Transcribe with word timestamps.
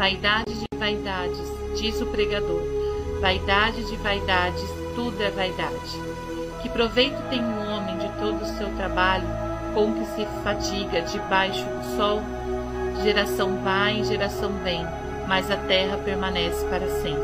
Vaidade 0.00 0.54
de 0.54 0.78
vaidades, 0.78 1.52
diz 1.78 2.00
o 2.00 2.06
pregador. 2.06 2.62
Vaidade 3.20 3.84
de 3.84 3.96
vaidades, 3.96 4.64
tudo 4.94 5.22
é 5.22 5.30
vaidade. 5.30 6.00
Que 6.62 6.70
proveito 6.70 7.20
tem 7.28 7.44
o 7.44 7.68
homem 7.68 7.98
de 7.98 8.08
todo 8.18 8.40
o 8.40 8.56
seu 8.56 8.74
trabalho, 8.76 9.26
com 9.74 9.92
que 9.92 10.06
se 10.06 10.26
fadiga 10.42 11.02
debaixo 11.02 11.66
do 11.66 11.96
sol? 11.98 12.22
Geração 13.02 13.58
vai 13.62 14.00
e 14.00 14.04
geração 14.04 14.50
vem, 14.64 14.86
mas 15.28 15.50
a 15.50 15.58
terra 15.58 15.98
permanece 15.98 16.64
para 16.68 16.88
sempre. 16.88 17.20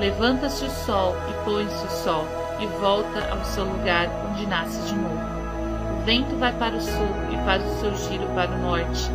Levanta-se 0.00 0.64
o 0.64 0.70
sol 0.70 1.14
e 1.30 1.44
põe-se 1.44 1.86
o 1.86 1.90
sol, 1.90 2.26
e 2.58 2.66
volta 2.80 3.30
ao 3.30 3.44
seu 3.44 3.62
lugar 3.62 4.08
onde 4.28 4.44
nasce 4.48 4.88
de 4.88 4.96
novo. 4.96 5.20
O 6.00 6.04
vento 6.04 6.34
vai 6.34 6.52
para 6.52 6.74
o 6.74 6.80
sul 6.80 7.14
e 7.30 7.36
faz 7.44 7.64
o 7.64 7.80
seu 7.80 7.94
giro 7.94 8.26
para 8.34 8.50
o 8.50 8.58
norte. 8.58 9.08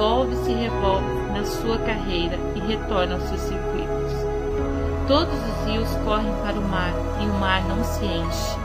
Volve-se 0.00 0.50
e 0.50 0.54
revolve 0.54 1.04
na 1.30 1.44
sua 1.44 1.76
carreira 1.76 2.38
e 2.54 2.60
retorna 2.60 3.16
aos 3.16 3.22
seus 3.24 3.40
circuitos. 3.42 4.14
Todos 5.06 5.34
os 5.34 5.66
rios 5.66 5.88
correm 6.06 6.32
para 6.42 6.58
o 6.58 6.62
mar 6.62 6.94
e 7.20 7.26
o 7.26 7.34
mar 7.34 7.62
não 7.68 7.84
se 7.84 8.06
enche. 8.06 8.58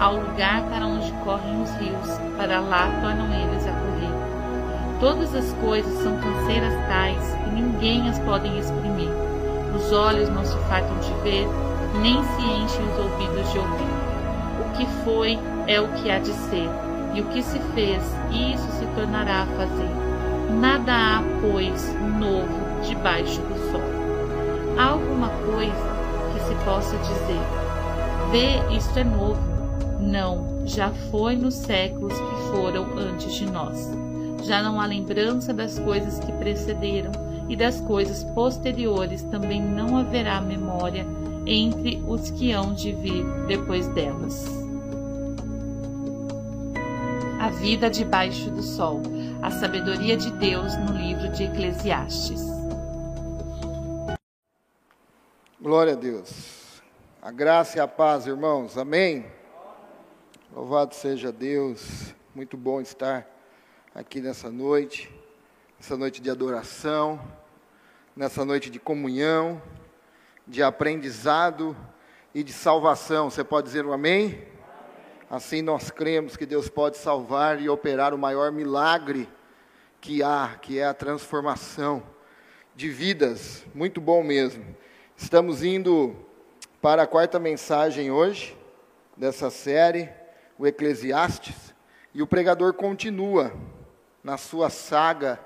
Há 0.00 0.08
o 0.08 0.22
lugar 0.22 0.62
para 0.62 0.86
onde 0.86 1.12
correm 1.22 1.60
os 1.60 1.70
rios, 1.72 2.18
para 2.38 2.60
lá 2.60 2.88
tornam 3.02 3.26
eles 3.26 3.66
a 3.66 3.72
correr. 3.72 4.98
Todas 4.98 5.34
as 5.34 5.52
coisas 5.60 5.92
são 6.02 6.16
canseiras 6.16 6.72
tais 6.88 7.34
que 7.34 7.50
ninguém 7.50 8.08
as 8.08 8.18
podem 8.20 8.58
exprimir. 8.58 9.10
Os 9.76 9.92
olhos 9.92 10.30
não 10.30 10.42
se 10.42 10.56
fartam 10.70 10.96
de 11.00 11.12
ver, 11.22 11.46
nem 12.00 12.14
se 12.14 12.40
enchem 12.40 12.86
os 12.86 12.98
ouvidos 12.98 13.52
de 13.52 13.58
ouvir. 13.58 13.92
O 14.58 14.72
que 14.78 14.86
foi 15.04 15.38
é 15.66 15.78
o 15.82 15.88
que 15.88 16.10
há 16.10 16.18
de 16.18 16.32
ser, 16.32 16.70
e 17.12 17.20
o 17.20 17.26
que 17.26 17.42
se 17.42 17.58
fez, 17.74 18.02
isso 18.30 18.70
se 18.78 18.86
tornará 18.96 19.42
a 19.42 19.46
fazer. 19.48 19.97
Nada 20.48 20.92
há, 20.92 21.22
pois, 21.40 21.94
novo 22.18 22.82
debaixo 22.86 23.40
do 23.42 23.70
sol. 23.70 23.82
Há 24.78 24.90
alguma 24.90 25.28
coisa 25.28 25.72
que 26.32 26.40
se 26.40 26.64
possa 26.64 26.96
dizer: 26.98 27.40
Vê, 28.30 28.76
isto 28.76 28.98
é 28.98 29.04
novo. 29.04 29.40
Não, 30.00 30.62
já 30.64 30.90
foi 31.10 31.36
nos 31.36 31.54
séculos 31.54 32.14
que 32.14 32.50
foram 32.50 32.86
antes 32.96 33.34
de 33.34 33.50
nós. 33.50 33.90
Já 34.44 34.62
não 34.62 34.80
há 34.80 34.86
lembrança 34.86 35.52
das 35.52 35.78
coisas 35.78 36.18
que 36.18 36.32
precederam, 36.32 37.12
e 37.48 37.56
das 37.56 37.80
coisas 37.80 38.24
posteriores 38.34 39.22
também 39.24 39.60
não 39.60 39.96
haverá 39.96 40.40
memória 40.40 41.06
entre 41.46 42.02
os 42.06 42.30
que 42.30 42.52
hão 42.52 42.74
de 42.74 42.92
vir 42.92 43.24
depois 43.46 43.88
delas. 43.88 44.46
A 47.40 47.48
vida 47.50 47.88
debaixo 47.88 48.50
do 48.50 48.62
sol, 48.62 49.00
a 49.42 49.50
sabedoria 49.52 50.16
de 50.16 50.30
Deus 50.32 50.76
no 50.76 50.92
livro 50.96 51.28
de 51.30 51.44
Eclesiastes. 51.44 52.40
Glória 55.60 55.92
a 55.92 55.96
Deus. 55.96 56.82
A 57.22 57.30
graça 57.30 57.78
e 57.78 57.80
a 57.80 57.86
paz, 57.86 58.26
irmãos. 58.26 58.76
Amém. 58.76 59.26
Louvado 60.52 60.94
seja 60.94 61.30
Deus. 61.30 62.14
Muito 62.34 62.56
bom 62.56 62.80
estar 62.80 63.26
aqui 63.94 64.20
nessa 64.20 64.50
noite, 64.50 65.08
nessa 65.78 65.96
noite 65.96 66.20
de 66.20 66.30
adoração, 66.30 67.20
nessa 68.16 68.44
noite 68.44 68.70
de 68.70 68.80
comunhão, 68.80 69.62
de 70.46 70.62
aprendizado 70.62 71.76
e 72.34 72.42
de 72.42 72.52
salvação. 72.52 73.30
Você 73.30 73.44
pode 73.44 73.68
dizer 73.68 73.86
um 73.86 73.92
amém? 73.92 74.57
Assim 75.30 75.60
nós 75.60 75.90
cremos 75.90 76.38
que 76.38 76.46
Deus 76.46 76.70
pode 76.70 76.96
salvar 76.96 77.60
e 77.60 77.68
operar 77.68 78.14
o 78.14 78.18
maior 78.18 78.50
milagre 78.50 79.28
que 80.00 80.22
há, 80.22 80.56
que 80.62 80.78
é 80.78 80.86
a 80.86 80.94
transformação 80.94 82.02
de 82.74 82.88
vidas. 82.88 83.66
Muito 83.74 84.00
bom 84.00 84.22
mesmo. 84.22 84.64
Estamos 85.14 85.62
indo 85.62 86.16
para 86.80 87.02
a 87.02 87.06
quarta 87.06 87.38
mensagem 87.38 88.10
hoje 88.10 88.56
dessa 89.18 89.50
série, 89.50 90.08
o 90.58 90.66
Eclesiastes, 90.66 91.74
e 92.14 92.22
o 92.22 92.26
pregador 92.26 92.72
continua 92.72 93.52
na 94.24 94.38
sua 94.38 94.70
saga 94.70 95.38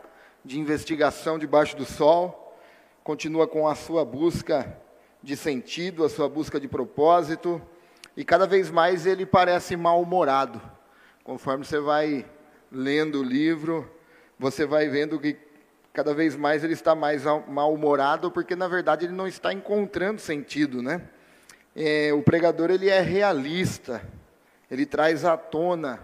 de 0.45 0.61
investigação 0.61 1.41
debaixo 1.41 1.77
do 1.77 1.85
sol, 1.85 2.57
continua 3.03 3.49
com 3.49 3.67
a 3.67 3.75
sua 3.75 4.05
busca 4.05 4.81
de 5.21 5.37
sentido, 5.37 6.05
a 6.05 6.09
sua 6.09 6.29
busca 6.29 6.61
de 6.61 6.69
propósito, 6.69 7.61
e 8.17 8.25
cada 8.25 8.47
vez 8.47 8.71
mais 8.71 9.07
ele 9.07 9.25
parece 9.25 9.77
mal-humorado. 9.77 10.61
Conforme 11.25 11.65
você 11.65 11.81
vai 11.81 12.27
lendo 12.71 13.21
o 13.21 13.23
livro, 13.23 13.91
você 14.39 14.67
vai 14.67 14.89
vendo 14.89 15.19
que 15.19 15.37
cada 15.93 16.15
vez 16.15 16.35
mais 16.35 16.65
ele 16.65 16.73
está 16.73 16.95
mais 16.95 17.25
mal-humorado, 17.49 18.31
porque 18.31 18.57
na 18.57 18.67
verdade 18.67 19.07
ele 19.07 19.13
não 19.13 19.27
está 19.27 19.53
encontrando 19.53 20.21
sentido, 20.21 20.83
né? 20.83 21.03
É, 21.75 22.13
o 22.13 22.23
pregador 22.23 22.71
ele 22.71 22.89
é 22.89 23.01
realista, 23.01 24.03
ele 24.71 24.85
traz 24.85 25.25
à 25.25 25.37
tona 25.37 26.01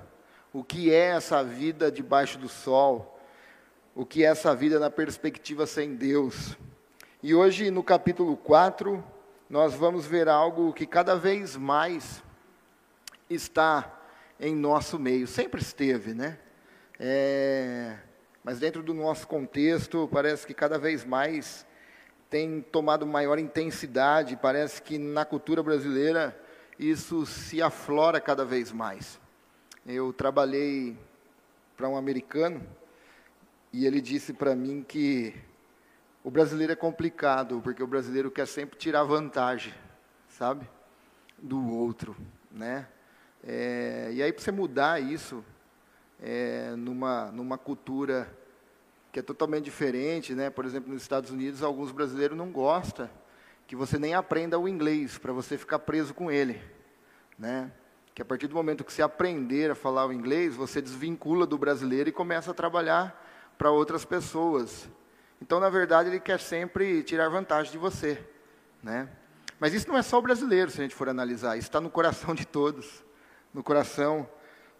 o 0.52 0.64
que 0.64 0.92
é 0.92 1.08
essa 1.10 1.42
vida 1.42 1.90
debaixo 1.90 2.38
do 2.38 2.48
sol, 2.48 3.18
o 3.94 4.06
que 4.06 4.24
é 4.24 4.28
essa 4.28 4.54
vida 4.54 4.78
na 4.78 4.90
perspectiva 4.90 5.66
sem 5.66 5.94
Deus. 5.94 6.56
E 7.22 7.34
hoje, 7.34 7.70
no 7.70 7.82
capítulo 7.82 8.36
4, 8.36 9.04
nós 9.48 9.74
vamos 9.74 10.06
ver 10.06 10.28
algo 10.28 10.74
que 10.74 10.86
cada 10.86 11.16
vez 11.16 11.56
mais 11.56 12.22
está 13.30 13.98
em 14.38 14.54
nosso 14.54 14.98
meio. 14.98 15.26
Sempre 15.26 15.62
esteve, 15.62 16.12
né? 16.12 16.38
É, 17.00 17.96
mas 18.44 18.58
dentro 18.58 18.82
do 18.82 18.92
nosso 18.92 19.26
contexto, 19.26 20.06
parece 20.12 20.46
que 20.46 20.52
cada 20.52 20.78
vez 20.78 21.02
mais 21.02 21.66
tem 22.28 22.60
tomado 22.60 23.06
maior 23.06 23.38
intensidade. 23.38 24.36
Parece 24.36 24.82
que 24.82 24.98
na 24.98 25.24
cultura 25.24 25.62
brasileira 25.62 26.38
isso 26.78 27.24
se 27.24 27.62
aflora 27.62 28.20
cada 28.20 28.44
vez 28.44 28.70
mais. 28.70 29.18
Eu 29.86 30.12
trabalhei 30.12 30.94
para 31.74 31.88
um 31.88 31.96
americano 31.96 32.66
e 33.72 33.86
ele 33.86 34.02
disse 34.02 34.34
para 34.34 34.54
mim 34.54 34.84
que 34.86 35.34
o 36.28 36.30
brasileiro 36.30 36.70
é 36.70 36.76
complicado, 36.76 37.58
porque 37.64 37.82
o 37.82 37.86
brasileiro 37.86 38.30
quer 38.30 38.46
sempre 38.46 38.78
tirar 38.78 39.02
vantagem, 39.02 39.72
sabe? 40.28 40.68
Do 41.38 41.74
outro, 41.74 42.14
né? 42.50 42.86
É, 43.42 44.10
e 44.12 44.22
aí, 44.22 44.30
para 44.30 44.44
você 44.44 44.52
mudar 44.52 45.00
isso 45.00 45.42
é, 46.20 46.74
numa, 46.76 47.32
numa 47.32 47.56
cultura 47.56 48.30
que 49.10 49.20
é 49.20 49.22
totalmente 49.22 49.64
diferente, 49.64 50.34
né? 50.34 50.50
Por 50.50 50.66
exemplo, 50.66 50.92
nos 50.92 51.00
Estados 51.00 51.30
Unidos, 51.30 51.62
alguns 51.62 51.92
brasileiros 51.92 52.36
não 52.36 52.52
gostam 52.52 53.08
que 53.66 53.74
você 53.74 53.98
nem 53.98 54.12
aprenda 54.12 54.58
o 54.58 54.68
inglês, 54.68 55.16
para 55.16 55.32
você 55.32 55.56
ficar 55.56 55.78
preso 55.78 56.12
com 56.12 56.30
ele, 56.30 56.60
né? 57.38 57.72
Que 58.14 58.20
a 58.20 58.24
partir 58.26 58.48
do 58.48 58.54
momento 58.54 58.84
que 58.84 58.92
você 58.92 59.00
aprender 59.00 59.70
a 59.70 59.74
falar 59.74 60.04
o 60.04 60.12
inglês, 60.12 60.54
você 60.54 60.82
desvincula 60.82 61.46
do 61.46 61.56
brasileiro 61.56 62.10
e 62.10 62.12
começa 62.12 62.50
a 62.50 62.54
trabalhar 62.54 63.18
para 63.56 63.70
outras 63.70 64.04
pessoas. 64.04 64.90
Então, 65.40 65.60
na 65.60 65.68
verdade, 65.68 66.08
ele 66.08 66.20
quer 66.20 66.40
sempre 66.40 67.02
tirar 67.02 67.28
vantagem 67.28 67.70
de 67.70 67.78
você, 67.78 68.18
né? 68.82 69.08
Mas 69.60 69.74
isso 69.74 69.88
não 69.88 69.96
é 69.96 70.02
só 70.02 70.18
o 70.18 70.22
brasileiro, 70.22 70.70
se 70.70 70.80
a 70.80 70.82
gente 70.82 70.94
for 70.94 71.08
analisar. 71.08 71.56
Isso 71.56 71.68
está 71.68 71.80
no 71.80 71.90
coração 71.90 72.34
de 72.34 72.46
todos, 72.46 73.04
no 73.52 73.62
coração 73.62 74.28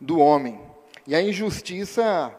do 0.00 0.18
homem. 0.18 0.60
E 1.06 1.14
a 1.14 1.22
injustiça 1.22 2.34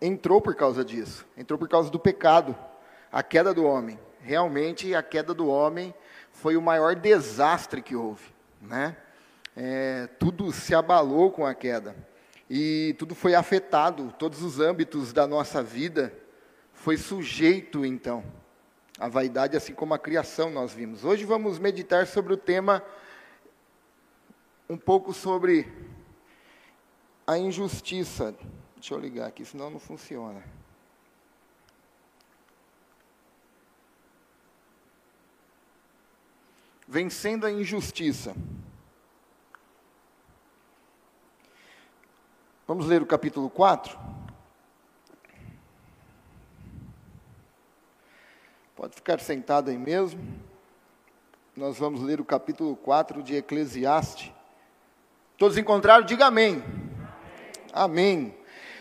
entrou 0.00 0.40
por 0.40 0.54
causa 0.54 0.84
disso, 0.84 1.26
entrou 1.36 1.58
por 1.58 1.68
causa 1.68 1.90
do 1.90 1.98
pecado, 1.98 2.56
a 3.10 3.22
queda 3.22 3.52
do 3.52 3.64
homem. 3.64 3.98
Realmente, 4.20 4.94
a 4.94 5.02
queda 5.02 5.34
do 5.34 5.48
homem 5.48 5.94
foi 6.32 6.56
o 6.56 6.62
maior 6.62 6.94
desastre 6.94 7.82
que 7.82 7.96
houve, 7.96 8.32
né? 8.60 8.96
É, 9.56 10.08
tudo 10.18 10.52
se 10.52 10.74
abalou 10.74 11.30
com 11.30 11.44
a 11.44 11.54
queda 11.54 11.96
e 12.48 12.94
tudo 12.98 13.14
foi 13.14 13.34
afetado, 13.34 14.14
todos 14.18 14.42
os 14.42 14.60
âmbitos 14.60 15.12
da 15.12 15.26
nossa 15.26 15.62
vida 15.62 16.12
foi 16.80 16.96
sujeito, 16.96 17.84
então, 17.84 18.24
à 18.98 19.06
vaidade, 19.06 19.54
assim 19.54 19.74
como 19.74 19.92
a 19.92 19.98
criação 19.98 20.48
nós 20.48 20.72
vimos. 20.72 21.04
Hoje 21.04 21.26
vamos 21.26 21.58
meditar 21.58 22.06
sobre 22.06 22.32
o 22.32 22.38
tema, 22.38 22.82
um 24.66 24.78
pouco 24.78 25.12
sobre 25.12 25.70
a 27.26 27.36
injustiça. 27.36 28.34
Deixa 28.76 28.94
eu 28.94 28.98
ligar 28.98 29.26
aqui, 29.26 29.44
senão 29.44 29.68
não 29.68 29.78
funciona. 29.78 30.42
Vencendo 36.88 37.44
a 37.44 37.52
injustiça. 37.52 38.34
Vamos 42.66 42.86
ler 42.86 43.02
o 43.02 43.06
capítulo 43.06 43.50
4? 43.50 44.19
Pode 48.80 48.94
ficar 48.94 49.20
sentado 49.20 49.68
aí 49.68 49.76
mesmo. 49.76 50.18
Nós 51.54 51.76
vamos 51.76 52.00
ler 52.00 52.18
o 52.18 52.24
capítulo 52.24 52.74
4 52.76 53.22
de 53.22 53.36
Eclesiastes. 53.36 54.32
Todos 55.36 55.58
encontraram? 55.58 56.02
Diga 56.06 56.28
amém. 56.28 56.64
Amém. 57.74 58.32
amém. 58.32 58.34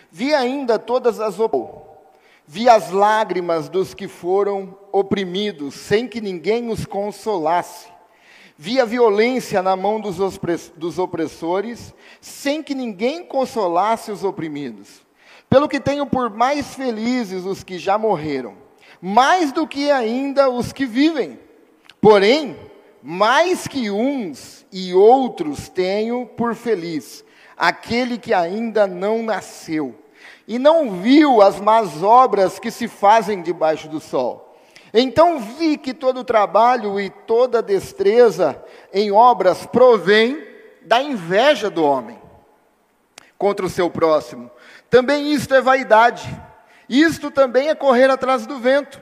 Vi 0.10 0.34
ainda 0.34 0.80
todas 0.80 1.20
as 1.20 1.38
Vi 2.48 2.70
as 2.70 2.92
lágrimas 2.92 3.68
dos 3.68 3.94
que 3.94 4.08
foram 4.08 4.74
oprimidos, 4.90 5.76
sem 5.76 6.08
que 6.08 6.22
ninguém 6.22 6.70
os 6.70 6.86
consolasse. 6.86 7.90
Vi 8.58 8.80
a 8.80 8.86
violência 8.86 9.62
na 9.62 9.76
mão 9.76 10.00
dos, 10.00 10.16
dos 10.78 10.98
opressores, 10.98 11.94
sem 12.22 12.64
que 12.64 12.74
ninguém 12.74 13.26
consolasse 13.26 14.14
os 14.14 14.24
oprimidos. 14.24 15.02
Pelo 15.50 15.68
que 15.68 15.82
tenho 15.82 16.06
por 16.06 16.30
mais 16.30 16.74
felizes 16.74 17.44
os 17.44 17.66
que 17.66 17.78
já 17.78 17.98
morreram, 17.98 18.69
mais 19.02 19.52
do 19.52 19.68
que 19.68 19.90
ainda 19.92 20.50
os 20.50 20.74
que 20.74 20.86
vivem. 20.86 21.40
Porém, 22.02 22.58
mais 23.02 23.68
que 23.68 23.90
uns 23.90 24.66
e 24.72 24.94
outros 24.94 25.70
tenho 25.70 26.26
por 26.26 26.56
feliz, 26.56 27.24
aquele 27.58 28.18
que 28.18 28.34
ainda 28.34 28.88
não 28.88 29.24
nasceu 29.24 29.96
e 30.48 30.58
não 30.58 30.92
viu 30.92 31.44
as 31.44 31.60
más 31.60 32.02
obras 32.02 32.58
que 32.58 32.72
se 32.72 32.88
fazem 32.88 33.44
debaixo 33.44 33.88
do 33.88 34.00
sol. 34.00 34.58
Então 34.92 35.40
vi 35.40 35.78
que 35.78 35.94
todo 35.94 36.24
trabalho 36.24 37.00
e 37.00 37.10
toda 37.12 37.62
destreza 37.62 38.60
em 38.92 39.12
obras 39.12 39.68
provém 39.68 40.44
da 40.82 41.02
inveja 41.04 41.70
do 41.70 41.84
homem 41.84 42.20
contra 43.38 43.64
o 43.64 43.70
seu 43.70 43.92
próximo. 43.92 44.50
Também 44.90 45.32
isto 45.32 45.54
é 45.54 45.62
vaidade. 45.62 46.28
Isto 46.90 47.30
também 47.30 47.70
é 47.70 47.76
correr 47.76 48.10
atrás 48.10 48.48
do 48.48 48.58
vento. 48.60 49.00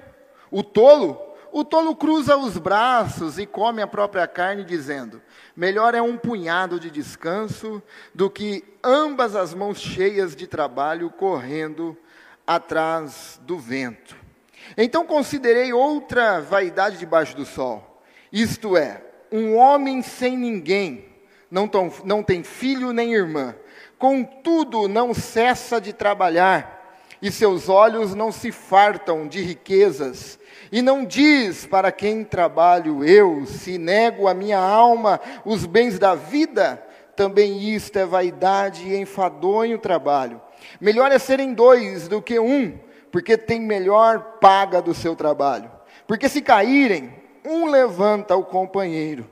O 0.51 0.61
tolo 0.61 1.27
o 1.51 1.63
tolo 1.63 1.95
cruza 1.95 2.37
os 2.37 2.57
braços 2.57 3.39
e 3.39 3.45
come 3.45 3.81
a 3.81 3.87
própria 3.87 4.27
carne, 4.27 4.63
dizendo: 4.63 5.21
Melhor 5.55 5.95
é 5.95 6.01
um 6.01 6.17
punhado 6.17 6.79
de 6.79 6.91
descanso 6.91 7.81
do 8.13 8.29
que 8.29 8.63
ambas 8.83 9.35
as 9.35 9.53
mãos 9.53 9.79
cheias 9.79 10.35
de 10.35 10.45
trabalho 10.45 11.09
correndo 11.09 11.97
atrás 12.45 13.39
do 13.43 13.57
vento. 13.57 14.15
Então 14.77 15.05
considerei 15.05 15.73
outra 15.73 16.39
vaidade 16.41 16.97
debaixo 16.97 17.35
do 17.35 17.45
sol, 17.45 18.03
isto 18.31 18.77
é, 18.77 19.01
um 19.31 19.55
homem 19.55 20.01
sem 20.01 20.37
ninguém, 20.37 21.05
não, 21.49 21.67
tão, 21.67 21.91
não 22.03 22.21
tem 22.21 22.43
filho 22.43 22.91
nem 22.91 23.13
irmã, 23.13 23.55
contudo 23.97 24.87
não 24.87 25.13
cessa 25.13 25.79
de 25.79 25.93
trabalhar, 25.93 26.76
e 27.21 27.31
seus 27.31 27.69
olhos 27.69 28.13
não 28.13 28.31
se 28.31 28.51
fartam 28.51 29.27
de 29.27 29.41
riquezas, 29.41 30.39
e 30.71 30.81
não 30.81 31.05
diz 31.05 31.65
para 31.65 31.91
quem 31.91 32.23
trabalho 32.23 33.03
eu, 33.03 33.45
se 33.45 33.77
nego 33.77 34.27
a 34.27 34.33
minha 34.33 34.59
alma 34.59 35.19
os 35.45 35.65
bens 35.65 35.97
da 35.97 36.13
vida, 36.13 36.83
também 37.15 37.73
isto 37.73 37.97
é 37.97 38.05
vaidade 38.05 38.87
e 38.87 38.95
enfadonho 38.95 39.79
trabalho. 39.79 40.41
Melhor 40.79 41.11
é 41.11 41.17
serem 41.17 41.53
dois 41.53 42.07
do 42.07 42.21
que 42.21 42.39
um, 42.39 42.77
porque 43.11 43.37
tem 43.37 43.59
melhor 43.59 44.37
paga 44.39 44.81
do 44.81 44.93
seu 44.93 45.15
trabalho. 45.15 45.71
Porque 46.05 46.29
se 46.29 46.41
caírem, 46.41 47.13
um 47.45 47.65
levanta 47.65 48.35
o 48.35 48.43
companheiro. 48.43 49.27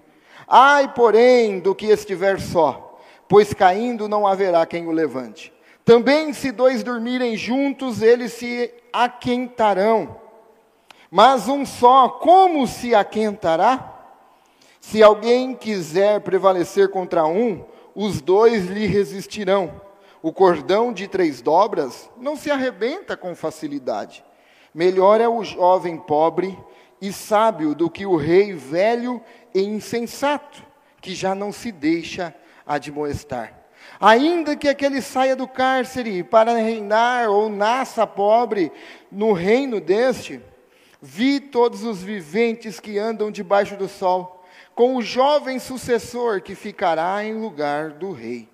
Ai, 0.48 0.94
porém, 0.94 1.60
do 1.60 1.76
que 1.76 1.88
estiver 1.88 2.40
só, 2.40 3.00
pois 3.28 3.54
caindo 3.54 4.08
não 4.08 4.26
haverá 4.26 4.66
quem 4.66 4.88
o 4.88 4.92
levante. 4.92 5.54
Também, 5.86 6.34
se 6.34 6.52
dois 6.52 6.84
dormirem 6.84 7.38
juntos, 7.38 8.02
eles 8.02 8.34
se 8.34 8.74
aquentarão. 8.92 10.20
Mas 11.12 11.48
um 11.48 11.64
só, 11.64 12.10
como 12.10 12.66
se 12.66 12.96
aquentará? 12.96 13.94
Se 14.82 15.04
alguém 15.04 15.54
quiser 15.54 16.22
prevalecer 16.22 16.90
contra 16.90 17.28
um, 17.28 17.64
os 17.94 18.20
dois 18.20 18.66
lhe 18.66 18.88
resistirão. 18.88 19.80
O 20.24 20.34
cordão 20.34 20.92
de 20.92 21.08
três 21.08 21.40
dobras 21.40 22.10
não 22.18 22.36
se 22.36 22.50
arrebenta 22.50 23.16
com 23.16 23.36
facilidade. 23.36 24.26
Melhor 24.74 25.22
é 25.22 25.30
o 25.30 25.44
jovem 25.44 25.98
pobre 25.98 26.58
e 27.00 27.14
sábio 27.14 27.76
do 27.76 27.92
que 27.92 28.08
o 28.08 28.16
rei 28.16 28.54
velho 28.54 29.22
e 29.54 29.62
insensato, 29.62 30.66
que 31.00 31.14
já 31.14 31.36
não 31.36 31.52
se 31.52 31.72
deixa 31.72 32.34
admoestar. 32.66 33.65
Ainda 34.00 34.56
que 34.56 34.68
aquele 34.68 35.02
saia 35.02 35.36
do 35.36 35.48
cárcere 35.48 36.24
para 36.24 36.56
reinar 36.56 37.30
ou 37.30 37.50
nasça 37.50 38.06
pobre 38.06 38.72
no 39.12 39.32
reino 39.34 39.80
deste, 39.80 40.42
Vi 41.08 41.40
todos 41.40 41.84
os 41.84 42.02
viventes 42.02 42.80
que 42.80 42.98
andam 42.98 43.30
debaixo 43.30 43.78
do 43.78 43.88
sol, 43.88 44.44
com 44.74 44.96
o 44.96 45.04
jovem 45.04 45.60
sucessor 45.60 46.42
que 46.42 46.56
ficará 46.56 47.24
em 47.24 47.40
lugar 47.40 47.92
do 47.92 48.12
rei. 48.12 48.50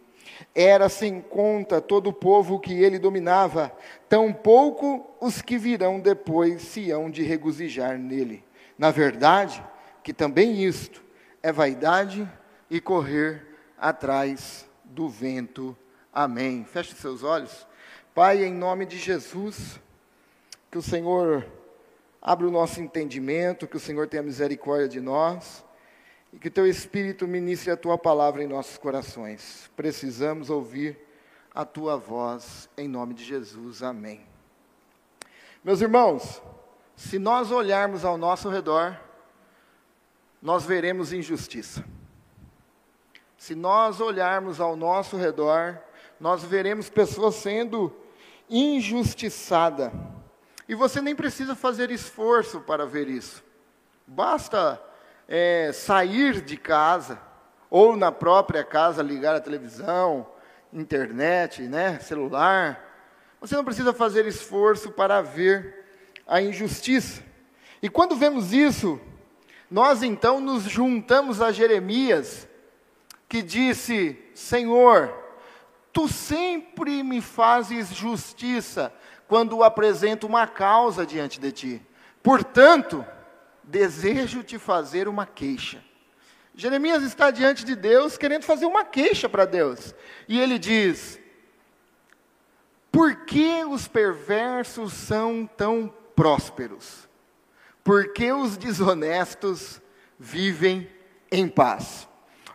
Era 0.54 0.90
sem 0.90 1.22
conta 1.22 1.80
todo 1.80 2.08
o 2.08 2.14
povo 2.14 2.60
que 2.60 2.74
ele 2.74 3.00
dominava, 3.00 3.72
tampouco 4.10 5.16
os 5.22 5.42
que 5.42 5.58
virão 5.58 5.98
depois 5.98 6.62
se 6.64 6.92
hão 6.92 7.10
de 7.10 7.24
regozijar 7.24 7.98
nele. 7.98 8.44
Na 8.78 8.92
verdade, 8.92 9.64
que 10.04 10.12
também 10.12 10.62
isto 10.62 11.02
é 11.42 11.54
vaidade 11.54 12.30
e 12.70 12.82
correr 12.82 13.48
atrás 13.78 14.68
do 14.92 15.10
vento. 15.10 15.76
Amém. 16.14 16.64
Feche 16.64 16.94
seus 16.96 17.24
olhos. 17.24 17.66
Pai, 18.14 18.44
em 18.44 18.54
nome 18.54 18.86
de 18.86 18.98
Jesus, 18.98 19.80
que 20.70 20.78
o 20.78 20.82
Senhor 20.82 21.46
Abre 22.22 22.46
o 22.46 22.52
nosso 22.52 22.80
entendimento, 22.80 23.68
que 23.68 23.78
o 23.78 23.80
Senhor 23.80 24.08
tenha 24.08 24.22
misericórdia 24.22 24.88
de 24.88 25.02
nós 25.02 25.66
e 26.32 26.38
que 26.38 26.50
o 26.50 26.52
teu 26.52 26.68
Espírito 26.68 27.28
ministre 27.28 27.72
a 27.72 27.78
tua 27.78 27.98
palavra 27.98 28.44
em 28.44 28.48
nossos 28.48 28.78
corações. 28.78 29.72
Precisamos 29.76 30.52
ouvir 30.52 31.00
a 31.54 31.66
tua 31.66 31.98
voz, 31.98 32.70
em 32.78 32.88
nome 32.88 33.16
de 33.16 33.24
Jesus. 33.24 33.82
Amém. 33.82 34.22
Meus 35.64 35.82
irmãos, 35.82 36.42
se 36.96 37.18
nós 37.18 37.50
olharmos 37.50 38.06
ao 38.06 38.20
nosso 38.20 38.50
redor, 38.50 39.00
nós 40.40 40.64
veremos 40.64 41.12
injustiça. 41.12 41.84
Se 43.42 43.56
nós 43.56 44.00
olharmos 44.00 44.62
ao 44.62 44.76
nosso 44.76 45.18
redor, 45.18 45.80
nós 46.20 46.44
veremos 46.44 46.92
pessoas 46.92 47.34
sendo 47.34 47.92
injustiçadas 48.48 49.92
e 50.70 50.76
você 50.76 51.02
nem 51.02 51.16
precisa 51.16 51.56
fazer 51.56 51.90
esforço 51.90 52.62
para 52.62 52.86
ver 52.86 53.08
isso. 53.08 53.44
Basta 54.06 54.80
é, 55.28 55.72
sair 55.74 56.40
de 56.42 56.56
casa, 56.56 57.20
ou 57.68 57.98
na 57.98 58.12
própria 58.12 58.64
casa 58.64 59.02
ligar 59.02 59.36
a 59.36 59.42
televisão, 59.42 60.28
internet, 60.72 61.64
né, 61.64 61.98
celular. 61.98 62.80
Você 63.40 63.56
não 63.56 63.66
precisa 63.66 63.92
fazer 63.92 64.28
esforço 64.28 64.92
para 64.92 65.20
ver 65.20 65.84
a 66.28 66.40
injustiça. 66.40 67.24
E 67.82 67.90
quando 67.90 68.16
vemos 68.16 68.54
isso, 68.54 69.02
nós 69.68 70.04
então 70.04 70.40
nos 70.40 70.62
juntamos 70.66 71.42
a 71.42 71.52
Jeremias, 71.52 72.48
que 73.32 73.42
disse: 73.42 74.20
Senhor, 74.36 75.10
tu 75.94 76.06
sempre 76.10 77.02
me 77.02 77.22
fazes 77.22 77.88
justiça 77.88 78.94
quando 79.26 79.64
apresento 79.64 80.28
uma 80.28 80.46
causa 80.46 81.06
diante 81.06 81.40
de 81.40 81.50
ti. 81.50 81.82
Portanto, 82.22 83.06
desejo 83.64 84.44
te 84.44 84.60
fazer 84.60 85.08
uma 85.08 85.26
queixa. 85.26 85.82
Jeremias 86.54 87.04
está 87.04 87.32
diante 87.32 87.64
de 87.64 87.74
Deus 87.74 88.18
querendo 88.18 88.44
fazer 88.44 88.66
uma 88.66 88.84
queixa 88.84 89.30
para 89.30 89.46
Deus. 89.46 89.96
E 90.28 90.38
ele 90.38 90.60
diz: 90.60 91.18
Por 92.92 93.16
que 93.24 93.64
os 93.64 93.88
perversos 93.88 94.92
são 94.92 95.50
tão 95.56 95.88
prósperos? 96.18 97.08
Por 97.82 98.12
que 98.12 98.30
os 98.34 98.58
desonestos 98.58 99.82
vivem 100.20 100.90
em 101.32 101.48
paz? 101.48 102.11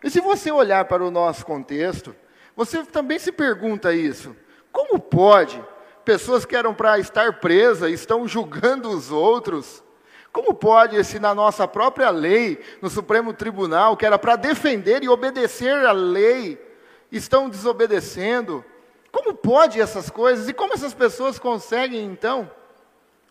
E 0.07 0.11
se 0.11 0.21
você 0.21 0.53
olhar 0.53 0.85
para 0.85 1.05
o 1.05 1.11
nosso 1.11 1.45
contexto, 1.45 2.15
você 2.55 2.85
também 2.85 3.19
se 3.19 3.33
pergunta 3.33 3.93
isso: 3.93 4.37
como 4.71 5.01
pode 5.01 5.61
pessoas 6.07 6.45
que 6.45 6.55
eram 6.55 6.73
para 6.73 7.01
estar 7.01 7.41
presas 7.41 7.91
estão 7.91 8.29
julgando 8.29 8.89
os 8.89 9.11
outros. 9.11 9.83
Como 10.33 10.55
pode, 10.55 11.03
se 11.03 11.19
na 11.19 11.35
nossa 11.35 11.67
própria 11.67 12.11
lei, 12.11 12.63
no 12.81 12.89
Supremo 12.89 13.33
Tribunal, 13.33 13.97
que 13.97 14.07
era 14.07 14.17
para 14.17 14.37
defender 14.37 15.03
e 15.03 15.09
obedecer 15.09 15.85
a 15.85 15.91
lei, 15.91 16.65
estão 17.11 17.49
desobedecendo? 17.49 18.65
Como 19.11 19.35
pode 19.35 19.81
essas 19.81 20.09
coisas? 20.09 20.49
E 20.49 20.53
como 20.53 20.75
essas 20.75 20.95
pessoas 20.95 21.41
conseguem, 21.41 22.05
então, 22.05 22.49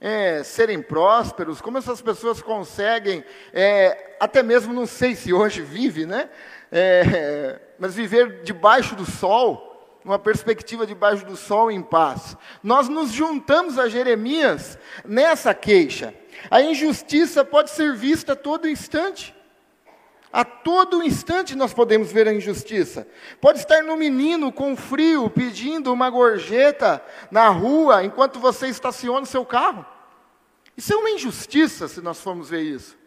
é, 0.01 0.43
serem 0.43 0.81
prósperos? 0.81 1.61
Como 1.61 1.77
essas 1.77 2.01
pessoas 2.01 2.41
conseguem, 2.41 3.23
é, 3.53 4.17
até 4.19 4.43
mesmo, 4.43 4.73
não 4.73 4.85
sei 4.85 5.15
se 5.15 5.31
hoje 5.31 5.61
vive, 5.61 6.05
né? 6.05 6.29
É, 6.77 7.57
mas 7.79 7.95
viver 7.95 8.41
debaixo 8.43 8.97
do 8.97 9.09
sol, 9.09 9.97
uma 10.03 10.19
perspectiva 10.19 10.85
debaixo 10.85 11.25
do 11.25 11.37
sol 11.37 11.71
em 11.71 11.81
paz. 11.81 12.35
Nós 12.61 12.89
nos 12.89 13.13
juntamos 13.13 13.79
a 13.79 13.87
Jeremias 13.87 14.77
nessa 15.05 15.53
queixa. 15.53 16.13
A 16.51 16.61
injustiça 16.61 17.45
pode 17.45 17.69
ser 17.69 17.95
vista 17.95 18.33
a 18.33 18.35
todo 18.35 18.67
instante. 18.67 19.33
A 20.33 20.43
todo 20.43 21.01
instante 21.01 21.55
nós 21.55 21.73
podemos 21.73 22.11
ver 22.11 22.27
a 22.27 22.33
injustiça. 22.33 23.07
Pode 23.39 23.59
estar 23.59 23.81
no 23.81 23.95
menino 23.95 24.51
com 24.51 24.75
frio 24.75 25.29
pedindo 25.29 25.93
uma 25.93 26.09
gorjeta 26.09 27.01
na 27.31 27.47
rua 27.47 28.03
enquanto 28.03 28.37
você 28.37 28.67
estaciona 28.67 29.21
o 29.21 29.25
seu 29.25 29.45
carro. 29.45 29.85
Isso 30.75 30.91
é 30.91 30.97
uma 30.97 31.11
injustiça 31.11 31.87
se 31.87 32.01
nós 32.01 32.19
formos 32.19 32.49
ver 32.49 32.63
isso. 32.63 32.97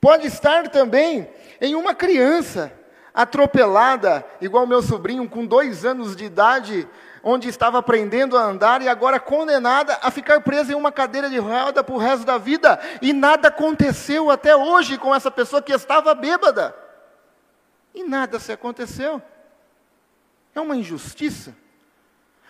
Pode 0.00 0.26
estar 0.26 0.68
também 0.70 1.30
em 1.60 1.76
uma 1.76 1.94
criança 1.94 2.81
atropelada, 3.14 4.24
igual 4.40 4.66
meu 4.66 4.82
sobrinho, 4.82 5.28
com 5.28 5.44
dois 5.44 5.84
anos 5.84 6.16
de 6.16 6.24
idade, 6.24 6.88
onde 7.22 7.48
estava 7.48 7.78
aprendendo 7.78 8.36
a 8.36 8.42
andar 8.42 8.82
e 8.82 8.88
agora 8.88 9.20
condenada 9.20 9.98
a 10.02 10.10
ficar 10.10 10.40
presa 10.40 10.72
em 10.72 10.76
uma 10.76 10.90
cadeira 10.90 11.30
de 11.30 11.38
roda 11.38 11.84
para 11.84 11.94
o 11.94 11.98
resto 11.98 12.24
da 12.24 12.38
vida. 12.38 12.80
E 13.00 13.12
nada 13.12 13.48
aconteceu 13.48 14.30
até 14.30 14.56
hoje 14.56 14.98
com 14.98 15.14
essa 15.14 15.30
pessoa 15.30 15.62
que 15.62 15.72
estava 15.72 16.14
bêbada. 16.14 16.74
E 17.94 18.02
nada 18.02 18.38
se 18.38 18.50
aconteceu. 18.50 19.22
É 20.54 20.60
uma 20.60 20.76
injustiça. 20.76 21.54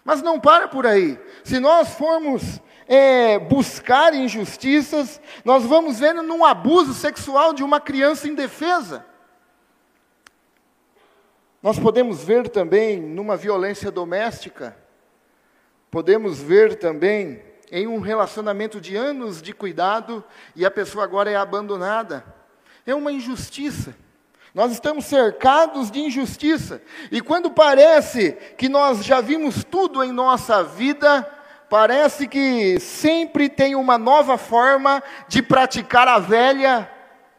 Mas 0.05 0.23
não 0.23 0.41
para 0.41 0.69
por 0.69 0.87
aí. 0.87 1.21
Se 1.45 1.61
nós 1.61 1.91
formos 1.95 2.61
é, 2.89 3.39
buscar 3.39 4.15
injustiças, 4.15 5.21
nós 5.45 5.65
vamos 5.65 6.01
vendo 6.01 6.23
num 6.23 6.45
abuso 6.45 6.95
sexual 6.95 7.53
de 7.53 7.63
uma 7.63 7.81
criança 7.81 8.27
indefesa. 8.27 9.05
Nós 11.63 11.79
podemos 11.79 12.25
ver 12.25 12.49
também 12.49 13.01
numa 13.01 13.37
violência 13.37 13.89
doméstica, 13.89 14.77
podemos 15.91 16.41
ver 16.41 16.75
também 16.75 17.41
em 17.71 17.87
um 17.87 18.01
relacionamento 18.01 18.81
de 18.81 18.97
anos 18.97 19.41
de 19.41 19.53
cuidado 19.53 20.25
e 20.57 20.67
a 20.67 20.71
pessoa 20.71 21.05
agora 21.05 21.31
é 21.31 21.37
abandonada. 21.37 22.25
É 22.85 22.95
uma 22.95 23.13
injustiça. 23.13 23.95
Nós 24.53 24.73
estamos 24.73 25.05
cercados 25.05 25.91
de 25.91 26.01
injustiça. 26.01 26.83
E 27.11 27.21
quando 27.21 27.51
parece 27.51 28.33
que 28.59 28.69
nós 28.69 29.05
já 29.05 29.21
vimos 29.21 29.63
tudo 29.63 30.03
em 30.03 30.11
nossa 30.13 30.65
vida, 30.65 31.23
parece 31.71 32.27
que 32.27 32.79
sempre 32.81 33.49
tem 33.49 33.77
uma 33.77 33.97
nova 33.97 34.37
forma 34.37 35.03
de 35.29 35.41
praticar 35.41 36.09
a 36.09 36.19
velha 36.19 36.91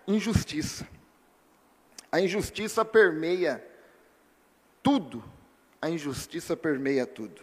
injustiça. 0.07 0.87
A 2.11 2.21
injustiça 2.21 2.85
permeia 2.85 3.72
tudo. 4.83 5.23
A 5.81 5.89
injustiça 5.89 6.55
permeia 6.55 7.07
tudo. 7.07 7.41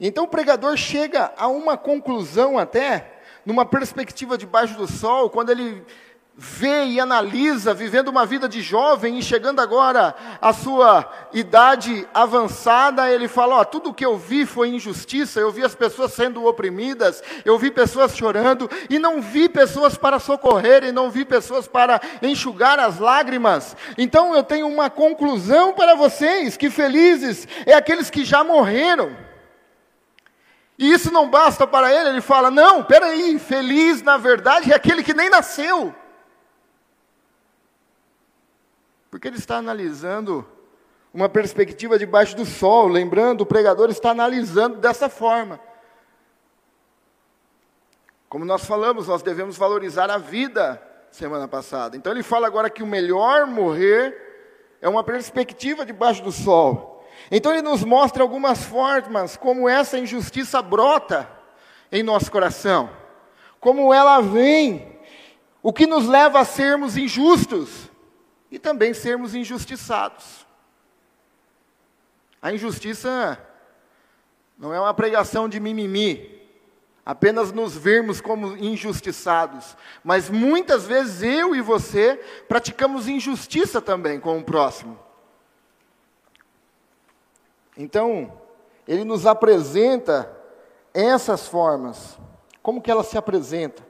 Então 0.00 0.24
o 0.24 0.28
pregador 0.28 0.76
chega 0.76 1.32
a 1.36 1.46
uma 1.46 1.76
conclusão 1.76 2.58
até, 2.58 3.20
numa 3.46 3.64
perspectiva 3.64 4.36
debaixo 4.36 4.76
do 4.76 4.88
sol, 4.88 5.30
quando 5.30 5.50
ele 5.50 5.84
vê 6.36 6.86
e 6.86 6.98
analisa, 6.98 7.72
vivendo 7.72 8.08
uma 8.08 8.26
vida 8.26 8.48
de 8.48 8.60
jovem 8.60 9.18
e 9.18 9.22
chegando 9.22 9.60
agora 9.60 10.14
à 10.40 10.52
sua 10.52 11.08
idade 11.32 12.08
avançada, 12.12 13.08
ele 13.10 13.28
fala: 13.28 13.56
ó, 13.56 13.64
tudo 13.64 13.94
que 13.94 14.04
eu 14.04 14.18
vi 14.18 14.44
foi 14.44 14.68
injustiça, 14.68 15.38
eu 15.38 15.52
vi 15.52 15.64
as 15.64 15.74
pessoas 15.74 16.12
sendo 16.12 16.44
oprimidas, 16.44 17.22
eu 17.44 17.56
vi 17.56 17.70
pessoas 17.70 18.16
chorando 18.16 18.68
e 18.90 18.98
não 18.98 19.22
vi 19.22 19.48
pessoas 19.48 19.96
para 19.96 20.18
socorrer 20.18 20.82
e 20.82 20.90
não 20.90 21.08
vi 21.08 21.24
pessoas 21.24 21.68
para 21.68 22.00
enxugar 22.20 22.80
as 22.80 22.98
lágrimas. 22.98 23.76
Então 23.96 24.34
eu 24.34 24.42
tenho 24.42 24.66
uma 24.66 24.90
conclusão 24.90 25.72
para 25.72 25.94
vocês: 25.94 26.56
que 26.56 26.68
felizes 26.68 27.46
é 27.64 27.74
aqueles 27.74 28.10
que 28.10 28.24
já 28.24 28.42
morreram. 28.42 29.16
E 30.76 30.92
isso 30.92 31.12
não 31.12 31.30
basta 31.30 31.64
para 31.64 31.94
ele, 31.94 32.08
ele 32.08 32.20
fala: 32.20 32.50
não, 32.50 32.82
peraí, 32.82 33.38
feliz 33.38 34.02
na 34.02 34.16
verdade 34.16 34.72
é 34.72 34.74
aquele 34.74 35.04
que 35.04 35.14
nem 35.14 35.30
nasceu. 35.30 35.94
Porque 39.24 39.30
ele 39.30 39.38
está 39.38 39.56
analisando 39.56 40.46
uma 41.10 41.30
perspectiva 41.30 41.98
debaixo 41.98 42.36
do 42.36 42.44
sol, 42.44 42.86
lembrando, 42.86 43.40
o 43.40 43.46
pregador 43.46 43.88
está 43.88 44.10
analisando 44.10 44.76
dessa 44.76 45.08
forma. 45.08 45.58
Como 48.28 48.44
nós 48.44 48.66
falamos, 48.66 49.08
nós 49.08 49.22
devemos 49.22 49.56
valorizar 49.56 50.10
a 50.10 50.18
vida 50.18 50.78
semana 51.10 51.48
passada. 51.48 51.96
Então 51.96 52.12
ele 52.12 52.22
fala 52.22 52.46
agora 52.46 52.68
que 52.68 52.82
o 52.82 52.86
melhor 52.86 53.46
morrer 53.46 54.76
é 54.78 54.90
uma 54.90 55.02
perspectiva 55.02 55.86
debaixo 55.86 56.22
do 56.22 56.30
sol. 56.30 57.02
Então 57.30 57.50
ele 57.50 57.62
nos 57.62 57.82
mostra 57.82 58.22
algumas 58.22 58.62
formas 58.62 59.38
como 59.38 59.66
essa 59.66 59.98
injustiça 59.98 60.60
brota 60.60 61.26
em 61.90 62.02
nosso 62.02 62.30
coração, 62.30 62.90
como 63.58 63.94
ela 63.94 64.20
vem, 64.20 64.98
o 65.62 65.72
que 65.72 65.86
nos 65.86 66.06
leva 66.06 66.40
a 66.40 66.44
sermos 66.44 66.98
injustos 66.98 67.93
e 68.54 68.58
também 68.60 68.94
sermos 68.94 69.34
injustiçados. 69.34 70.46
A 72.40 72.52
injustiça 72.52 73.36
não 74.56 74.72
é 74.72 74.78
uma 74.78 74.94
pregação 74.94 75.48
de 75.48 75.58
mimimi, 75.58 76.40
apenas 77.04 77.50
nos 77.50 77.76
vermos 77.76 78.20
como 78.20 78.56
injustiçados, 78.56 79.76
mas 80.04 80.30
muitas 80.30 80.86
vezes 80.86 81.20
eu 81.20 81.52
e 81.56 81.60
você 81.60 82.14
praticamos 82.46 83.08
injustiça 83.08 83.82
também 83.82 84.20
com 84.20 84.38
o 84.38 84.44
próximo. 84.44 84.96
Então, 87.76 88.40
ele 88.86 89.02
nos 89.02 89.26
apresenta 89.26 90.32
essas 90.94 91.48
formas. 91.48 92.16
Como 92.62 92.80
que 92.80 92.88
ela 92.88 93.02
se 93.02 93.18
apresenta 93.18 93.84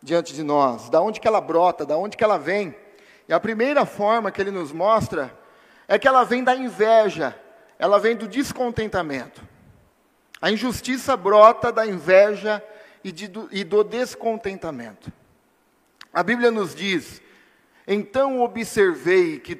diante 0.00 0.32
de 0.32 0.44
nós? 0.44 0.88
Da 0.88 1.00
onde 1.00 1.18
que 1.18 1.26
ela 1.26 1.40
brota? 1.40 1.84
Da 1.84 1.96
onde 1.96 2.16
que 2.16 2.22
ela 2.22 2.38
vem? 2.38 2.85
E 3.28 3.32
a 3.32 3.40
primeira 3.40 3.84
forma 3.84 4.30
que 4.30 4.40
ele 4.40 4.50
nos 4.50 4.72
mostra 4.72 5.36
é 5.88 5.98
que 5.98 6.06
ela 6.06 6.24
vem 6.24 6.44
da 6.44 6.54
inveja, 6.54 7.38
ela 7.78 7.98
vem 7.98 8.16
do 8.16 8.28
descontentamento. 8.28 9.42
A 10.40 10.50
injustiça 10.50 11.16
brota 11.16 11.72
da 11.72 11.86
inveja 11.86 12.62
e, 13.02 13.10
de, 13.10 13.30
e 13.50 13.64
do 13.64 13.82
descontentamento. 13.82 15.12
A 16.12 16.22
Bíblia 16.22 16.50
nos 16.50 16.74
diz: 16.74 17.20
então 17.86 18.40
observei 18.40 19.38
que 19.38 19.54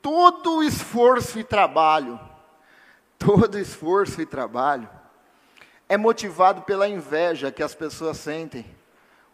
todo 0.00 0.62
esforço 0.62 1.38
e 1.38 1.44
trabalho, 1.44 2.18
todo 3.18 3.58
esforço 3.58 4.20
e 4.20 4.26
trabalho, 4.26 4.88
é 5.88 5.96
motivado 5.96 6.62
pela 6.62 6.88
inveja 6.88 7.52
que 7.52 7.62
as 7.62 7.74
pessoas 7.74 8.16
sentem 8.16 8.64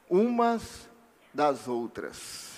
umas 0.08 0.88
das 1.32 1.68
outras. 1.68 2.51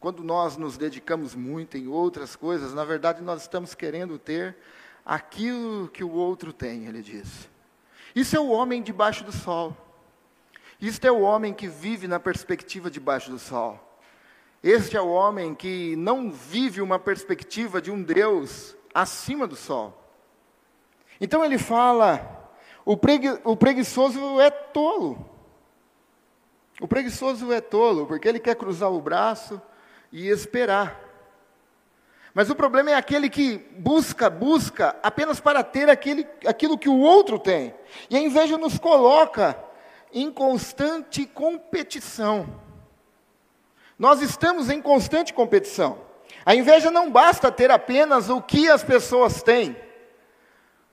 Quando 0.00 0.24
nós 0.24 0.56
nos 0.56 0.76
dedicamos 0.76 1.34
muito 1.34 1.76
em 1.76 1.86
outras 1.86 2.34
coisas, 2.34 2.74
na 2.74 2.84
verdade 2.84 3.22
nós 3.22 3.42
estamos 3.42 3.74
querendo 3.74 4.18
ter 4.18 4.56
aquilo 5.04 5.88
que 5.88 6.02
o 6.02 6.10
outro 6.10 6.52
tem, 6.52 6.86
ele 6.86 7.02
diz. 7.02 7.48
Isso 8.14 8.36
é 8.36 8.40
o 8.40 8.48
homem 8.48 8.82
debaixo 8.82 9.22
do 9.22 9.30
sol. 9.30 9.76
Isto 10.80 11.06
é 11.06 11.12
o 11.12 11.20
homem 11.20 11.54
que 11.54 11.68
vive 11.68 12.08
na 12.08 12.18
perspectiva 12.18 12.90
debaixo 12.90 13.30
do 13.30 13.38
sol. 13.38 13.80
Este 14.62 14.96
é 14.96 15.00
o 15.00 15.08
homem 15.08 15.54
que 15.54 15.94
não 15.96 16.30
vive 16.30 16.82
uma 16.82 16.98
perspectiva 16.98 17.80
de 17.80 17.90
um 17.90 18.02
Deus 18.02 18.76
acima 18.92 19.46
do 19.46 19.54
sol. 19.54 20.02
Então 21.20 21.44
ele 21.44 21.58
fala: 21.58 22.50
o, 22.84 22.96
pregui, 22.96 23.38
o 23.44 23.56
preguiçoso 23.56 24.40
é 24.40 24.50
tolo. 24.50 25.30
O 26.80 26.88
preguiçoso 26.88 27.52
é 27.52 27.60
tolo, 27.60 28.06
porque 28.06 28.28
ele 28.28 28.40
quer 28.40 28.56
cruzar 28.56 28.90
o 28.90 29.00
braço, 29.00 29.60
e 30.12 30.28
esperar. 30.28 31.00
Mas 32.34 32.50
o 32.50 32.54
problema 32.54 32.90
é 32.90 32.94
aquele 32.94 33.30
que 33.30 33.56
busca, 33.78 34.28
busca 34.28 34.94
apenas 35.02 35.40
para 35.40 35.64
ter 35.64 35.88
aquele, 35.88 36.26
aquilo 36.46 36.76
que 36.76 36.88
o 36.88 36.98
outro 36.98 37.38
tem. 37.38 37.74
E 38.10 38.16
a 38.16 38.20
inveja 38.20 38.58
nos 38.58 38.78
coloca 38.78 39.58
em 40.12 40.30
constante 40.30 41.24
competição. 41.24 42.60
Nós 43.98 44.20
estamos 44.20 44.68
em 44.68 44.82
constante 44.82 45.32
competição. 45.32 45.98
A 46.44 46.54
inveja 46.54 46.90
não 46.90 47.10
basta 47.10 47.50
ter 47.50 47.70
apenas 47.70 48.28
o 48.28 48.42
que 48.42 48.68
as 48.68 48.84
pessoas 48.84 49.42
têm. 49.42 49.74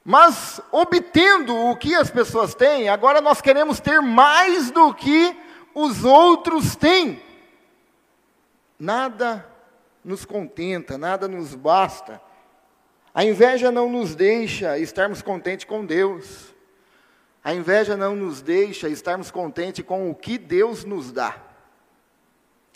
Mas 0.03 0.62
obtendo 0.72 1.55
o 1.55 1.75
que 1.75 1.96
as 1.96 2.10
pessoas 2.10 2.55
têm, 2.55 2.89
agora 2.89 3.22
nós 3.22 3.41
queremos 3.41 3.79
ter 3.79 4.01
mais 4.01 4.72
do 4.72 4.93
que 4.93 5.36
os 5.74 6.03
outros 6.03 6.75
têm. 6.75 7.22
Nada 8.80 9.48
nos 10.03 10.25
contenta, 10.25 10.98
nada 10.98 11.27
nos 11.27 11.56
basta. 11.56 12.22
A 13.13 13.24
inveja 13.24 13.72
não 13.72 13.89
nos 13.89 14.15
deixa 14.15 14.77
estarmos 14.77 15.22
contentes 15.22 15.65
com 15.65 15.86
Deus. 15.86 16.53
A 17.44 17.53
inveja 17.53 17.96
não 17.96 18.15
nos 18.15 18.42
deixa 18.42 18.89
estarmos 18.89 19.30
contentes 19.30 19.86
com 19.86 20.10
o 20.10 20.15
que 20.15 20.38
Deus 20.38 20.84
nos 20.84 21.12
dá. 21.12 21.36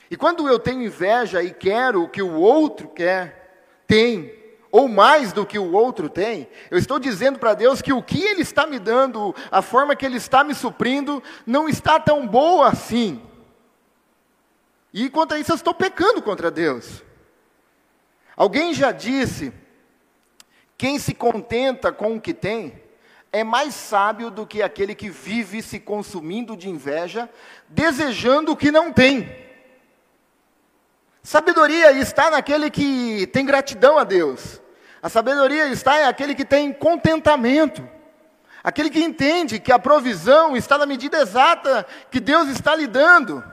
E 0.09 0.15
quando 0.15 0.47
eu 0.47 0.59
tenho 0.59 0.83
inveja 0.83 1.41
e 1.41 1.53
quero 1.53 2.03
o 2.03 2.09
que 2.09 2.21
o 2.21 2.33
outro 2.33 2.87
quer, 2.89 3.83
tem, 3.87 4.33
ou 4.71 4.87
mais 4.87 5.33
do 5.33 5.45
que 5.45 5.57
o 5.57 5.71
outro 5.71 6.09
tem, 6.09 6.47
eu 6.69 6.77
estou 6.77 6.99
dizendo 6.99 7.39
para 7.39 7.53
Deus 7.53 7.81
que 7.81 7.91
o 7.91 8.03
que 8.03 8.21
Ele 8.21 8.41
está 8.41 8.67
me 8.67 8.79
dando, 8.79 9.33
a 9.49 9.61
forma 9.61 9.95
que 9.95 10.05
Ele 10.05 10.17
está 10.17 10.43
me 10.43 10.53
suprindo, 10.53 11.21
não 11.45 11.67
está 11.67 11.99
tão 11.99 12.27
boa 12.27 12.67
assim. 12.67 13.21
E 14.93 15.09
contra 15.09 15.39
isso 15.39 15.51
eu 15.51 15.55
estou 15.55 15.73
pecando 15.73 16.21
contra 16.21 16.49
Deus. 16.49 17.03
Alguém 18.35 18.73
já 18.73 18.91
disse: 18.91 19.51
quem 20.77 20.99
se 20.99 21.13
contenta 21.13 21.91
com 21.91 22.15
o 22.15 22.21
que 22.21 22.33
tem 22.33 22.81
é 23.31 23.43
mais 23.43 23.73
sábio 23.73 24.29
do 24.29 24.45
que 24.45 24.61
aquele 24.61 24.95
que 24.95 25.09
vive 25.09 25.61
se 25.61 25.79
consumindo 25.79 26.55
de 26.55 26.69
inveja, 26.69 27.29
desejando 27.67 28.51
o 28.51 28.57
que 28.57 28.71
não 28.71 28.93
tem. 28.93 29.45
Sabedoria 31.21 31.91
está 31.91 32.31
naquele 32.31 32.69
que 32.69 33.27
tem 33.27 33.45
gratidão 33.45 33.97
a 33.97 34.03
Deus. 34.03 34.61
A 35.01 35.09
sabedoria 35.09 35.67
está 35.67 35.99
em 35.99 36.05
aquele 36.05 36.33
que 36.33 36.45
tem 36.45 36.71
contentamento. 36.71 37.87
Aquele 38.63 38.89
que 38.89 39.03
entende 39.03 39.59
que 39.59 39.71
a 39.71 39.79
provisão 39.79 40.55
está 40.55 40.77
na 40.77 40.85
medida 40.85 41.19
exata 41.19 41.85
que 42.09 42.19
Deus 42.19 42.47
está 42.49 42.75
lhe 42.75 42.87
dando. 42.87 43.43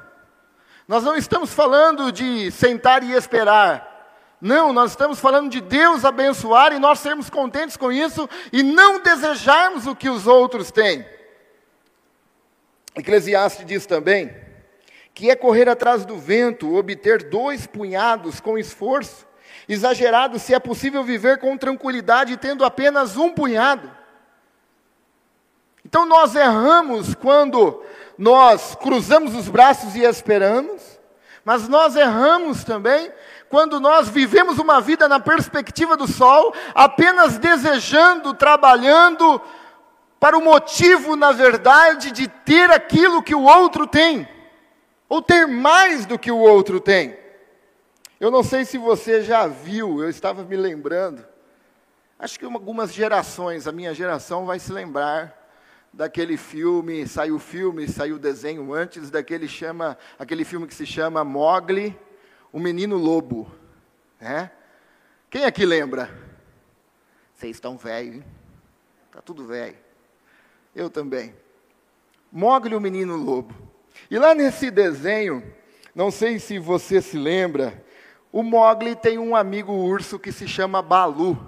Nós 0.86 1.02
não 1.02 1.16
estamos 1.16 1.52
falando 1.52 2.12
de 2.12 2.50
sentar 2.50 3.02
e 3.02 3.12
esperar. 3.12 3.94
Não, 4.40 4.72
nós 4.72 4.90
estamos 4.90 5.18
falando 5.18 5.50
de 5.50 5.60
Deus 5.60 6.04
abençoar 6.04 6.72
e 6.72 6.78
nós 6.78 6.98
sermos 6.98 7.30
contentes 7.30 7.76
com 7.76 7.90
isso 7.90 8.28
e 8.52 8.62
não 8.62 9.00
desejarmos 9.00 9.86
o 9.86 9.96
que 9.96 10.10
os 10.10 10.26
outros 10.26 10.70
têm. 10.70 11.06
Eclesiastes 12.94 13.64
diz 13.64 13.86
também 13.86 14.34
que 15.14 15.30
é 15.30 15.36
correr 15.36 15.68
atrás 15.68 16.04
do 16.04 16.18
vento, 16.18 16.74
obter 16.74 17.30
dois 17.30 17.66
punhados 17.66 18.40
com 18.40 18.58
esforço, 18.58 19.26
exagerado 19.68 20.38
se 20.38 20.52
é 20.52 20.58
possível 20.58 21.04
viver 21.04 21.38
com 21.38 21.56
tranquilidade 21.56 22.36
tendo 22.36 22.64
apenas 22.64 23.16
um 23.16 23.30
punhado. 23.30 23.90
Então 25.84 26.04
nós 26.04 26.34
erramos 26.34 27.14
quando 27.14 27.82
nós 28.16 28.74
cruzamos 28.74 29.34
os 29.34 29.48
braços 29.48 29.94
e 29.94 30.02
esperamos, 30.02 30.82
mas 31.44 31.68
nós 31.68 31.96
erramos 31.96 32.64
também 32.64 33.12
quando 33.48 33.78
nós 33.78 34.08
vivemos 34.08 34.58
uma 34.58 34.80
vida 34.80 35.06
na 35.06 35.20
perspectiva 35.20 35.96
do 35.96 36.08
sol, 36.08 36.52
apenas 36.74 37.38
desejando, 37.38 38.34
trabalhando 38.34 39.40
para 40.18 40.36
o 40.36 40.42
motivo, 40.42 41.14
na 41.16 41.32
verdade, 41.32 42.10
de 42.10 42.26
ter 42.26 42.70
aquilo 42.70 43.22
que 43.22 43.34
o 43.34 43.42
outro 43.42 43.86
tem, 43.86 44.26
ou 45.08 45.20
ter 45.20 45.46
mais 45.46 46.06
do 46.06 46.18
que 46.18 46.32
o 46.32 46.38
outro 46.38 46.80
tem. 46.80 47.16
Eu 48.18 48.30
não 48.30 48.42
sei 48.42 48.64
se 48.64 48.78
você 48.78 49.22
já 49.22 49.46
viu, 49.46 50.02
eu 50.02 50.08
estava 50.08 50.42
me 50.42 50.56
lembrando, 50.56 51.24
acho 52.18 52.38
que 52.38 52.44
algumas 52.46 52.92
gerações, 52.92 53.68
a 53.68 53.72
minha 53.72 53.92
geração 53.92 54.46
vai 54.46 54.58
se 54.58 54.72
lembrar 54.72 55.43
daquele 55.94 56.36
filme, 56.36 57.06
saiu 57.06 57.36
o 57.36 57.38
filme, 57.38 57.86
saiu 57.86 58.16
o 58.16 58.18
desenho 58.18 58.72
antes 58.72 59.10
daquele 59.10 59.46
chama, 59.46 59.96
aquele 60.18 60.44
filme 60.44 60.66
que 60.66 60.74
se 60.74 60.84
chama 60.84 61.22
Mogli, 61.22 61.96
o 62.52 62.58
menino 62.58 62.96
lobo, 62.96 63.50
né? 64.20 64.50
Quem 65.30 65.44
aqui 65.44 65.64
lembra? 65.64 66.10
Vocês 67.32 67.56
estão 67.56 67.76
velhos, 67.76 68.16
hein? 68.16 68.24
Tá 69.12 69.20
tudo 69.20 69.46
velho. 69.46 69.76
Eu 70.74 70.90
também. 70.90 71.34
Mogli, 72.30 72.74
o 72.74 72.80
menino 72.80 73.16
lobo. 73.16 73.54
E 74.10 74.18
lá 74.18 74.34
nesse 74.34 74.70
desenho, 74.72 75.44
não 75.94 76.10
sei 76.10 76.40
se 76.40 76.58
você 76.58 77.00
se 77.00 77.16
lembra, 77.16 77.84
o 78.32 78.42
Mogli 78.42 78.96
tem 78.96 79.16
um 79.16 79.36
amigo 79.36 79.72
urso 79.72 80.18
que 80.18 80.32
se 80.32 80.48
chama 80.48 80.82
Balu, 80.82 81.38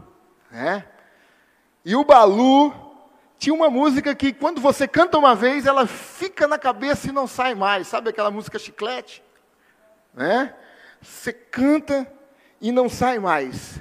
né? 0.53 0.87
E 1.85 1.97
o 1.97 2.05
Balu 2.05 2.86
tinha 3.39 3.55
uma 3.55 3.69
música 3.69 4.15
que, 4.15 4.33
quando 4.33 4.61
você 4.61 4.89
canta 4.89 5.19
uma 5.19 5.35
vez, 5.35 5.67
ela 5.67 5.87
fica 5.87 6.47
na 6.47 6.59
cabeça 6.59 7.09
e 7.09 7.13
não 7.13 7.27
sai 7.27 7.55
mais. 7.55 7.87
Sabe 7.87 8.11
aquela 8.11 8.31
música 8.31 8.59
chiclete? 8.59 9.23
Né? 10.15 10.55
Você 11.01 11.33
canta 11.33 12.11
e 12.61 12.73
não 12.73 12.89
sai 12.89 13.19
mais. 13.19 13.79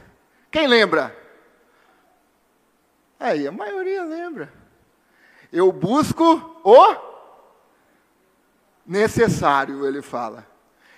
Quem 0.52 0.68
lembra? 0.68 1.16
Aí, 3.20 3.48
a 3.48 3.52
maioria 3.52 4.04
lembra. 4.04 4.52
Eu 5.52 5.72
busco 5.72 6.60
o 6.64 6.96
necessário, 8.86 9.88
ele 9.88 10.02
fala. 10.02 10.46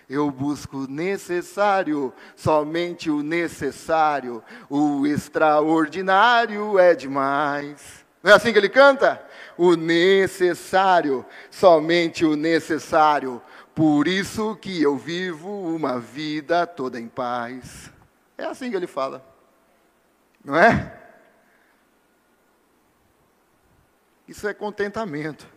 Eu 0.10 0.32
busco 0.32 0.88
necessário, 0.88 2.14
somente 2.36 3.12
o 3.12 3.22
necessário. 3.22 4.44
O 4.68 5.06
extraordinário 5.06 6.80
é 6.80 6.96
demais. 6.96 8.07
Não 8.22 8.32
é 8.32 8.36
assim 8.36 8.52
que 8.52 8.58
ele 8.58 8.70
canta? 8.70 9.24
O 9.58 9.76
necessário, 9.76 11.26
somente 11.50 12.26
o 12.26 12.36
necessário. 12.36 13.42
Por 13.74 14.08
isso 14.08 14.56
que 14.56 14.82
eu 14.82 14.98
vivo 14.98 15.50
uma 15.76 16.00
vida 16.00 16.66
toda 16.66 17.00
em 17.00 17.08
paz. 17.08 17.92
É 18.38 18.46
assim 18.46 18.70
que 18.70 18.76
ele 18.76 18.88
fala. 18.88 19.24
Não 20.44 20.56
é? 20.56 20.98
Isso 24.28 24.48
é 24.48 24.54
contentamento. 24.54 25.48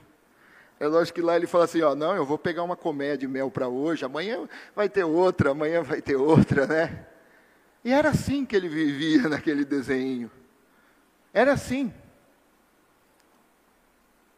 É 0.78 0.86
lógico 0.86 1.16
que 1.16 1.22
lá 1.22 1.36
ele 1.36 1.46
fala 1.46 1.64
assim, 1.64 1.82
ó, 1.82 1.94
não, 1.94 2.14
eu 2.14 2.24
vou 2.24 2.38
pegar 2.38 2.62
uma 2.62 2.76
comédia 2.76 3.18
de 3.18 3.28
mel 3.28 3.50
para 3.50 3.68
hoje, 3.68 4.04
amanhã 4.04 4.48
vai 4.74 4.88
ter 4.88 5.04
outra, 5.04 5.50
amanhã 5.50 5.82
vai 5.82 6.00
ter 6.00 6.16
outra, 6.16 6.66
né? 6.66 7.06
E 7.84 7.92
era 7.92 8.10
assim 8.10 8.46
que 8.46 8.56
ele 8.56 8.68
vivia 8.68 9.28
naquele 9.28 9.64
desenho. 9.64 10.30
Era 11.34 11.52
assim 11.52 11.92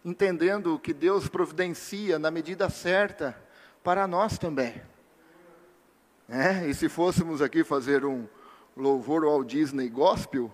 entendendo 0.04 0.78
que 0.78 0.92
Deus 0.92 1.28
providencia 1.28 2.18
na 2.18 2.30
medida 2.30 2.68
certa 2.68 3.40
para 3.82 4.06
nós 4.06 4.38
também. 4.38 4.82
É, 6.28 6.66
e 6.68 6.74
se 6.74 6.88
fôssemos 6.88 7.42
aqui 7.42 7.62
fazer 7.62 8.04
um 8.04 8.26
louvor 8.76 9.24
ao 9.24 9.44
Disney 9.44 9.88
Gospel, 9.88 10.50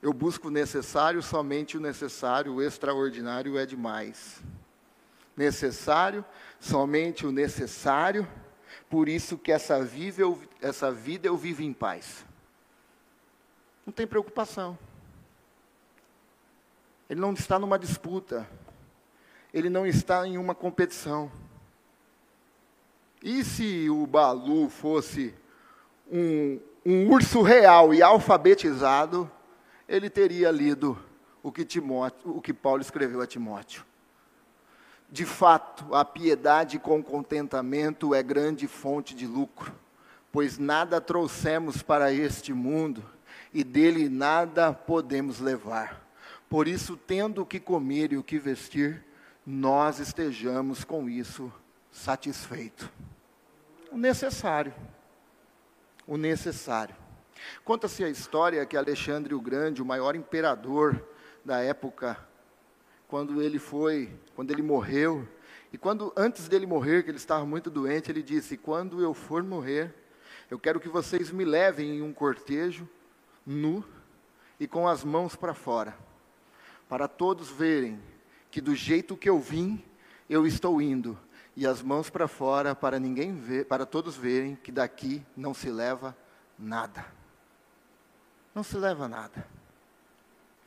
eu 0.00 0.12
busco 0.12 0.48
o 0.48 0.50
necessário, 0.50 1.22
somente 1.22 1.76
o 1.76 1.80
necessário, 1.80 2.54
o 2.54 2.62
extraordinário 2.62 3.58
é 3.58 3.66
demais. 3.66 4.40
Necessário, 5.36 6.24
somente 6.60 7.26
o 7.26 7.32
necessário, 7.32 8.26
por 8.88 9.08
isso 9.08 9.36
que 9.36 9.52
essa, 9.52 9.82
vive, 9.82 10.22
essa 10.60 10.90
vida 10.90 11.28
eu 11.28 11.36
vivo 11.36 11.62
em 11.62 11.72
paz. 11.72 12.24
Não 13.84 13.92
tem 13.92 14.06
preocupação. 14.06 14.78
Ele 17.08 17.20
não 17.20 17.32
está 17.32 17.58
numa 17.58 17.78
disputa. 17.78 18.48
Ele 19.52 19.70
não 19.70 19.86
está 19.86 20.26
em 20.26 20.36
uma 20.36 20.54
competição. 20.54 21.30
E 23.22 23.42
se 23.42 23.88
o 23.90 24.06
Balu 24.06 24.68
fosse 24.68 25.34
um, 26.10 26.60
um 26.84 27.10
urso 27.10 27.42
real 27.42 27.92
e 27.92 28.02
alfabetizado, 28.02 29.30
ele 29.88 30.10
teria 30.10 30.50
lido 30.50 30.98
o 31.42 31.50
que, 31.50 31.64
Timóteo, 31.64 32.36
o 32.36 32.40
que 32.40 32.52
Paulo 32.52 32.82
escreveu 32.82 33.20
a 33.20 33.26
Timóteo. 33.26 33.84
De 35.10 35.24
fato, 35.24 35.94
a 35.94 36.04
piedade 36.04 36.78
com 36.78 37.02
contentamento 37.02 38.14
é 38.14 38.22
grande 38.22 38.68
fonte 38.68 39.14
de 39.14 39.26
lucro, 39.26 39.72
pois 40.30 40.58
nada 40.58 41.00
trouxemos 41.00 41.82
para 41.82 42.12
este 42.12 42.52
mundo 42.52 43.02
e 43.52 43.64
dele 43.64 44.10
nada 44.10 44.72
podemos 44.72 45.40
levar. 45.40 46.07
Por 46.48 46.66
isso, 46.66 46.96
tendo 46.96 47.42
o 47.42 47.46
que 47.46 47.60
comer 47.60 48.12
e 48.12 48.16
o 48.16 48.22
que 48.22 48.38
vestir, 48.38 49.04
nós 49.46 49.98
estejamos 49.98 50.82
com 50.82 51.08
isso 51.08 51.52
satisfeito. 51.90 52.90
O 53.92 53.98
necessário. 53.98 54.72
O 56.06 56.16
necessário. 56.16 56.96
Conta-se 57.64 58.02
a 58.02 58.08
história 58.08 58.64
que 58.64 58.76
Alexandre 58.78 59.34
o 59.34 59.40
Grande, 59.40 59.82
o 59.82 59.86
maior 59.86 60.16
imperador 60.16 61.06
da 61.44 61.60
época, 61.60 62.18
quando 63.06 63.42
ele 63.42 63.58
foi, 63.58 64.10
quando 64.34 64.50
ele 64.50 64.62
morreu, 64.62 65.28
e 65.70 65.76
quando 65.76 66.12
antes 66.16 66.48
dele 66.48 66.66
morrer, 66.66 67.02
que 67.02 67.10
ele 67.10 67.18
estava 67.18 67.44
muito 67.44 67.70
doente, 67.70 68.10
ele 68.10 68.22
disse: 68.22 68.56
"Quando 68.56 69.02
eu 69.02 69.12
for 69.12 69.42
morrer, 69.42 69.94
eu 70.50 70.58
quero 70.58 70.80
que 70.80 70.88
vocês 70.88 71.30
me 71.30 71.44
levem 71.44 71.98
em 71.98 72.02
um 72.02 72.12
cortejo 72.12 72.88
nu 73.44 73.84
e 74.58 74.66
com 74.66 74.88
as 74.88 75.04
mãos 75.04 75.36
para 75.36 75.52
fora 75.52 76.07
para 76.88 77.06
todos 77.06 77.50
verem 77.50 78.00
que 78.50 78.60
do 78.60 78.74
jeito 78.74 79.16
que 79.16 79.28
eu 79.28 79.38
vim, 79.38 79.84
eu 80.28 80.46
estou 80.46 80.80
indo, 80.80 81.18
e 81.54 81.66
as 81.66 81.82
mãos 81.82 82.08
para 82.08 82.28
fora 82.28 82.74
para 82.74 82.98
ninguém 82.98 83.34
ver, 83.34 83.66
para 83.66 83.84
todos 83.84 84.16
verem 84.16 84.56
que 84.56 84.72
daqui 84.72 85.24
não 85.36 85.52
se 85.52 85.70
leva 85.70 86.16
nada. 86.58 87.04
Não 88.54 88.62
se 88.62 88.76
leva 88.76 89.08
nada. 89.08 89.46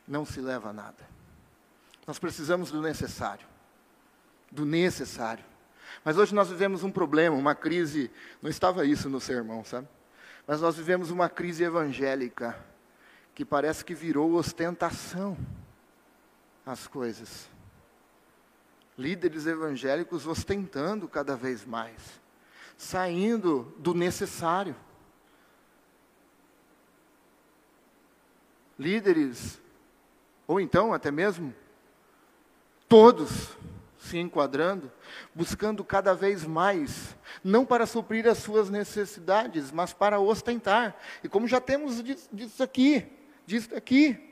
Não 0.06 0.24
se 0.24 0.40
leva 0.40 0.72
nada. 0.72 1.08
Nós 2.06 2.18
precisamos 2.18 2.70
do 2.70 2.80
necessário. 2.82 3.46
Do 4.50 4.64
necessário. 4.64 5.44
Mas 6.04 6.16
hoje 6.16 6.34
nós 6.34 6.48
vivemos 6.48 6.84
um 6.84 6.90
problema, 6.90 7.36
uma 7.36 7.54
crise, 7.54 8.10
não 8.40 8.50
estava 8.50 8.84
isso 8.84 9.08
no 9.08 9.20
sermão, 9.20 9.64
sabe? 9.64 9.88
Mas 10.46 10.60
nós 10.60 10.76
vivemos 10.76 11.10
uma 11.10 11.28
crise 11.28 11.64
evangélica 11.64 12.58
que 13.34 13.44
parece 13.44 13.84
que 13.84 13.94
virou 13.94 14.34
ostentação 14.34 15.36
as 16.64 16.86
coisas. 16.86 17.50
líderes 18.96 19.46
evangélicos 19.46 20.26
ostentando 20.26 21.08
cada 21.08 21.34
vez 21.34 21.64
mais, 21.64 22.20
saindo 22.76 23.74
do 23.78 23.94
necessário. 23.94 24.76
Líderes, 28.78 29.60
ou 30.46 30.60
então 30.60 30.92
até 30.92 31.10
mesmo 31.10 31.54
todos 32.88 33.56
se 33.98 34.18
enquadrando, 34.18 34.90
buscando 35.34 35.84
cada 35.84 36.12
vez 36.12 36.44
mais, 36.44 37.16
não 37.42 37.64
para 37.64 37.86
suprir 37.86 38.26
as 38.26 38.38
suas 38.38 38.68
necessidades, 38.68 39.70
mas 39.70 39.92
para 39.92 40.18
ostentar. 40.18 41.00
E 41.22 41.28
como 41.28 41.46
já 41.46 41.60
temos 41.60 42.02
disso 42.02 42.62
aqui, 42.62 43.06
disso 43.46 43.74
aqui, 43.74 44.31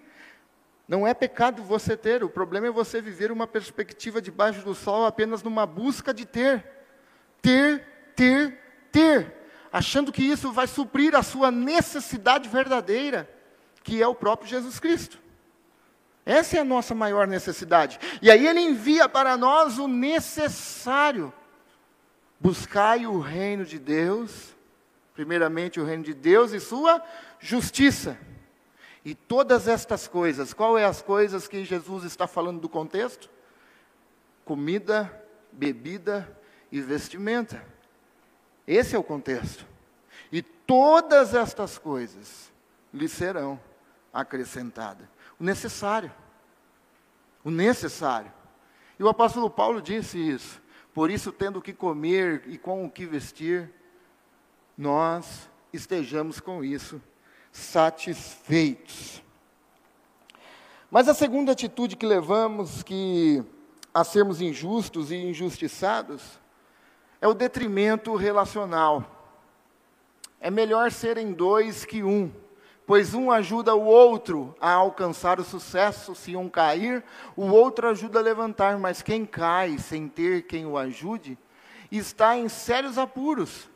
não 0.91 1.07
é 1.07 1.15
pecado 1.15 1.63
você 1.63 1.97
ter, 1.97 2.25
o 2.25 2.29
problema 2.29 2.67
é 2.67 2.71
você 2.73 3.01
viver 3.01 3.31
uma 3.31 3.47
perspectiva 3.47 4.21
debaixo 4.21 4.65
do 4.65 4.75
sol 4.75 5.07
apenas 5.07 5.41
numa 5.41 5.65
busca 5.65 6.13
de 6.13 6.27
ter. 6.27 6.67
Ter, 7.41 7.87
ter, 8.17 8.59
ter. 8.91 9.33
Achando 9.73 10.11
que 10.11 10.21
isso 10.21 10.51
vai 10.51 10.67
suprir 10.67 11.15
a 11.15 11.23
sua 11.23 11.53
necessidade 11.53 12.49
verdadeira, 12.49 13.31
que 13.85 14.03
é 14.03 14.09
o 14.09 14.17
próprio 14.17 14.51
Jesus 14.51 14.81
Cristo. 14.81 15.17
Essa 16.27 16.57
é 16.57 16.61
a 16.61 16.65
nossa 16.65 16.93
maior 16.93 17.25
necessidade. 17.29 18.01
E 18.21 18.29
aí 18.29 18.45
ele 18.45 18.59
envia 18.59 19.09
para 19.09 19.37
nós 19.37 19.79
o 19.79 19.87
necessário. 19.87 21.33
Buscai 22.41 23.07
o 23.07 23.21
reino 23.21 23.65
de 23.65 23.79
Deus, 23.79 24.57
primeiramente 25.15 25.79
o 25.79 25.85
reino 25.85 26.03
de 26.03 26.15
Deus 26.15 26.51
e 26.51 26.59
sua 26.59 27.01
justiça. 27.39 28.19
E 29.05 29.15
todas 29.15 29.67
estas 29.67 30.07
coisas, 30.07 30.53
qual 30.53 30.77
é 30.77 30.85
as 30.85 31.01
coisas 31.01 31.49
que 31.49 31.65
Jesus 31.65 32.05
está 32.05 32.27
falando 32.27 32.61
do 32.61 32.69
contexto? 32.69 33.31
Comida, 34.45 35.25
bebida 35.51 36.39
e 36.71 36.81
vestimenta. 36.81 37.65
Esse 38.67 38.95
é 38.95 38.99
o 38.99 39.03
contexto. 39.03 39.67
E 40.31 40.43
todas 40.43 41.35
estas 41.35 41.79
coisas 41.79 42.53
lhe 42.93 43.09
serão 43.09 43.59
acrescentadas. 44.13 45.09
O 45.39 45.45
necessário. 45.45 46.13
O 47.43 47.51
necessário. 47.51 48.31
E 48.99 49.03
o 49.03 49.09
apóstolo 49.09 49.49
Paulo 49.49 49.81
disse 49.81 50.19
isso. 50.19 50.61
Por 50.93 51.11
isso, 51.11 51.33
tendo 51.33 51.59
o 51.59 51.63
que 51.63 51.73
comer 51.73 52.43
e 52.47 52.59
com 52.59 52.85
o 52.85 52.91
que 52.91 53.07
vestir, 53.07 53.73
nós 54.77 55.49
estejamos 55.73 56.39
com 56.39 56.63
isso 56.63 57.01
satisfeitos. 57.53 59.23
Mas 60.91 61.09
a 61.09 61.15
segunda 61.15 61.53
atitude 61.53 61.97
que 61.97 62.05
levamos 62.05 62.83
que 62.83 63.45
a 63.95 64.03
sermos 64.03 64.41
injustos 64.41 65.13
e 65.13 65.17
injustiçados 65.17 66.41
é 67.21 67.29
o 67.29 67.35
detrimento 67.35 68.15
relacional. 68.17 69.05
É 70.41 70.51
melhor 70.51 70.91
serem 70.91 71.33
dois 71.33 71.85
que 71.85 72.03
um, 72.03 72.33
pois 72.85 73.15
um 73.15 73.31
ajuda 73.31 73.73
o 73.73 73.85
outro 73.85 74.53
a 74.61 74.73
alcançar 74.73 75.39
o 75.39 75.45
sucesso. 75.45 76.13
Se 76.17 76.35
um 76.35 76.49
cair, 76.49 77.05
o 77.37 77.45
outro 77.45 77.89
ajuda 77.89 78.19
a 78.19 78.23
levantar, 78.23 78.77
mas 78.77 79.01
quem 79.01 79.25
cai 79.25 79.79
sem 79.79 80.09
ter 80.09 80.43
quem 80.43 80.67
o 80.67 80.77
ajude, 80.77 81.39
está 81.89 82.37
em 82.37 82.49
sérios 82.49 82.99
apuros. 82.99 83.70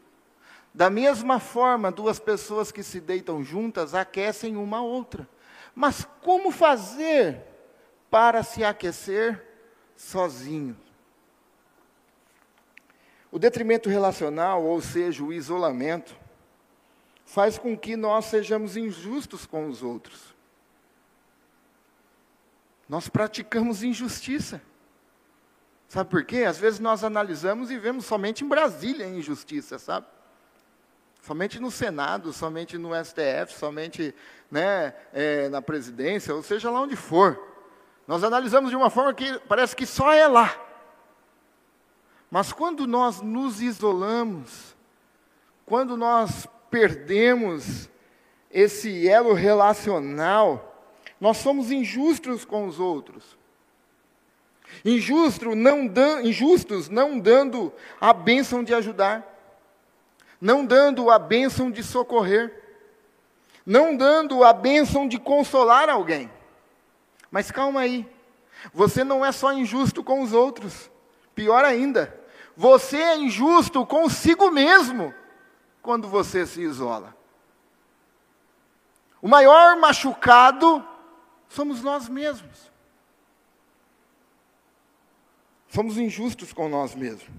Da 0.75 0.91
mesma 0.91 1.39
forma, 1.39 1.93
duas 1.93 2.19
pessoas 2.19 2.73
que 2.73 2.83
se 2.83 3.01
deitam 3.01 3.45
juntas 3.45 3.95
aquecem 3.95 4.57
uma 4.57 4.79
a 4.79 4.83
outra. 4.83 5.29
Mas 5.73 6.05
como 6.21 6.51
fazer 6.51 7.41
para 8.11 8.43
se 8.43 8.65
aquecer 8.65 9.41
sozinho? 9.97 10.77
O 13.31 13.39
detrimento 13.39 13.89
relacional, 13.89 14.65
ou 14.65 14.81
seja, 14.81 15.23
o 15.23 15.33
isolamento, 15.33 16.17
faz 17.25 17.57
com 17.57 17.79
que 17.79 17.97
nós 17.97 18.25
sejamos 18.25 18.77
injustos 18.77 19.47
com 19.47 19.69
os 19.69 19.81
outros. 19.81 20.35
Nós 22.89 23.09
praticamos 23.09 23.85
injustiça. 23.85 24.61
Sabe 25.89 26.11
por 26.11 26.25
quê? 26.25 26.43
Às 26.43 26.59
vezes 26.59 26.81
nós 26.81 27.05
analisamos 27.05 27.71
e 27.71 27.79
vemos 27.79 28.07
somente 28.07 28.45
em 28.45 28.49
Brasília 28.49 29.07
a 29.07 29.09
injustiça, 29.09 29.79
sabe? 29.79 30.07
Somente 31.25 31.59
no 31.59 31.71
Senado, 31.71 32.35
somente 32.35 32.77
no 32.77 32.91
STF, 33.03 33.55
somente 33.59 34.15
né, 34.51 34.95
é, 35.11 35.49
na 35.49 35.63
presidência, 35.63 36.35
ou 36.35 36.43
seja 36.43 36.71
lá 36.71 36.83
onde 36.83 36.97
for. 36.97 37.41
Nós 38.07 38.23
analisamos 38.23 38.69
de 38.69 38.77
uma 38.77 38.91
forma 38.91 39.15
que 39.15 39.39
parece 39.49 39.75
que 39.75 39.87
só 39.87 40.13
é 40.13 40.29
lá. 40.29 40.55
Mas 42.31 42.53
quando 42.53 42.87
nós 42.87 43.23
nos 43.23 43.63
isolamos, 43.63 44.77
quando 45.65 45.97
nós 45.97 46.47
perdemos 46.71 47.89
esse 48.51 49.09
elo 49.09 49.33
relacional, 49.33 50.93
nós 51.19 51.39
somos 51.39 51.71
injustos 51.71 52.45
com 52.45 52.67
os 52.67 52.79
outros. 52.79 53.39
Injusto 54.85 55.55
não 55.55 55.91
injustos 56.23 56.91
não 56.91 57.19
dando 57.19 57.73
a 57.99 58.13
bênção 58.13 58.63
de 58.63 58.75
ajudar 58.75 59.34
não 60.45 60.63
dando 60.63 61.11
a 61.11 61.19
bênção 61.19 61.71
de 61.71 61.83
socorrer, 61.83 62.53
não 63.65 63.97
dando 63.97 64.45
a 64.45 64.53
bênção 64.53 65.09
de 65.09 65.19
consolar 65.19 65.89
alguém. 65.89 66.31
Mas 67.31 67.51
calma 67.51 67.81
aí, 67.81 68.07
você 68.71 69.03
não 69.03 69.25
é 69.25 69.33
só 69.33 69.55
injusto 69.55 70.05
com 70.05 70.21
os 70.21 70.35
outros, 70.35 70.91
pior 71.35 71.65
ainda, 71.65 72.21
você 72.55 72.99
é 72.99 73.17
injusto 73.17 73.87
consigo 73.87 74.51
mesmo 74.51 75.15
quando 75.81 76.09
você 76.09 76.47
se 76.47 76.61
isola. 76.61 77.17
O 79.23 79.27
maior 79.27 79.79
machucado 79.79 80.87
somos 81.49 81.83
nós 81.83 82.07
mesmos. 82.07 82.71
Somos 85.71 85.97
injustos 85.97 86.53
com 86.53 86.69
nós 86.69 86.95
mesmos. 86.95 87.33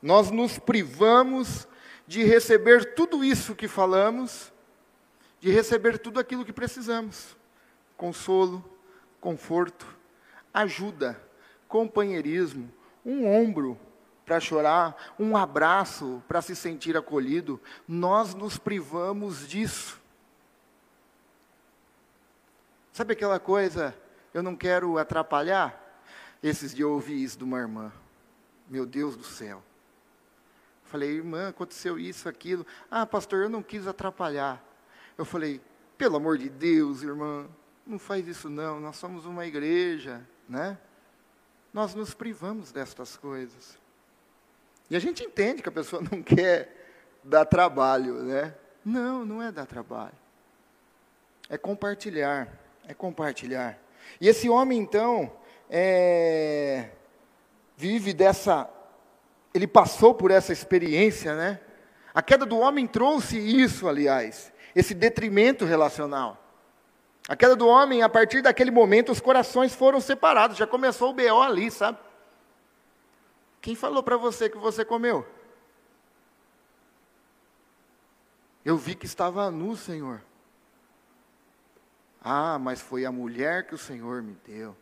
Nós 0.00 0.30
nos 0.30 0.60
privamos 0.60 1.66
de 2.10 2.24
receber 2.24 2.96
tudo 2.96 3.22
isso 3.22 3.54
que 3.54 3.68
falamos, 3.68 4.52
de 5.38 5.48
receber 5.48 5.96
tudo 5.96 6.18
aquilo 6.18 6.44
que 6.44 6.52
precisamos: 6.52 7.36
consolo, 7.96 8.68
conforto, 9.20 9.86
ajuda, 10.52 11.22
companheirismo, 11.68 12.68
um 13.06 13.28
ombro 13.28 13.78
para 14.26 14.40
chorar, 14.40 15.14
um 15.20 15.36
abraço 15.36 16.20
para 16.26 16.42
se 16.42 16.56
sentir 16.56 16.96
acolhido. 16.96 17.60
Nós 17.86 18.34
nos 18.34 18.58
privamos 18.58 19.46
disso. 19.46 20.00
Sabe 22.92 23.12
aquela 23.12 23.38
coisa, 23.38 23.96
eu 24.34 24.42
não 24.42 24.56
quero 24.56 24.98
atrapalhar? 24.98 25.80
Esses 26.42 26.74
dias 26.74 26.80
eu 26.80 26.92
ouvi 26.92 27.22
isso 27.22 27.38
de 27.38 27.44
uma 27.44 27.60
irmã. 27.60 27.92
Meu 28.68 28.84
Deus 28.84 29.14
do 29.14 29.22
céu. 29.22 29.62
Falei, 30.90 31.10
irmã, 31.10 31.50
aconteceu 31.50 31.96
isso, 32.00 32.28
aquilo. 32.28 32.66
Ah, 32.90 33.06
pastor, 33.06 33.44
eu 33.44 33.48
não 33.48 33.62
quis 33.62 33.86
atrapalhar. 33.86 34.60
Eu 35.16 35.24
falei, 35.24 35.60
pelo 35.96 36.16
amor 36.16 36.36
de 36.36 36.48
Deus, 36.48 37.04
irmã, 37.04 37.48
não 37.86 37.96
faz 37.96 38.26
isso 38.26 38.50
não, 38.50 38.80
nós 38.80 38.96
somos 38.96 39.24
uma 39.24 39.46
igreja, 39.46 40.26
né? 40.48 40.76
Nós 41.72 41.94
nos 41.94 42.12
privamos 42.12 42.72
destas 42.72 43.16
coisas. 43.16 43.78
E 44.90 44.96
a 44.96 44.98
gente 44.98 45.22
entende 45.22 45.62
que 45.62 45.68
a 45.68 45.72
pessoa 45.72 46.02
não 46.10 46.20
quer 46.24 46.74
dar 47.22 47.44
trabalho, 47.44 48.24
né? 48.24 48.52
Não, 48.84 49.24
não 49.24 49.40
é 49.40 49.52
dar 49.52 49.66
trabalho. 49.66 50.18
É 51.48 51.56
compartilhar, 51.56 52.48
é 52.84 52.92
compartilhar. 52.92 53.78
E 54.20 54.26
esse 54.26 54.48
homem, 54.48 54.80
então, 54.80 55.32
é, 55.70 56.90
vive 57.76 58.12
dessa 58.12 58.68
ele 59.52 59.66
passou 59.66 60.14
por 60.14 60.30
essa 60.30 60.52
experiência, 60.52 61.34
né? 61.34 61.60
A 62.14 62.22
queda 62.22 62.44
do 62.44 62.58
homem 62.58 62.86
trouxe 62.86 63.38
isso, 63.38 63.88
aliás, 63.88 64.52
esse 64.74 64.94
detrimento 64.94 65.64
relacional. 65.64 66.36
A 67.28 67.36
queda 67.36 67.54
do 67.54 67.66
homem, 67.66 68.02
a 68.02 68.08
partir 68.08 68.42
daquele 68.42 68.70
momento, 68.70 69.12
os 69.12 69.20
corações 69.20 69.74
foram 69.74 70.00
separados, 70.00 70.56
já 70.56 70.66
começou 70.66 71.10
o 71.10 71.14
BO 71.14 71.40
ali, 71.40 71.70
sabe? 71.70 71.98
Quem 73.60 73.74
falou 73.74 74.02
para 74.02 74.16
você 74.16 74.48
que 74.48 74.58
você 74.58 74.84
comeu? 74.84 75.26
Eu 78.64 78.76
vi 78.76 78.94
que 78.94 79.06
estava 79.06 79.50
nu, 79.50 79.76
Senhor. 79.76 80.22
Ah, 82.22 82.58
mas 82.58 82.80
foi 82.80 83.04
a 83.04 83.12
mulher 83.12 83.66
que 83.66 83.74
o 83.74 83.78
Senhor 83.78 84.22
me 84.22 84.36
deu. 84.46 84.76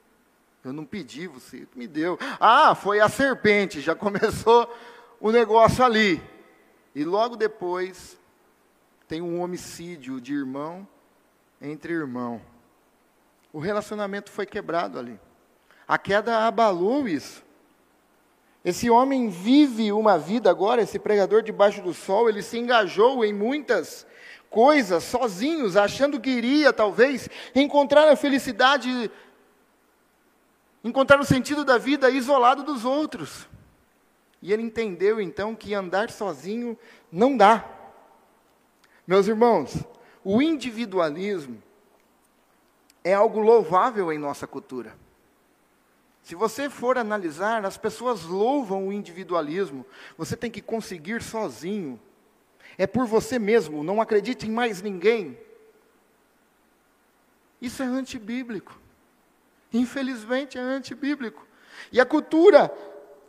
Eu 0.68 0.72
não 0.74 0.85
pedi, 0.85 1.26
você 1.26 1.66
me 1.74 1.87
deu. 1.87 2.18
Ah, 2.38 2.74
foi 2.74 3.00
a 3.00 3.09
serpente, 3.09 3.81
já 3.81 3.94
começou 3.96 4.72
o 5.20 5.31
negócio 5.31 5.85
ali. 5.85 6.22
E 6.94 7.04
logo 7.04 7.37
depois 7.37 8.18
tem 9.07 9.22
um 9.22 9.40
homicídio 9.40 10.20
de 10.20 10.35
irmão 10.35 10.87
entre 11.61 11.92
irmão. 11.92 12.40
O 13.52 13.59
relacionamento 13.59 14.31
foi 14.31 14.44
quebrado 14.44 14.98
ali. 14.98 15.18
A 15.87 15.96
queda 15.96 16.46
abalou 16.46 17.09
isso. 17.09 17.42
Esse 18.62 18.90
homem 18.90 19.31
vive 19.31 19.90
uma 19.92 20.18
vida 20.18 20.50
agora, 20.50 20.83
esse 20.83 20.98
pregador 20.98 21.42
debaixo 21.42 21.81
do 21.81 21.94
sol, 21.94 22.28
ele 22.28 22.42
se 22.42 22.59
engajou 22.59 23.24
em 23.24 23.33
muitas 23.33 24.07
coisas 24.50 25.04
sozinhos, 25.04 25.76
achando 25.76 26.20
que 26.20 26.28
iria 26.28 26.72
talvez 26.72 27.28
encontrar 27.54 28.09
a 28.09 28.16
felicidade, 28.16 29.11
encontrar 30.88 31.20
o 31.20 31.24
sentido 31.24 31.64
da 31.64 31.79
vida 31.79 32.11
isolado 32.11 32.62
dos 32.62 32.85
outros. 32.85 33.48
E 34.40 34.53
ele 34.53 34.62
entendeu 34.62 35.20
então 35.20 35.55
que 35.55 35.74
andar 35.74 36.11
sozinho 36.11 36.79
não 37.11 37.37
dá. 37.37 37.64
Meus 39.07 39.27
irmãos, 39.27 39.85
o 40.24 40.40
individualismo 40.40 41.62
é 43.03 43.14
algo 43.14 43.40
louvável 43.40 44.12
em 44.12 44.18
nossa 44.18 44.46
cultura. 44.46 44.96
Se 46.22 46.35
você 46.35 46.68
for 46.68 46.98
analisar, 46.98 47.64
as 47.64 47.79
pessoas 47.79 48.24
louvam 48.24 48.88
o 48.88 48.92
individualismo. 48.92 49.87
Você 50.16 50.37
tem 50.37 50.51
que 50.51 50.61
conseguir 50.61 51.22
sozinho. 51.22 51.98
É 52.77 52.87
por 52.87 53.07
você 53.07 53.38
mesmo, 53.38 53.83
não 53.83 54.01
acredite 54.01 54.46
em 54.46 54.51
mais 54.51 54.83
ninguém. 54.83 55.38
Isso 57.61 57.83
é 57.83 57.87
antibíblico. 57.87 58.79
Infelizmente 59.72 60.59
é 60.59 60.61
antibíblico. 60.61 61.46
E 61.92 62.00
a 62.00 62.07
cultura 62.07 62.72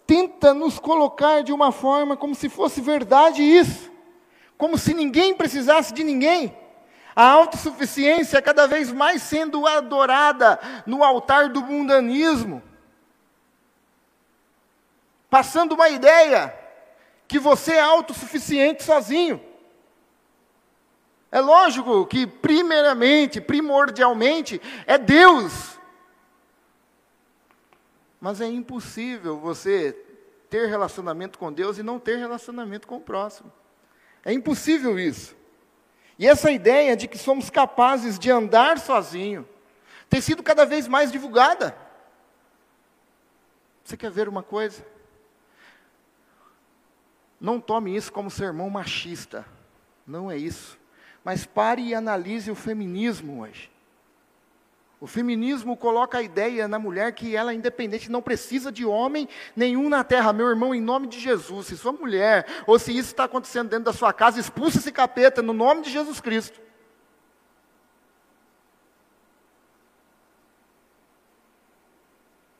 tenta 0.05 0.53
nos 0.53 0.79
colocar 0.79 1.43
de 1.43 1.51
uma 1.51 1.71
forma 1.71 2.17
como 2.17 2.33
se 2.33 2.49
fosse 2.49 2.81
verdade 2.81 3.41
isso. 3.41 3.91
Como 4.57 4.77
se 4.77 4.93
ninguém 4.93 5.33
precisasse 5.33 5.93
de 5.93 6.03
ninguém. 6.03 6.57
A 7.15 7.23
autossuficiência 7.23 8.41
cada 8.41 8.67
vez 8.67 8.91
mais 8.91 9.21
sendo 9.21 9.67
adorada 9.67 10.59
no 10.85 11.03
altar 11.03 11.49
do 11.49 11.61
mundanismo 11.61 12.63
passando 15.29 15.73
uma 15.73 15.89
ideia 15.89 16.53
que 17.27 17.37
você 17.37 17.73
é 17.73 17.81
autossuficiente 17.81 18.83
sozinho. 18.83 19.39
É 21.31 21.39
lógico 21.39 22.07
que, 22.07 22.25
primeiramente, 22.25 23.39
primordialmente, 23.39 24.59
é 24.87 24.97
Deus. 24.97 25.78
Mas 28.19 28.41
é 28.41 28.47
impossível 28.47 29.39
você 29.39 29.93
ter 30.49 30.67
relacionamento 30.67 31.37
com 31.37 31.51
Deus 31.51 31.77
e 31.77 31.83
não 31.83 31.99
ter 31.99 32.17
relacionamento 32.17 32.87
com 32.87 32.97
o 32.97 33.01
próximo. 33.01 33.51
É 34.25 34.33
impossível 34.33 34.99
isso. 34.99 35.35
E 36.17 36.27
essa 36.27 36.51
ideia 36.51 36.97
de 36.97 37.07
que 37.07 37.17
somos 37.17 37.49
capazes 37.49 38.19
de 38.19 38.29
andar 38.29 38.77
sozinho 38.77 39.47
tem 40.09 40.19
sido 40.19 40.43
cada 40.43 40.65
vez 40.65 40.87
mais 40.87 41.11
divulgada. 41.11 41.77
Você 43.83 43.95
quer 43.95 44.11
ver 44.11 44.27
uma 44.27 44.43
coisa? 44.43 44.85
Não 47.39 47.61
tome 47.61 47.95
isso 47.95 48.11
como 48.11 48.29
sermão 48.29 48.69
machista. 48.69 49.45
Não 50.05 50.29
é 50.29 50.35
isso. 50.35 50.77
Mas 51.23 51.45
pare 51.45 51.83
e 51.83 51.95
analise 51.95 52.51
o 52.51 52.55
feminismo 52.55 53.41
hoje. 53.41 53.71
O 55.01 55.07
feminismo 55.07 55.77
coloca 55.77 56.17
a 56.17 56.21
ideia 56.21 56.67
na 56.67 56.77
mulher 56.77 57.13
que 57.13 57.33
ela 57.33 57.51
é 57.51 57.55
independente, 57.55 58.11
não 58.11 58.21
precisa 58.21 58.69
de 58.69 58.85
homem 58.85 59.29
nenhum 59.55 59.87
na 59.87 60.03
terra. 60.03 60.33
Meu 60.33 60.47
irmão, 60.47 60.75
em 60.75 60.81
nome 60.81 61.07
de 61.07 61.19
Jesus, 61.19 61.67
se 61.67 61.77
sua 61.77 61.93
mulher, 61.93 62.45
ou 62.67 62.77
se 62.77 62.91
isso 62.91 63.09
está 63.09 63.23
acontecendo 63.23 63.69
dentro 63.69 63.85
da 63.85 63.93
sua 63.93 64.11
casa, 64.11 64.39
expulse 64.39 64.79
esse 64.79 64.91
capeta 64.91 65.41
no 65.41 65.53
nome 65.53 65.83
de 65.83 65.89
Jesus 65.89 66.19
Cristo. 66.19 66.59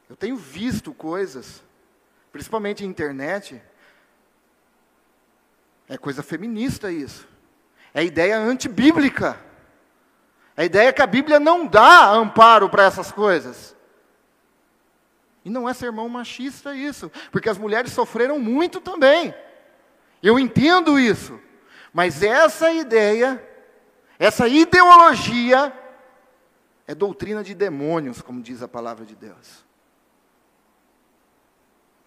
Eu 0.10 0.16
tenho 0.16 0.38
visto 0.38 0.94
coisas, 0.94 1.62
principalmente 2.32 2.84
na 2.84 2.90
internet, 2.90 3.62
é 5.90 5.98
coisa 5.98 6.24
feminista 6.24 6.90
isso. 6.90 7.28
É 7.94 8.04
ideia 8.04 8.38
antibíblica. 8.38 9.49
É 10.60 10.66
ideia 10.66 10.92
que 10.92 11.02
a 11.02 11.08
Bíblia 11.08 11.40
não 11.40 11.66
dá 11.66 12.10
amparo 12.10 12.68
para 12.68 12.84
essas 12.84 13.14
coisas. 13.14 13.74
E 15.46 15.50
não 15.50 15.70
é 15.70 15.74
sermão 15.74 16.10
machista 16.10 16.76
isso, 16.76 17.10
porque 17.32 17.48
as 17.48 17.58
mulheres 17.58 17.94
sofreram 17.94 18.38
muito 18.38 18.82
também. 18.82 19.34
Eu 20.22 20.38
entendo 20.38 21.00
isso. 21.00 21.40
Mas 21.94 22.22
essa 22.22 22.74
ideia, 22.74 23.42
essa 24.20 24.50
ideologia, 24.50 25.72
é 26.86 26.94
doutrina 26.94 27.42
de 27.42 27.56
demônios, 27.56 28.22
como 28.22 28.42
diz 28.42 28.62
a 28.62 28.68
palavra 28.68 29.06
de 29.06 29.16
Deus. 29.16 29.66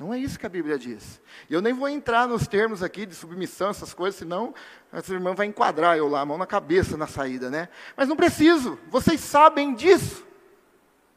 Não 0.02 0.12
é 0.12 0.18
isso 0.18 0.36
que 0.36 0.44
a 0.44 0.48
Bíblia 0.48 0.76
diz. 0.76 1.20
E 1.48 1.54
eu 1.54 1.62
nem 1.62 1.72
vou 1.72 1.88
entrar 1.88 2.26
nos 2.26 2.48
termos 2.48 2.82
aqui 2.82 3.06
de 3.06 3.14
submissão, 3.14 3.70
essas 3.70 3.94
coisas, 3.94 4.18
senão 4.18 4.52
essa 4.92 5.14
irmã 5.14 5.32
vai 5.32 5.46
enquadrar 5.46 5.96
eu 5.96 6.08
lá, 6.08 6.22
a 6.22 6.26
mão 6.26 6.36
na 6.36 6.44
cabeça 6.44 6.96
na 6.96 7.06
saída, 7.06 7.48
né? 7.48 7.68
Mas 7.96 8.08
não 8.08 8.16
preciso, 8.16 8.76
vocês 8.90 9.20
sabem 9.20 9.76
disso. 9.76 10.26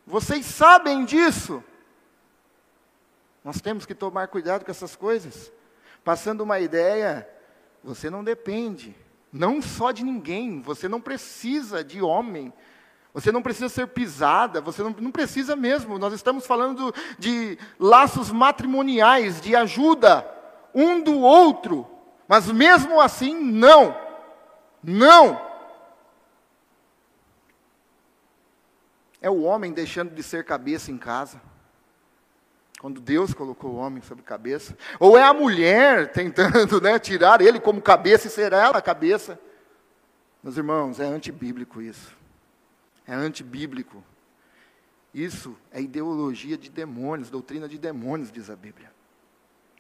Vocês 0.06 0.46
sabem 0.46 1.04
disso. 1.04 1.64
Nós 3.44 3.60
temos 3.60 3.88
que 3.88 3.96
tomar 3.96 4.28
cuidado 4.28 4.64
com 4.64 4.70
essas 4.70 4.96
coisas. 4.96 5.52
Passando 6.04 6.42
uma 6.42 6.60
ideia, 6.60 7.28
você 7.84 8.08
não 8.08 8.24
depende, 8.24 8.96
não 9.34 9.64
só 9.64 9.92
de 9.92 10.04
ninguém, 10.04 10.62
você 10.62 10.88
não 10.88 11.02
precisa 11.02 11.84
de 11.84 12.04
homem, 12.04 12.54
você 13.16 13.32
não 13.32 13.42
precisa 13.42 13.70
ser 13.70 13.88
pisada, 13.88 14.60
você 14.60 14.84
não, 14.84 14.94
não 15.00 15.10
precisa 15.10 15.56
mesmo. 15.56 15.98
Nós 15.98 16.14
estamos 16.14 16.46
falando 16.46 16.94
de 17.18 17.58
laços 17.80 18.30
matrimoniais, 18.30 19.40
de 19.40 19.56
ajuda 19.56 20.30
um 20.74 21.02
do 21.02 21.18
outro. 21.22 21.88
Mas 22.28 22.52
mesmo 22.52 23.00
assim, 23.00 23.40
não. 23.40 23.96
Não. 24.84 25.42
É 29.22 29.30
o 29.30 29.44
homem 29.44 29.72
deixando 29.72 30.14
de 30.14 30.22
ser 30.22 30.44
cabeça 30.44 30.92
em 30.92 30.98
casa. 30.98 31.42
Quando 32.82 33.00
Deus 33.00 33.34
colocou 33.34 33.72
o 33.72 33.78
homem 33.78 34.04
sobre 34.04 34.26
cabeça. 34.26 34.78
Ou 35.00 35.18
é 35.18 35.24
a 35.24 35.34
mulher 35.34 36.12
tentando 36.12 36.82
né, 36.82 37.00
tirar 37.00 37.40
ele 37.40 37.62
como 37.62 37.82
cabeça 37.82 38.28
e 38.28 38.30
ser 38.30 38.52
ela 38.52 38.80
a 38.80 38.82
cabeça. 38.82 39.40
Meus 40.44 40.58
irmãos, 40.58 41.00
é 41.00 41.06
antibíblico 41.06 41.82
isso 41.82 42.15
é 43.08 43.14
antibíblico. 43.14 44.04
Isso 45.14 45.58
é 45.72 45.82
ideologia 45.82 46.58
de 46.58 46.70
demônios, 46.70 47.30
doutrina 47.30 47.70
de 47.70 47.78
demônios, 47.78 48.32
diz 48.32 48.50
a 48.50 48.56
Bíblia. 48.56 48.94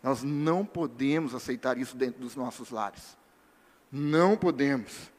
Nós 0.01 0.23
não 0.23 0.65
podemos 0.65 1.33
aceitar 1.33 1.77
isso 1.77 1.97
dentro 1.97 2.21
dos 2.21 2.35
nossos 2.35 2.69
lares. 2.69 3.17
Não 3.91 4.37
podemos. 4.37 5.11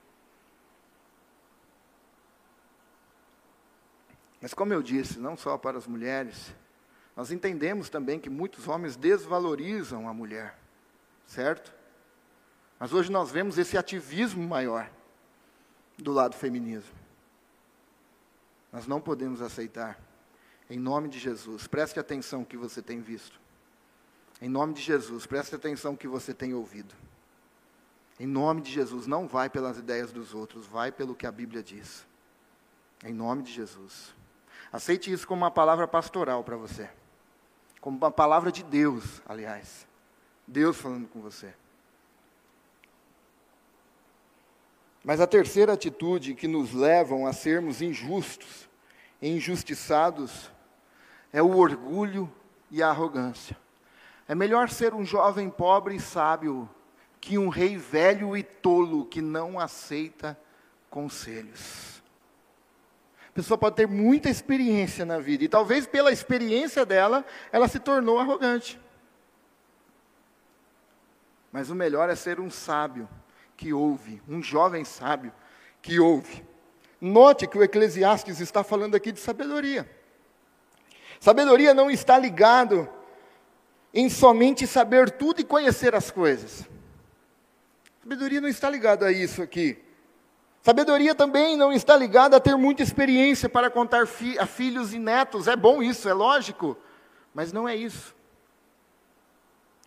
Mas, 4.41 4.55
como 4.55 4.73
eu 4.73 4.83
disse, 4.83 5.19
não 5.19 5.37
só 5.37 5.59
para 5.59 5.77
as 5.77 5.87
mulheres, 5.87 6.55
nós 7.17 7.33
entendemos 7.33 7.89
também 7.89 8.21
que 8.21 8.31
muitos 8.31 8.69
homens 8.69 8.95
desvalorizam 8.95 10.09
a 10.09 10.15
mulher, 10.15 10.59
certo? 11.27 11.75
Mas 12.79 12.93
hoje 12.93 13.11
nós 13.11 13.31
vemos 13.31 13.59
esse 13.59 13.77
ativismo 13.77 14.47
maior 14.47 14.91
do 15.99 16.13
lado 16.13 16.37
feminismo. 16.37 16.95
Nós 18.77 18.87
não 18.87 19.01
podemos 19.01 19.41
aceitar. 19.41 19.99
Em 20.69 20.79
nome 20.79 21.09
de 21.09 21.19
Jesus, 21.19 21.67
preste 21.67 21.99
atenção 21.99 22.45
que 22.45 22.59
você 22.59 22.83
tem 22.83 23.01
visto. 23.01 23.41
Em 24.39 24.51
nome 24.51 24.75
de 24.75 24.83
Jesus, 24.83 25.25
preste 25.25 25.55
atenção 25.55 25.97
que 25.97 26.07
você 26.07 26.35
tem 26.35 26.53
ouvido. 26.53 26.95
Em 28.21 28.27
nome 28.27 28.61
de 28.61 28.71
Jesus, 28.71 29.07
não 29.07 29.27
vai 29.27 29.49
pelas 29.49 29.79
ideias 29.79 30.13
dos 30.13 30.35
outros, 30.35 30.67
vai 30.67 30.93
pelo 30.93 31.15
que 31.15 31.27
a 31.27 31.33
Bíblia 31.33 31.63
diz. 31.63 32.07
Em 33.03 33.15
nome 33.15 33.45
de 33.45 33.51
Jesus. 33.51 34.15
Aceite 34.71 35.11
isso 35.11 35.27
como 35.27 35.41
uma 35.41 35.51
palavra 35.51 35.89
pastoral 35.89 36.45
para 36.45 36.59
você. 36.59 36.91
Como 37.81 37.97
uma 37.97 38.11
palavra 38.11 38.53
de 38.53 38.63
Deus, 38.63 39.23
aliás. 39.27 39.87
Deus 40.47 40.77
falando 40.77 41.09
com 41.09 41.23
você. 41.23 41.55
Mas 45.07 45.21
a 45.21 45.27
terceira 45.27 45.75
atitude 45.75 46.35
que 46.35 46.49
nos 46.49 46.73
levam 46.73 47.29
a 47.29 47.33
sermos 47.33 47.81
injustos 47.81 48.69
injustiçados 49.23 50.51
é 51.33 51.41
o 51.41 51.57
orgulho 51.57 52.31
e 52.73 52.83
a 52.83 52.89
arrogância. 52.89 53.57
É 54.27 54.35
melhor 54.35 54.69
ser 54.69 54.93
um 54.95 55.05
jovem 55.05 55.49
pobre 55.49 55.95
e 55.95 56.01
sábio 56.01 56.69
que 57.21 57.39
um 57.39 57.49
rei 57.49 57.77
velho 57.77 58.37
e 58.37 58.43
tolo 58.43 59.07
que 59.07 59.23
não 59.23 59.61
aceita 59.61 60.37
conselhos. 60.91 62.03
A 63.29 63.33
pessoa 63.33 63.57
pode 63.57 63.77
ter 63.77 63.87
muita 63.87 64.29
experiência 64.29 65.05
na 65.05 65.21
vida 65.21 65.45
e 65.45 65.49
talvez 65.49 65.87
pela 65.87 66.11
experiência 66.11 66.85
dela 66.85 67.25
ela 67.53 67.69
se 67.69 67.79
tornou 67.79 68.19
arrogante. 68.19 68.81
Mas 71.53 71.71
o 71.71 71.77
melhor 71.77 72.11
é 72.11 72.17
ser 72.17 72.41
um 72.41 72.51
sábio 72.51 73.09
que 73.57 73.73
ouve, 73.73 74.21
um 74.29 74.43
jovem 74.43 74.85
sábio 74.85 75.33
que 75.81 75.99
ouve. 76.01 76.45
Note 77.01 77.47
que 77.47 77.59
o 77.59 77.63
Eclesiastes 77.63 78.41
está 78.41 78.65
falando 78.65 78.95
aqui 78.95 79.13
de 79.13 79.21
sabedoria. 79.21 79.89
Sabedoria 81.21 81.73
não 81.73 81.91
está 81.91 82.19
ligado 82.19 82.89
em 83.93 84.09
somente 84.09 84.67
saber 84.67 85.11
tudo 85.11 85.41
e 85.41 85.45
conhecer 85.45 85.95
as 85.95 86.11
coisas. 86.11 86.69
Sabedoria 88.03 88.41
não 88.41 88.49
está 88.49 88.69
ligada 88.69 89.07
a 89.07 89.13
isso 89.13 89.43
aqui. 89.43 89.79
Sabedoria 90.63 91.15
também 91.15 91.57
não 91.57 91.73
está 91.73 91.97
ligada 91.97 92.37
a 92.37 92.41
ter 92.41 92.57
muita 92.57 92.83
experiência 92.83 93.49
para 93.49 93.71
contar 93.71 94.07
fi 94.09 94.37
a 94.39 94.47
filhos 94.47 94.93
e 94.93 94.99
netos. 94.99 95.47
É 95.47 95.55
bom 95.55 95.81
isso, 95.81 96.09
é 96.09 96.13
lógico, 96.13 96.77
mas 97.33 97.53
não 97.53 97.69
é 97.69 97.77
isso. 97.77 98.16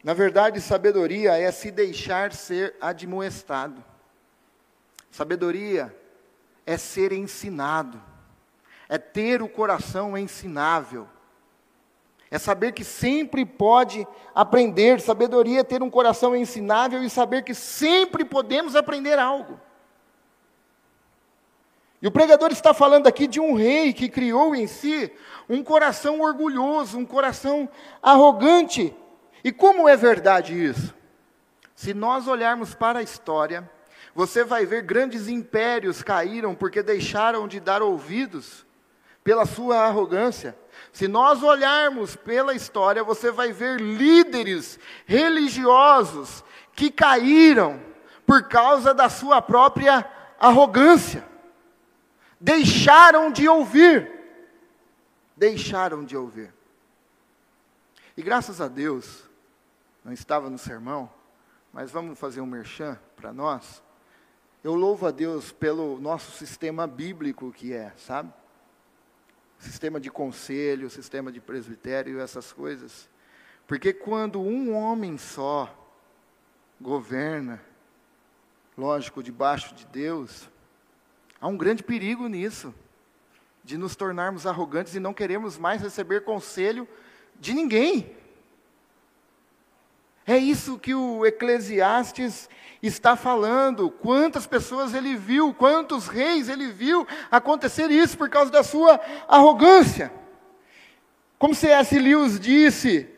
Na 0.04 0.14
verdade, 0.14 0.62
sabedoria 0.62 1.38
é 1.38 1.52
se 1.52 1.72
deixar 1.72 2.32
ser 2.32 2.76
admoestado. 2.80 3.84
Sabedoria 5.12 5.96
é 6.66 6.78
ser 6.78 7.12
ensinado, 7.12 8.02
é 8.88 8.98
ter 8.98 9.42
o 9.42 9.50
coração 9.50 10.18
ensinável, 10.18 11.08
é 12.32 12.38
saber 12.38 12.74
que 12.74 12.84
sempre 12.84 13.44
pode 13.44 14.08
aprender. 14.36 15.02
Sabedoria 15.02 15.62
é 15.62 15.64
ter 15.64 15.82
um 15.82 15.90
coração 15.90 16.36
ensinável 16.36 17.04
e 17.04 17.10
saber 17.10 17.44
que 17.44 17.56
sempre 17.56 18.24
podemos 18.24 18.76
aprender 18.76 19.18
algo. 19.18 19.60
E 22.02 22.08
o 22.08 22.12
pregador 22.12 22.52
está 22.52 22.74
falando 22.74 23.08
aqui 23.08 23.28
de 23.28 23.40
um 23.40 23.56
rei 23.56 23.92
que 23.92 24.08
criou 24.08 24.56
em 24.56 24.68
si 24.68 25.12
um 25.50 25.64
coração 25.64 26.22
orgulhoso, 26.22 26.98
um 26.98 27.06
coração 27.06 27.68
arrogante. 28.02 28.96
E 29.44 29.52
como 29.52 29.88
é 29.88 29.96
verdade 29.96 30.54
isso? 30.54 30.94
Se 31.76 31.94
nós 31.94 32.28
olharmos 32.28 32.76
para 32.76 33.00
a 33.00 33.04
história, 33.04 33.70
você 34.14 34.44
vai 34.44 34.66
ver 34.66 34.82
grandes 34.82 35.28
impérios 35.28 36.04
caíram 36.04 36.54
porque 36.54 36.84
deixaram 36.84 37.48
de 37.48 37.60
dar 37.60 37.82
ouvidos 37.82 38.66
pela 39.24 39.46
sua 39.46 39.78
arrogância. 39.86 40.58
Se 40.92 41.08
nós 41.08 41.44
olharmos 41.44 42.16
pela 42.16 42.54
história, 42.54 43.04
você 43.04 43.32
vai 43.32 43.52
ver 43.52 43.80
líderes 43.80 44.80
religiosos 45.06 46.44
que 46.74 46.92
caíram 46.92 47.80
por 48.26 48.48
causa 48.48 48.94
da 48.94 49.08
sua 49.08 49.42
própria 49.42 50.06
arrogância. 50.40 51.24
Deixaram 52.40 53.32
de 53.32 53.48
ouvir. 53.48 54.12
Deixaram 55.36 56.04
de 56.04 56.18
ouvir. 56.18 56.54
E 58.18 58.22
graças 58.22 58.60
a 58.60 58.68
Deus, 58.68 59.29
não 60.10 60.14
estava 60.16 60.50
no 60.50 60.58
sermão, 60.58 61.08
mas 61.72 61.92
vamos 61.92 62.18
fazer 62.18 62.42
um 62.42 62.46
merchan 62.48 63.00
para 63.16 63.32
nós. 63.32 63.84
Eu 64.64 64.74
louvo 64.74 65.06
a 65.06 65.12
Deus 65.12 65.52
pelo 65.52 66.00
nosso 66.00 66.32
sistema 66.32 66.88
bíblico 66.88 67.52
que 67.52 67.74
é, 67.74 67.94
sabe? 67.96 68.34
Sistema 69.60 70.00
de 70.00 70.10
conselho, 70.10 70.90
sistema 70.90 71.32
de 71.32 71.40
presbitério, 71.40 72.20
essas 72.20 72.52
coisas. 72.52 73.08
Porque 73.68 73.94
quando 73.94 74.42
um 74.42 74.74
homem 74.74 75.16
só 75.16 75.72
governa, 76.82 77.62
lógico, 78.76 79.22
debaixo 79.22 79.76
de 79.76 79.86
Deus, 79.86 80.50
há 81.40 81.48
um 81.48 81.56
grande 81.56 81.84
perigo 81.84 82.28
nisso, 82.28 82.74
de 83.64 83.78
nos 83.78 83.96
tornarmos 83.96 84.48
arrogantes 84.48 84.96
e 84.96 85.00
não 85.00 85.14
queremos 85.14 85.56
mais 85.56 85.84
receber 85.84 86.24
conselho 86.24 86.88
de 87.40 87.54
ninguém. 87.54 88.18
É 90.30 90.38
isso 90.38 90.78
que 90.78 90.94
o 90.94 91.26
Eclesiastes 91.26 92.48
está 92.84 93.16
falando. 93.16 93.90
Quantas 93.90 94.46
pessoas 94.46 94.94
ele 94.94 95.16
viu, 95.16 95.56
quantos 95.56 96.08
reis 96.08 96.50
ele 96.50 96.68
viu 96.68 97.08
acontecer 97.32 97.90
isso 97.90 98.16
por 98.16 98.30
causa 98.30 98.52
da 98.52 98.62
sua 98.62 99.02
arrogância. 99.28 100.14
Como 101.40 101.56
C.S. 101.56 101.98
Lewis 101.98 102.40
disse, 102.40 103.10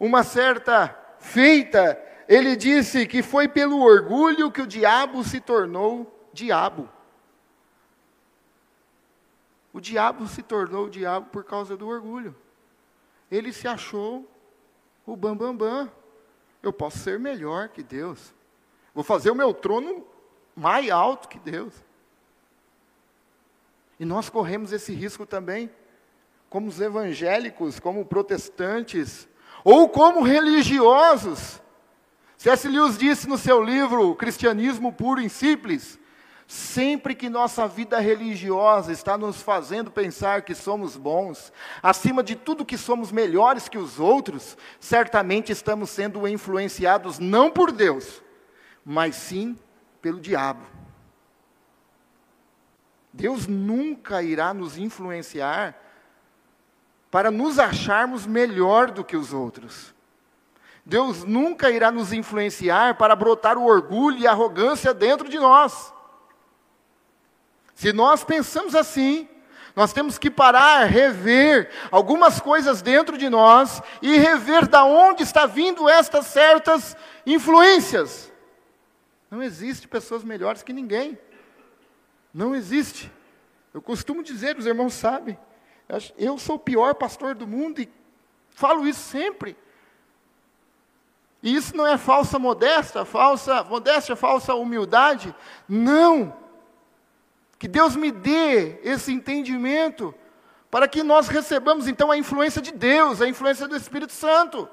uma 0.00 0.24
certa 0.24 0.98
feita, 1.18 2.02
ele 2.26 2.56
disse 2.56 3.06
que 3.06 3.22
foi 3.22 3.46
pelo 3.46 3.82
orgulho 3.82 4.50
que 4.50 4.62
o 4.62 4.66
diabo 4.66 5.22
se 5.24 5.40
tornou 5.40 6.26
diabo. 6.32 6.88
O 9.74 9.78
diabo 9.78 10.26
se 10.26 10.42
tornou 10.42 10.88
diabo 10.88 11.26
por 11.26 11.44
causa 11.44 11.76
do 11.76 11.86
orgulho. 11.86 12.34
Ele 13.30 13.52
se 13.52 13.68
achou 13.68 14.26
o 15.04 15.14
bambambam. 15.14 15.58
Bam, 15.58 15.84
bam 15.84 16.05
eu 16.62 16.72
posso 16.72 16.98
ser 16.98 17.18
melhor 17.18 17.68
que 17.68 17.82
Deus. 17.82 18.34
Vou 18.94 19.04
fazer 19.04 19.30
o 19.30 19.34
meu 19.34 19.52
trono 19.52 20.04
mais 20.54 20.90
alto 20.90 21.28
que 21.28 21.38
Deus. 21.38 21.72
E 23.98 24.04
nós 24.04 24.28
corremos 24.28 24.72
esse 24.72 24.92
risco 24.92 25.24
também, 25.24 25.70
como 26.48 26.68
os 26.68 26.80
evangélicos, 26.80 27.80
como 27.80 28.04
protestantes, 28.04 29.28
ou 29.64 29.88
como 29.88 30.22
religiosos. 30.22 31.60
C.S. 32.36 32.68
Lewis 32.68 32.98
disse 32.98 33.28
no 33.28 33.38
seu 33.38 33.62
livro 33.62 34.14
Cristianismo 34.14 34.92
Puro 34.92 35.20
e 35.20 35.28
Simples 35.30 35.98
Sempre 36.46 37.14
que 37.14 37.28
nossa 37.28 37.66
vida 37.66 37.98
religiosa 37.98 38.92
está 38.92 39.18
nos 39.18 39.42
fazendo 39.42 39.90
pensar 39.90 40.42
que 40.42 40.54
somos 40.54 40.96
bons, 40.96 41.52
acima 41.82 42.22
de 42.22 42.36
tudo 42.36 42.64
que 42.64 42.78
somos 42.78 43.10
melhores 43.10 43.68
que 43.68 43.76
os 43.76 43.98
outros, 43.98 44.56
certamente 44.78 45.50
estamos 45.50 45.90
sendo 45.90 46.26
influenciados 46.28 47.18
não 47.18 47.50
por 47.50 47.72
Deus, 47.72 48.22
mas 48.84 49.16
sim 49.16 49.58
pelo 50.00 50.20
diabo. 50.20 50.64
Deus 53.12 53.48
nunca 53.48 54.22
irá 54.22 54.54
nos 54.54 54.78
influenciar 54.78 55.74
para 57.10 57.30
nos 57.30 57.58
acharmos 57.58 58.24
melhor 58.24 58.92
do 58.92 59.02
que 59.02 59.16
os 59.16 59.32
outros. 59.32 59.92
Deus 60.84 61.24
nunca 61.24 61.70
irá 61.70 61.90
nos 61.90 62.12
influenciar 62.12 62.96
para 62.96 63.16
brotar 63.16 63.58
o 63.58 63.64
orgulho 63.64 64.18
e 64.18 64.26
a 64.28 64.30
arrogância 64.30 64.94
dentro 64.94 65.28
de 65.28 65.38
nós. 65.38 65.95
Se 67.76 67.92
nós 67.92 68.24
pensamos 68.24 68.74
assim, 68.74 69.28
nós 69.76 69.92
temos 69.92 70.16
que 70.16 70.30
parar, 70.30 70.86
rever 70.86 71.70
algumas 71.90 72.40
coisas 72.40 72.80
dentro 72.80 73.18
de 73.18 73.28
nós 73.28 73.82
e 74.00 74.16
rever 74.16 74.66
da 74.66 74.82
onde 74.86 75.22
está 75.22 75.44
vindo 75.44 75.86
estas 75.86 76.24
certas 76.24 76.96
influências. 77.26 78.32
Não 79.30 79.42
existe 79.42 79.86
pessoas 79.86 80.24
melhores 80.24 80.62
que 80.62 80.72
ninguém. 80.72 81.18
Não 82.32 82.54
existe. 82.54 83.12
Eu 83.74 83.82
costumo 83.82 84.22
dizer, 84.22 84.56
os 84.56 84.64
irmãos 84.64 84.94
sabem, 84.94 85.38
eu 86.16 86.38
sou 86.38 86.56
o 86.56 86.58
pior 86.58 86.94
pastor 86.94 87.34
do 87.34 87.46
mundo 87.46 87.82
e 87.82 87.92
falo 88.48 88.88
isso 88.88 89.00
sempre. 89.00 89.54
E 91.42 91.54
isso 91.54 91.76
não 91.76 91.86
é 91.86 91.98
falsa 91.98 92.38
modéstia, 92.38 93.04
falsa 93.04 93.62
modéstia, 93.64 94.16
falsa 94.16 94.54
humildade. 94.54 95.34
Não. 95.68 96.45
Que 97.58 97.68
Deus 97.68 97.96
me 97.96 98.10
dê 98.10 98.78
esse 98.82 99.12
entendimento, 99.12 100.14
para 100.70 100.86
que 100.86 101.02
nós 101.02 101.28
recebamos 101.28 101.88
então 101.88 102.10
a 102.10 102.18
influência 102.18 102.60
de 102.60 102.72
Deus, 102.72 103.20
a 103.20 103.28
influência 103.28 103.66
do 103.66 103.76
Espírito 103.76 104.12
Santo. 104.12 104.68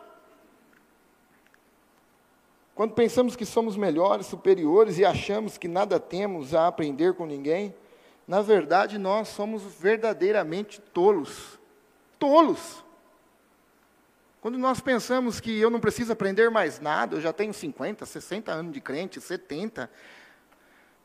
Quando 2.76 2.94
pensamos 2.94 3.36
que 3.36 3.46
somos 3.46 3.78
melhores, 3.78 4.26
superiores 4.26 4.98
e 4.98 5.06
achamos 5.06 5.58
que 5.58 5.68
nada 5.68 6.00
temos 6.00 6.56
a 6.56 6.68
aprender 6.68 7.14
com 7.14 7.26
ninguém, 7.26 7.74
na 8.28 8.42
verdade 8.42 8.98
nós 8.98 9.28
somos 9.28 9.62
verdadeiramente 9.62 10.82
tolos. 10.82 11.60
Tolos. 12.18 12.84
Quando 14.42 14.58
nós 14.58 14.82
pensamos 14.82 15.40
que 15.40 15.58
eu 15.58 15.70
não 15.70 15.80
preciso 15.80 16.12
aprender 16.12 16.50
mais 16.50 16.80
nada, 16.80 17.16
eu 17.16 17.22
já 17.22 17.32
tenho 17.32 17.54
50, 17.54 18.06
60 18.06 18.52
anos 18.52 18.74
de 18.74 18.82
crente, 18.82 19.22
70, 19.22 19.90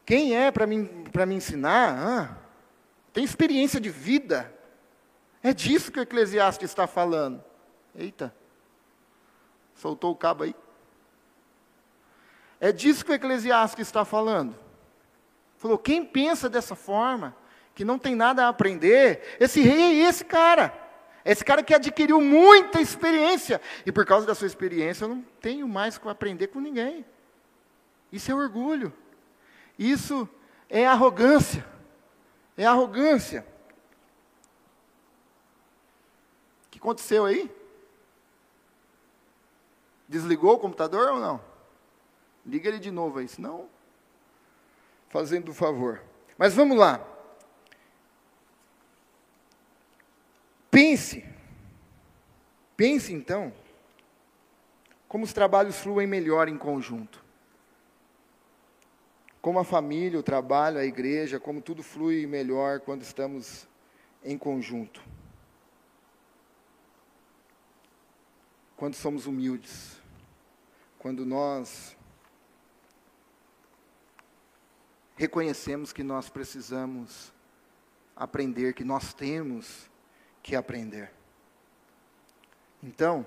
quem 0.08 0.34
é 0.34 0.50
para 0.50 0.66
me, 0.66 0.78
me 0.78 1.34
ensinar? 1.34 1.98
Ah, 1.98 2.36
tem 3.12 3.22
experiência 3.22 3.78
de 3.78 3.90
vida. 3.90 4.50
É 5.42 5.52
disso 5.52 5.92
que 5.92 6.00
o 6.00 6.02
Eclesiastes 6.02 6.70
está 6.70 6.86
falando. 6.86 7.44
Eita, 7.94 8.34
soltou 9.74 10.10
o 10.10 10.16
cabo 10.16 10.44
aí. 10.44 10.56
É 12.58 12.72
disso 12.72 13.04
que 13.04 13.10
o 13.10 13.14
Eclesiastes 13.14 13.86
está 13.86 14.02
falando. 14.02 14.56
Falou: 15.58 15.76
quem 15.76 16.02
pensa 16.02 16.48
dessa 16.48 16.74
forma, 16.74 17.36
que 17.74 17.84
não 17.84 17.98
tem 17.98 18.14
nada 18.14 18.46
a 18.46 18.48
aprender, 18.48 19.36
esse 19.38 19.60
rei 19.60 20.00
é 20.00 20.08
esse 20.08 20.24
cara. 20.24 20.72
Esse 21.22 21.44
cara 21.44 21.62
que 21.62 21.74
adquiriu 21.74 22.18
muita 22.18 22.80
experiência. 22.80 23.60
E 23.84 23.92
por 23.92 24.06
causa 24.06 24.26
da 24.26 24.34
sua 24.34 24.46
experiência, 24.46 25.04
eu 25.04 25.10
não 25.10 25.22
tenho 25.38 25.68
mais 25.68 25.98
que 25.98 26.08
aprender 26.08 26.46
com 26.46 26.60
ninguém. 26.60 27.04
Isso 28.10 28.32
é 28.32 28.34
orgulho. 28.34 28.90
Isso 29.78 30.28
é 30.68 30.86
arrogância. 30.86 31.64
É 32.56 32.64
arrogância. 32.64 33.46
O 36.66 36.70
que 36.70 36.78
aconteceu 36.78 37.24
aí? 37.24 37.50
Desligou 40.08 40.54
o 40.54 40.58
computador 40.58 41.12
ou 41.12 41.20
não? 41.20 41.40
Liga 42.44 42.68
ele 42.68 42.78
de 42.78 42.90
novo 42.90 43.18
aí, 43.18 43.28
senão. 43.28 43.68
Fazendo 45.08 45.50
o 45.50 45.54
favor. 45.54 46.02
Mas 46.36 46.54
vamos 46.54 46.76
lá. 46.76 47.06
Pense. 50.70 51.24
Pense 52.76 53.12
então 53.12 53.52
como 55.08 55.24
os 55.24 55.32
trabalhos 55.32 55.78
fluem 55.78 56.06
melhor 56.06 56.48
em 56.48 56.58
conjunto. 56.58 57.24
Como 59.48 59.60
a 59.60 59.64
família, 59.64 60.18
o 60.18 60.22
trabalho, 60.22 60.76
a 60.78 60.84
igreja, 60.84 61.40
como 61.40 61.62
tudo 61.62 61.82
flui 61.82 62.26
melhor 62.26 62.80
quando 62.80 63.00
estamos 63.00 63.66
em 64.22 64.36
conjunto. 64.36 65.02
Quando 68.76 68.94
somos 68.94 69.24
humildes, 69.24 70.02
quando 70.98 71.24
nós 71.24 71.96
reconhecemos 75.16 75.94
que 75.94 76.02
nós 76.02 76.28
precisamos 76.28 77.32
aprender, 78.14 78.74
que 78.74 78.84
nós 78.84 79.14
temos 79.14 79.90
que 80.42 80.54
aprender. 80.54 81.10
Então, 82.82 83.26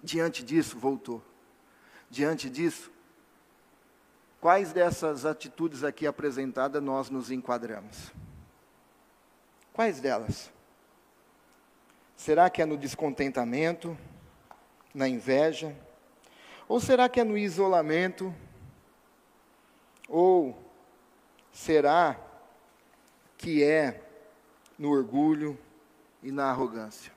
diante 0.00 0.44
disso, 0.44 0.78
voltou. 0.78 1.20
Diante 2.08 2.48
disso, 2.48 2.88
quais 4.40 4.72
dessas 4.72 5.24
atitudes 5.24 5.84
aqui 5.84 6.06
apresentadas 6.06 6.82
nós 6.82 7.10
nos 7.10 7.30
enquadramos? 7.30 8.12
Quais 9.72 10.00
delas? 10.00 10.50
Será 12.16 12.50
que 12.50 12.60
é 12.60 12.66
no 12.66 12.76
descontentamento, 12.76 13.96
na 14.92 15.08
inveja? 15.08 15.76
Ou 16.66 16.80
será 16.80 17.08
que 17.08 17.20
é 17.20 17.24
no 17.24 17.38
isolamento? 17.38 18.34
Ou 20.08 20.60
será 21.52 22.18
que 23.36 23.62
é 23.62 24.02
no 24.78 24.90
orgulho 24.90 25.58
e 26.22 26.32
na 26.32 26.50
arrogância? 26.50 27.12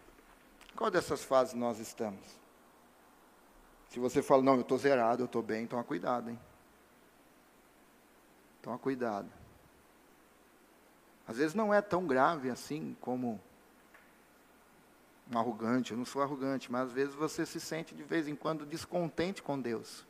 Qual 0.76 0.91
dessas 0.91 1.24
fases 1.24 1.53
nós 1.53 1.80
estamos? 1.80 2.26
Se 3.89 3.99
você 3.99 4.22
fala, 4.22 4.41
não, 4.41 4.55
eu 4.55 4.61
estou 4.61 4.78
zerado, 4.78 5.24
eu 5.24 5.26
estou 5.26 5.41
bem, 5.41 5.67
toma 5.67 5.84
cuidado, 5.84 6.30
hein? 6.30 6.39
Toma 8.62 8.78
cuidado. 8.78 9.30
Às 11.28 11.38
vezes 11.38 11.53
não 11.53 11.74
é 11.74 11.82
tão 11.82 12.05
grave 12.05 12.49
assim 12.49 12.95
como 12.99 13.39
um 15.32 15.38
arrogante. 15.38 15.91
Eu 15.91 15.97
não 15.97 16.05
sou 16.05 16.22
arrogante, 16.22 16.72
mas 16.72 16.88
às 16.88 16.93
vezes 16.93 17.16
você 17.16 17.45
se 17.45 17.59
sente 17.59 17.95
de 17.95 18.03
vez 18.03 18.28
em 18.28 18.36
quando 18.36 18.66
descontente 18.66 19.41
com 19.41 19.59
Deus. 19.59 20.05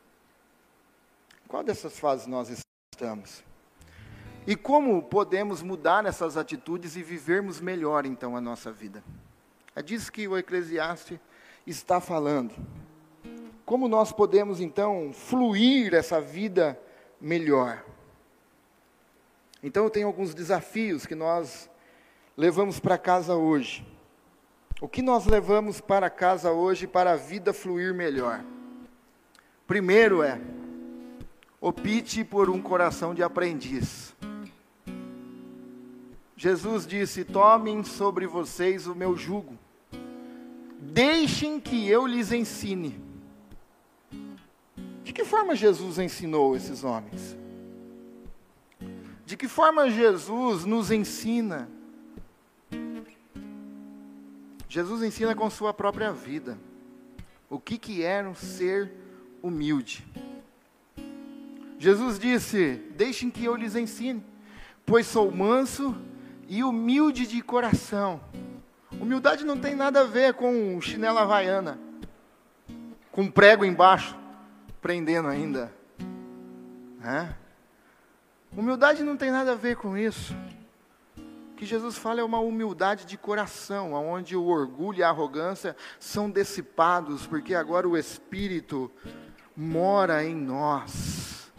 Qual 1.47 1.63
dessas 1.63 1.99
fases 1.99 2.27
nós 2.27 2.49
estamos? 2.93 3.43
E 4.47 4.55
como 4.55 5.03
podemos 5.03 5.61
mudar 5.61 6.05
essas 6.05 6.35
atitudes 6.35 6.95
e 6.95 7.03
vivermos 7.03 7.59
melhor 7.59 8.05
então 8.05 8.35
a 8.35 8.41
nossa 8.41 8.71
vida? 8.71 9.03
É 9.75 9.81
disso 9.81 10.11
que 10.11 10.27
o 10.27 10.37
Eclesiastes 10.37 11.19
está 11.67 12.01
falando. 12.01 12.53
Como 13.65 13.87
nós 13.87 14.11
podemos 14.11 14.59
então 14.59 15.13
fluir 15.13 15.93
essa 15.93 16.19
vida 16.19 16.79
melhor? 17.19 17.85
Então 19.63 19.83
eu 19.83 19.89
tenho 19.89 20.07
alguns 20.07 20.33
desafios 20.33 21.05
que 21.05 21.15
nós 21.15 21.69
levamos 22.35 22.79
para 22.79 22.97
casa 22.97 23.35
hoje. 23.35 23.85
O 24.79 24.87
que 24.87 25.01
nós 25.01 25.27
levamos 25.27 25.79
para 25.79 26.09
casa 26.09 26.51
hoje 26.51 26.87
para 26.87 27.11
a 27.11 27.15
vida 27.15 27.53
fluir 27.53 27.93
melhor? 27.93 28.43
Primeiro 29.67 30.23
é, 30.23 30.41
opte 31.61 32.23
por 32.23 32.49
um 32.49 32.59
coração 32.59 33.13
de 33.13 33.21
aprendiz. 33.21 34.15
Jesus 36.35 36.87
disse: 36.87 37.23
Tomem 37.23 37.83
sobre 37.83 38.25
vocês 38.25 38.87
o 38.87 38.95
meu 38.95 39.15
jugo, 39.15 39.55
deixem 40.79 41.59
que 41.59 41.87
eu 41.87 42.07
lhes 42.07 42.31
ensine. 42.31 42.99
De 45.03 45.13
que 45.13 45.23
forma 45.23 45.55
Jesus 45.55 45.99
ensinou 45.99 46.55
esses 46.55 46.83
homens? 46.83 47.37
De 49.31 49.37
que 49.37 49.47
forma 49.47 49.89
Jesus 49.89 50.65
nos 50.65 50.91
ensina? 50.91 51.69
Jesus 54.67 55.01
ensina 55.03 55.33
com 55.33 55.49
sua 55.49 55.73
própria 55.73 56.11
vida 56.11 56.57
o 57.49 57.57
que, 57.57 57.77
que 57.77 58.03
era 58.03 58.29
um 58.29 58.35
ser 58.35 58.91
humilde. 59.41 60.05
Jesus 61.79 62.19
disse: 62.19 62.83
Deixem 62.97 63.31
que 63.31 63.45
eu 63.45 63.55
lhes 63.55 63.73
ensine, 63.73 64.21
pois 64.85 65.07
sou 65.07 65.31
manso 65.31 65.95
e 66.49 66.61
humilde 66.61 67.25
de 67.25 67.41
coração. 67.41 68.19
Humildade 68.99 69.45
não 69.45 69.57
tem 69.57 69.75
nada 69.75 70.01
a 70.01 70.03
ver 70.03 70.33
com 70.33 70.81
chinela 70.81 71.21
havaiana, 71.21 71.79
com 73.13 73.31
prego 73.31 73.63
embaixo, 73.63 74.13
prendendo 74.81 75.29
ainda. 75.29 75.73
É? 77.01 77.40
Humildade 78.55 79.01
não 79.03 79.15
tem 79.15 79.31
nada 79.31 79.53
a 79.53 79.55
ver 79.55 79.77
com 79.77 79.97
isso. 79.97 80.35
O 81.17 81.55
que 81.55 81.65
Jesus 81.65 81.97
fala 81.97 82.19
é 82.19 82.23
uma 82.23 82.39
humildade 82.39 83.05
de 83.05 83.17
coração, 83.17 83.93
onde 83.93 84.35
o 84.35 84.45
orgulho 84.45 84.99
e 84.99 85.03
a 85.03 85.09
arrogância 85.09 85.75
são 85.99 86.29
dissipados, 86.29 87.25
porque 87.25 87.55
agora 87.55 87.87
o 87.87 87.97
Espírito 87.97 88.91
mora 89.55 90.23
em 90.25 90.35
nós. 90.35 91.49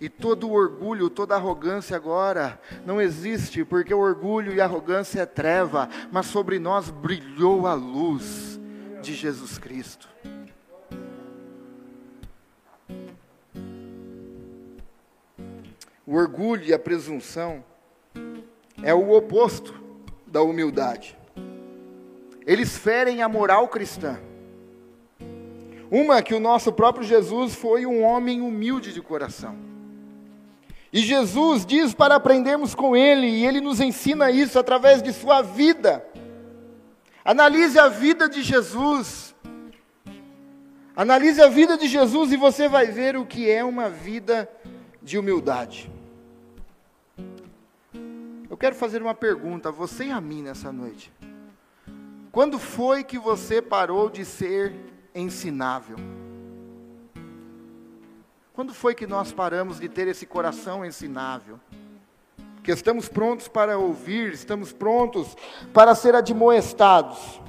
E 0.00 0.08
todo 0.08 0.52
orgulho, 0.52 1.10
toda 1.10 1.34
arrogância 1.34 1.96
agora 1.96 2.60
não 2.84 3.00
existe, 3.00 3.64
porque 3.64 3.92
o 3.92 3.98
orgulho 3.98 4.52
e 4.52 4.60
a 4.60 4.64
arrogância 4.64 5.22
é 5.22 5.26
treva, 5.26 5.88
mas 6.12 6.26
sobre 6.26 6.58
nós 6.60 6.90
brilhou 6.90 7.66
a 7.66 7.74
luz 7.74 8.60
de 9.02 9.14
Jesus 9.14 9.58
Cristo. 9.58 10.15
O 16.06 16.14
orgulho 16.14 16.64
e 16.64 16.72
a 16.72 16.78
presunção 16.78 17.64
é 18.82 18.94
o 18.94 19.10
oposto 19.10 19.74
da 20.24 20.40
humildade. 20.40 21.18
Eles 22.46 22.78
ferem 22.78 23.22
a 23.22 23.28
moral 23.28 23.66
cristã. 23.66 24.20
Uma 25.90 26.22
que 26.22 26.34
o 26.34 26.40
nosso 26.40 26.72
próprio 26.72 27.04
Jesus 27.04 27.54
foi 27.54 27.86
um 27.86 28.02
homem 28.02 28.40
humilde 28.40 28.92
de 28.92 29.02
coração. 29.02 29.56
E 30.92 31.00
Jesus 31.00 31.66
diz 31.66 31.92
para 31.92 32.14
aprendermos 32.14 32.74
com 32.74 32.96
ele, 32.96 33.26
e 33.26 33.44
ele 33.44 33.60
nos 33.60 33.80
ensina 33.80 34.30
isso 34.30 34.58
através 34.58 35.02
de 35.02 35.12
sua 35.12 35.42
vida. 35.42 36.06
Analise 37.24 37.78
a 37.78 37.88
vida 37.88 38.28
de 38.28 38.42
Jesus. 38.44 39.34
Analise 40.94 41.42
a 41.42 41.48
vida 41.48 41.76
de 41.76 41.88
Jesus 41.88 42.32
e 42.32 42.36
você 42.36 42.68
vai 42.68 42.86
ver 42.86 43.16
o 43.16 43.26
que 43.26 43.50
é 43.50 43.64
uma 43.64 43.90
vida 43.90 44.48
de 45.02 45.18
humildade. 45.18 45.95
Eu 48.48 48.56
quero 48.56 48.76
fazer 48.76 49.02
uma 49.02 49.14
pergunta 49.14 49.70
a 49.70 49.72
você 49.72 50.04
e 50.04 50.10
a 50.12 50.20
mim 50.20 50.40
nessa 50.40 50.70
noite. 50.70 51.12
Quando 52.30 52.58
foi 52.58 53.02
que 53.02 53.18
você 53.18 53.60
parou 53.60 54.08
de 54.08 54.24
ser 54.24 54.72
ensinável? 55.14 55.96
Quando 58.52 58.72
foi 58.72 58.94
que 58.94 59.06
nós 59.06 59.32
paramos 59.32 59.80
de 59.80 59.88
ter 59.88 60.06
esse 60.06 60.26
coração 60.26 60.84
ensinável? 60.84 61.58
Que 62.62 62.70
estamos 62.70 63.08
prontos 63.08 63.48
para 63.48 63.78
ouvir, 63.78 64.32
estamos 64.32 64.72
prontos 64.72 65.36
para 65.72 65.94
ser 65.94 66.14
admoestados. 66.14 67.40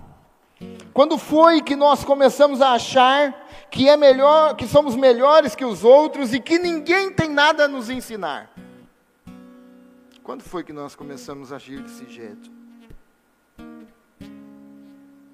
Quando 0.93 1.17
foi 1.19 1.61
que 1.61 1.75
nós 1.75 2.03
começamos 2.03 2.59
a 2.59 2.71
achar 2.71 3.45
que 3.69 3.87
é 3.87 3.95
melhor, 3.95 4.55
que 4.55 4.65
somos 4.65 4.95
melhores 4.95 5.53
que 5.53 5.63
os 5.63 5.83
outros 5.83 6.33
e 6.33 6.39
que 6.39 6.57
ninguém 6.57 7.11
tem 7.11 7.29
nada 7.29 7.65
a 7.65 7.67
nos 7.67 7.87
ensinar? 7.87 8.51
Quando 10.28 10.41
foi 10.41 10.61
que 10.61 10.73
nós 10.73 10.93
começamos 10.93 11.53
a 11.53 11.55
agir 11.55 11.82
desse 11.82 12.05
jeito? 12.09 12.51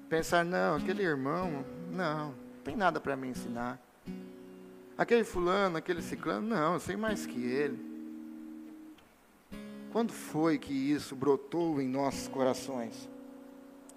Pensar, 0.08 0.44
não, 0.44 0.76
aquele 0.76 1.02
irmão, 1.02 1.64
não, 1.90 2.28
não 2.28 2.34
tem 2.62 2.76
nada 2.76 3.00
para 3.00 3.16
me 3.16 3.26
ensinar. 3.26 3.76
Aquele 4.96 5.24
fulano, 5.24 5.76
aquele 5.76 6.00
ciclano, 6.00 6.46
não, 6.46 6.74
eu 6.74 6.78
sei 6.78 6.94
mais 6.94 7.26
que 7.26 7.44
ele. 7.44 7.76
Quando 9.90 10.12
foi 10.12 10.58
que 10.58 10.72
isso 10.72 11.16
brotou 11.16 11.80
em 11.80 11.88
nossos 11.88 12.28
corações? 12.28 13.08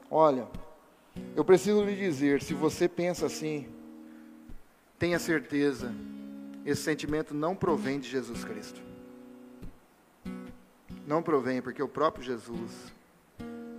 Olha, 0.09 0.47
eu 1.35 1.45
preciso 1.45 1.83
lhe 1.83 1.95
dizer, 1.95 2.41
se 2.41 2.55
você 2.55 2.89
pensa 2.89 3.27
assim, 3.27 3.69
tenha 4.97 5.19
certeza, 5.19 5.93
esse 6.65 6.81
sentimento 6.81 7.35
não 7.35 7.55
provém 7.55 7.99
de 7.99 8.09
Jesus 8.09 8.43
Cristo 8.43 8.86
não 11.07 11.23
provém, 11.23 11.61
porque 11.61 11.81
o 11.81 11.87
próprio 11.87 12.21
Jesus 12.21 12.93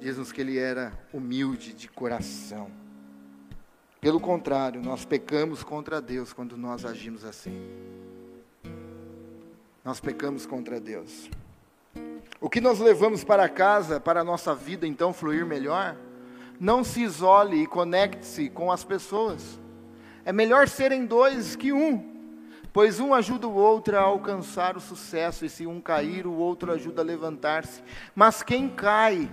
diz-nos 0.01 0.33
que 0.33 0.41
ele 0.41 0.57
era 0.59 0.99
humilde 1.13 1.75
de 1.75 1.87
coração. 1.87 2.71
Pelo 4.01 4.19
contrário, 4.19 4.81
nós 4.81 5.05
pecamos 5.05 5.63
contra 5.63 6.01
Deus 6.01 6.33
quando 6.33 6.57
nós 6.57 6.87
agimos 6.87 7.27
assim. 7.27 7.53
Nós 9.85 10.01
pecamos 10.01 10.47
contra 10.47 10.81
Deus. 10.81 11.29
O 12.41 12.49
que 12.49 12.63
nós 12.63 12.79
levamos 12.79 13.25
para 13.25 13.47
casa, 13.47 14.01
para 14.01 14.23
a 14.23 14.25
nossa 14.25 14.55
vida 14.55 14.87
então 14.87 15.13
fluir 15.13 15.45
melhor, 15.45 15.97
não 16.59 16.83
se 16.83 17.03
isole 17.03 17.63
e 17.63 17.67
conecte-se 17.67 18.49
com 18.49 18.73
as 18.73 18.85
pessoas. 18.85 19.61
É 20.25 20.33
melhor 20.33 20.67
serem 20.67 21.05
dois 21.05 21.57
que 21.57 21.73
um, 21.73 22.08
pois 22.79 23.01
um 23.01 23.13
ajuda 23.13 23.49
o 23.49 23.55
outro 23.57 23.99
a 23.99 24.03
alcançar 24.03 24.77
o 24.77 24.81
sucesso, 24.81 25.45
e 25.45 25.51
se 25.51 25.67
um 25.67 25.81
cair, 25.81 26.29
o 26.29 26.35
outro 26.35 26.71
ajuda 26.71 27.03
a 27.03 27.05
levantar-se. 27.05 27.83
Mas 28.15 28.41
quem 28.41 28.69
cai 28.69 29.29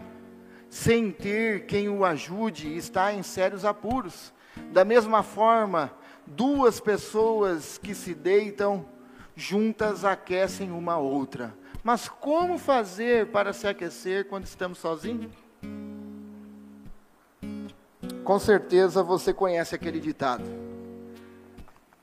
sem 0.68 1.12
ter 1.12 1.68
quem 1.68 1.88
o 1.88 2.04
ajude 2.04 2.76
está 2.76 3.14
em 3.14 3.22
sérios 3.22 3.64
apuros. 3.64 4.34
Da 4.74 4.84
mesma 4.84 5.22
forma, 5.22 5.94
duas 6.26 6.80
pessoas 6.80 7.78
que 7.78 7.94
se 7.94 8.16
deitam 8.16 8.84
juntas 9.36 10.04
aquecem 10.04 10.72
uma 10.72 10.98
outra. 10.98 11.56
Mas 11.84 12.10
como 12.10 12.58
fazer 12.58 13.28
para 13.28 13.54
se 13.54 13.68
aquecer 13.68 14.28
quando 14.28 14.46
estamos 14.46 14.80
sozinhos? 14.80 15.32
Com 18.24 18.40
certeza 18.40 19.04
você 19.04 19.32
conhece 19.32 19.76
aquele 19.76 20.00
ditado. 20.00 20.75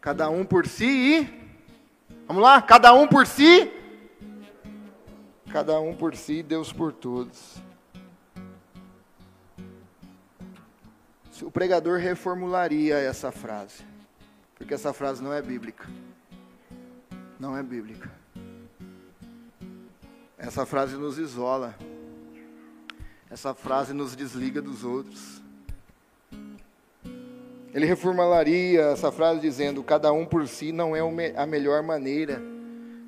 Cada 0.03 0.29
um 0.29 0.45
por 0.45 0.67
si 0.67 0.85
e. 0.85 1.43
Vamos 2.27 2.43
lá? 2.43 2.61
Cada 2.61 2.93
um 2.93 3.07
por 3.07 3.25
si. 3.25 3.71
Cada 5.53 5.79
um 5.79 5.95
por 5.95 6.17
si, 6.17 6.43
Deus 6.43 6.73
por 6.73 6.93
todos. 6.93 7.63
O 11.41 11.51
pregador 11.53 12.01
reformularia 12.01 12.97
essa 12.99 13.31
frase, 13.31 13.85
porque 14.57 14.75
essa 14.75 14.93
frase 14.93 15.23
não 15.23 15.33
é 15.33 15.41
bíblica. 15.41 15.89
Não 17.39 17.57
é 17.57 17.63
bíblica. 17.63 18.11
Essa 20.37 20.67
frase 20.67 20.97
nos 20.97 21.17
isola. 21.17 21.77
Essa 23.31 23.55
frase 23.55 23.93
nos 23.93 24.17
desliga 24.17 24.61
dos 24.61 24.83
outros. 24.83 25.41
Ele 27.75 27.87
reformularia 27.87 28.83
essa 28.83 29.11
frase 29.11 29.41
dizendo: 29.41 29.83
cada 29.83 30.13
um 30.13 30.27
por 30.27 30.47
si 30.47 30.73
não 30.73 30.95
é 30.95 31.01
a 31.37 31.47
melhor 31.47 31.83
maneira 31.83 32.43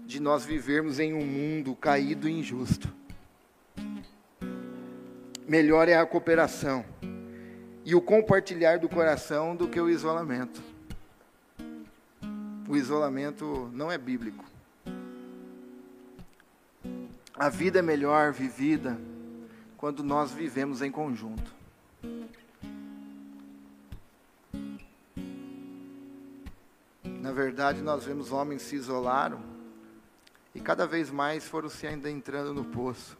de 0.06 0.20
nós 0.20 0.44
vivermos 0.44 0.98
em 0.98 1.12
um 1.12 1.24
mundo 1.24 1.74
caído 1.74 2.28
e 2.28 2.32
injusto. 2.32 2.92
Melhor 5.46 5.88
é 5.88 5.96
a 5.96 6.06
cooperação 6.06 6.84
e 7.84 7.94
o 7.94 8.00
compartilhar 8.00 8.78
do 8.78 8.88
coração 8.88 9.54
do 9.54 9.68
que 9.68 9.78
o 9.78 9.90
isolamento. 9.90 10.62
O 12.66 12.76
isolamento 12.76 13.70
não 13.74 13.92
é 13.92 13.98
bíblico. 13.98 14.44
A 17.36 17.50
vida 17.50 17.80
é 17.80 17.82
melhor 17.82 18.32
vivida 18.32 18.98
quando 19.76 20.02
nós 20.02 20.32
vivemos 20.32 20.80
em 20.80 20.90
conjunto. 20.90 21.52
Na 27.24 27.32
verdade, 27.32 27.80
nós 27.80 28.04
vemos 28.04 28.30
homens 28.32 28.60
se 28.60 28.76
isolaram 28.76 29.40
e 30.54 30.60
cada 30.60 30.86
vez 30.86 31.10
mais 31.10 31.48
foram 31.48 31.70
se 31.70 31.86
ainda 31.86 32.10
entrando 32.10 32.52
no 32.52 32.66
poço. 32.66 33.16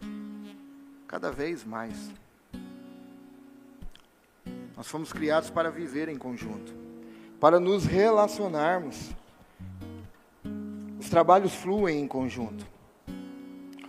Cada 1.09 1.33
vez 1.33 1.65
mais. 1.65 2.13
Nós 4.77 4.87
fomos 4.89 5.11
criados 5.11 5.49
para 5.49 5.71
viver 5.71 6.11
em 6.11 6.19
conjunto, 6.19 6.71
para 7.41 7.59
nos 7.59 7.87
relacionarmos. 7.87 9.11
Os 11.01 11.09
trabalhos 11.09 11.55
fluem 11.55 12.03
em 12.03 12.07
conjunto. 12.07 12.67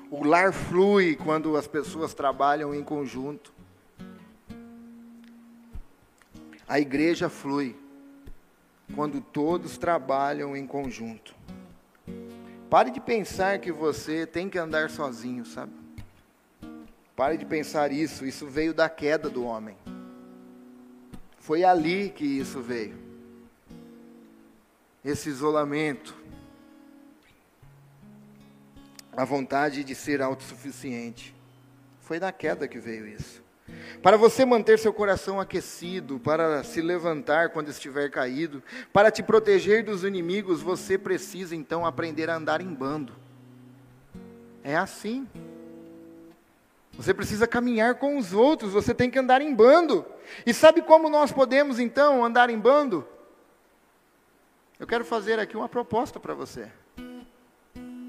O 0.10 0.24
lar 0.24 0.54
flui 0.54 1.18
quando 1.18 1.58
as 1.58 1.68
pessoas 1.68 2.14
trabalham 2.14 2.74
em 2.74 2.86
conjunto. 2.86 3.52
A 6.66 6.80
igreja 6.80 7.28
flui 7.28 7.76
quando 8.94 9.22
todos 9.22 9.78
trabalham 9.78 10.56
em 10.56 10.68
conjunto. 10.68 11.34
Pare 12.70 12.92
de 12.92 13.00
pensar 13.00 13.60
que 13.60 13.72
você 13.72 14.26
tem 14.26 14.50
que 14.50 14.58
andar 14.58 14.90
sozinho, 14.90 15.46
sabe? 15.46 15.74
Pare 17.16 17.38
de 17.38 17.46
pensar 17.46 17.92
isso, 17.92 18.26
isso 18.26 18.46
veio 18.46 18.74
da 18.74 18.90
queda 18.90 19.30
do 19.30 19.46
homem. 19.46 19.78
Foi 21.40 21.64
ali 21.64 22.10
que 22.10 22.26
isso 22.26 22.62
veio. 22.62 22.98
Esse 25.04 25.30
isolamento, 25.30 26.16
a 29.16 29.24
vontade 29.24 29.84
de 29.84 29.96
ser 29.96 30.22
autossuficiente. 30.22 31.34
Foi 32.02 32.20
da 32.20 32.32
queda 32.32 32.68
que 32.68 32.80
veio 32.80 33.08
isso. 33.08 33.42
Para 34.02 34.18
você 34.18 34.46
manter 34.46 34.78
seu 34.78 34.94
coração 34.94 35.40
aquecido, 35.40 36.20
para 36.20 36.64
se 36.64 36.82
levantar 36.82 37.50
quando 37.50 37.70
estiver 37.70 38.10
caído, 38.10 38.62
para 38.94 39.10
te 39.10 39.24
proteger 39.24 39.84
dos 39.84 40.04
inimigos, 40.04 40.62
você 40.62 40.98
precisa 40.98 41.56
então 41.56 41.86
aprender 41.86 42.30
a 42.30 42.36
andar 42.36 42.62
em 42.62 42.74
bando. 42.74 43.14
É 44.64 44.76
assim. 44.76 45.28
Você 46.94 47.14
precisa 47.14 47.46
caminhar 47.46 47.96
com 47.96 48.18
os 48.18 48.32
outros, 48.32 48.72
você 48.72 48.94
tem 48.94 49.10
que 49.10 49.20
andar 49.20 49.42
em 49.42 49.54
bando. 49.54 50.06
E 50.46 50.54
sabe 50.54 50.82
como 50.82 51.10
nós 51.10 51.32
podemos 51.32 51.80
então 51.80 52.24
andar 52.24 52.50
em 52.50 52.58
bando? 52.58 53.08
Eu 54.80 54.88
quero 54.88 55.06
fazer 55.06 55.40
aqui 55.40 55.56
uma 55.58 55.70
proposta 55.70 56.20
para 56.20 56.34
você. 56.34 56.70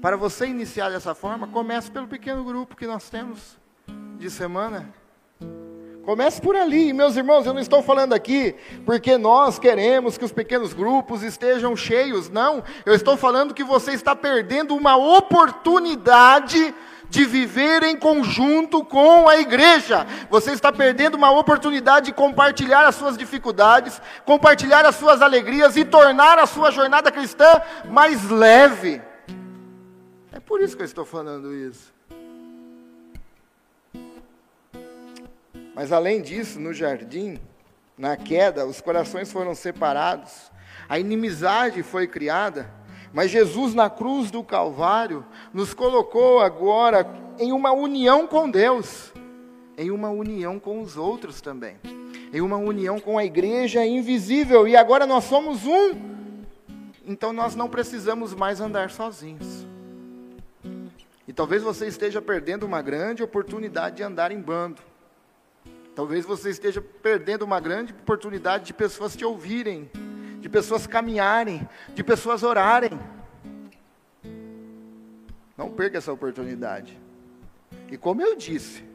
Para 0.01 0.15
você 0.15 0.45
iniciar 0.45 0.89
dessa 0.89 1.15
forma, 1.15 1.47
comece 1.47 1.89
pelo 1.89 2.07
pequeno 2.07 2.43
grupo 2.43 2.75
que 2.75 2.85
nós 2.85 3.09
temos 3.09 3.57
de 4.17 4.29
semana. 4.29 4.93
Comece 6.07 6.41
por 6.41 6.55
ali, 6.55 6.93
meus 6.93 7.17
irmãos. 7.17 7.45
Eu 7.45 7.53
não 7.53 7.59
estou 7.59 7.83
falando 7.83 8.13
aqui 8.13 8.55
porque 8.85 9.17
nós 9.17 9.59
queremos 9.59 10.17
que 10.17 10.23
os 10.23 10.31
pequenos 10.31 10.71
grupos 10.71 11.21
estejam 11.21 11.75
cheios, 11.75 12.29
não. 12.29 12.63
Eu 12.85 12.93
estou 12.93 13.17
falando 13.17 13.53
que 13.53 13.61
você 13.61 13.91
está 13.91 14.15
perdendo 14.15 14.73
uma 14.73 14.95
oportunidade 14.95 16.73
de 17.09 17.25
viver 17.25 17.83
em 17.83 17.97
conjunto 17.97 18.85
com 18.85 19.27
a 19.27 19.35
igreja. 19.35 20.07
Você 20.29 20.53
está 20.53 20.71
perdendo 20.71 21.15
uma 21.15 21.29
oportunidade 21.29 22.05
de 22.05 22.13
compartilhar 22.13 22.87
as 22.87 22.95
suas 22.95 23.17
dificuldades, 23.17 24.01
compartilhar 24.23 24.85
as 24.85 24.95
suas 24.95 25.21
alegrias 25.21 25.75
e 25.75 25.83
tornar 25.83 26.39
a 26.39 26.45
sua 26.45 26.71
jornada 26.71 27.11
cristã 27.11 27.61
mais 27.89 28.29
leve. 28.29 29.01
É 30.31 30.39
por 30.39 30.61
isso 30.61 30.73
que 30.73 30.83
eu 30.83 30.87
estou 30.87 31.03
falando 31.03 31.53
isso. 31.53 31.96
Mas 35.77 35.91
além 35.91 36.23
disso, 36.23 36.59
no 36.59 36.73
jardim, 36.73 37.39
na 37.95 38.17
queda, 38.17 38.65
os 38.65 38.81
corações 38.81 39.31
foram 39.31 39.53
separados, 39.53 40.51
a 40.89 40.97
inimizade 40.97 41.83
foi 41.83 42.07
criada, 42.07 42.73
mas 43.13 43.29
Jesus 43.29 43.75
na 43.75 43.87
cruz 43.87 44.31
do 44.31 44.43
Calvário 44.43 45.23
nos 45.53 45.75
colocou 45.75 46.39
agora 46.39 47.07
em 47.37 47.51
uma 47.51 47.71
união 47.73 48.25
com 48.25 48.49
Deus, 48.49 49.13
em 49.77 49.91
uma 49.91 50.09
união 50.09 50.59
com 50.59 50.81
os 50.81 50.97
outros 50.97 51.41
também, 51.41 51.77
em 52.33 52.41
uma 52.41 52.57
união 52.57 52.99
com 52.99 53.15
a 53.15 53.23
igreja 53.23 53.85
invisível, 53.85 54.67
e 54.67 54.75
agora 54.75 55.05
nós 55.05 55.25
somos 55.25 55.63
um, 55.63 55.91
então 57.05 57.31
nós 57.31 57.53
não 57.53 57.69
precisamos 57.69 58.33
mais 58.33 58.59
andar 58.59 58.89
sozinhos. 58.89 59.67
E 61.27 61.31
talvez 61.31 61.61
você 61.61 61.85
esteja 61.85 62.19
perdendo 62.19 62.65
uma 62.65 62.81
grande 62.81 63.21
oportunidade 63.21 63.97
de 63.97 64.01
andar 64.01 64.31
em 64.31 64.41
bando. 64.41 64.81
Talvez 65.97 66.27
você 66.27 66.51
esteja 66.51 66.79
perdendo 66.79 67.41
uma 67.41 67.59
grande 67.59 67.91
oportunidade 67.91 68.65
de 68.65 68.73
pessoas 68.75 69.15
te 69.15 69.25
ouvirem, 69.25 69.89
de 70.39 70.47
pessoas 70.47 70.85
caminharem, 70.85 71.67
de 71.95 72.03
pessoas 72.03 72.43
orarem. 72.43 72.91
Não 75.57 75.71
perca 75.71 75.97
essa 75.97 76.13
oportunidade. 76.13 76.95
E 77.91 77.97
como 77.97 78.21
eu 78.21 78.35
disse, 78.35 78.85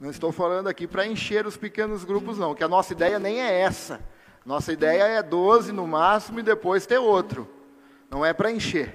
não 0.00 0.08
estou 0.08 0.32
falando 0.32 0.68
aqui 0.68 0.86
para 0.86 1.06
encher 1.06 1.46
os 1.46 1.58
pequenos 1.58 2.02
grupos, 2.02 2.38
não, 2.38 2.54
que 2.54 2.64
a 2.64 2.68
nossa 2.68 2.94
ideia 2.94 3.18
nem 3.18 3.38
é 3.38 3.60
essa. 3.60 4.00
Nossa 4.46 4.72
ideia 4.72 5.02
é 5.02 5.22
12 5.22 5.70
no 5.70 5.86
máximo 5.86 6.40
e 6.40 6.42
depois 6.42 6.86
ter 6.86 6.96
outro. 6.96 7.46
Não 8.08 8.24
é 8.24 8.32
para 8.32 8.50
encher. 8.50 8.94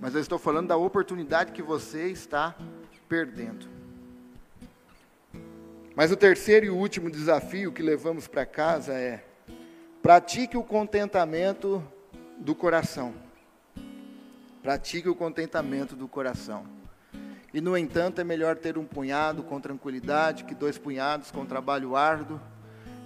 Mas 0.00 0.14
eu 0.14 0.20
estou 0.20 0.38
falando 0.38 0.68
da 0.68 0.76
oportunidade 0.76 1.50
que 1.50 1.62
você 1.62 2.06
está 2.06 2.54
perdendo. 3.08 3.77
Mas 5.98 6.12
o 6.12 6.16
terceiro 6.16 6.64
e 6.64 6.70
último 6.70 7.10
desafio 7.10 7.72
que 7.72 7.82
levamos 7.82 8.28
para 8.28 8.46
casa 8.46 8.92
é: 8.92 9.24
pratique 10.00 10.56
o 10.56 10.62
contentamento 10.62 11.82
do 12.38 12.54
coração. 12.54 13.12
Pratique 14.62 15.08
o 15.08 15.14
contentamento 15.16 15.96
do 15.96 16.06
coração. 16.06 16.64
E, 17.52 17.60
no 17.60 17.76
entanto, 17.76 18.20
é 18.20 18.24
melhor 18.24 18.54
ter 18.54 18.78
um 18.78 18.84
punhado 18.84 19.42
com 19.42 19.60
tranquilidade 19.60 20.44
que 20.44 20.54
dois 20.54 20.78
punhados 20.78 21.32
com 21.32 21.44
trabalho 21.44 21.96
árduo 21.96 22.40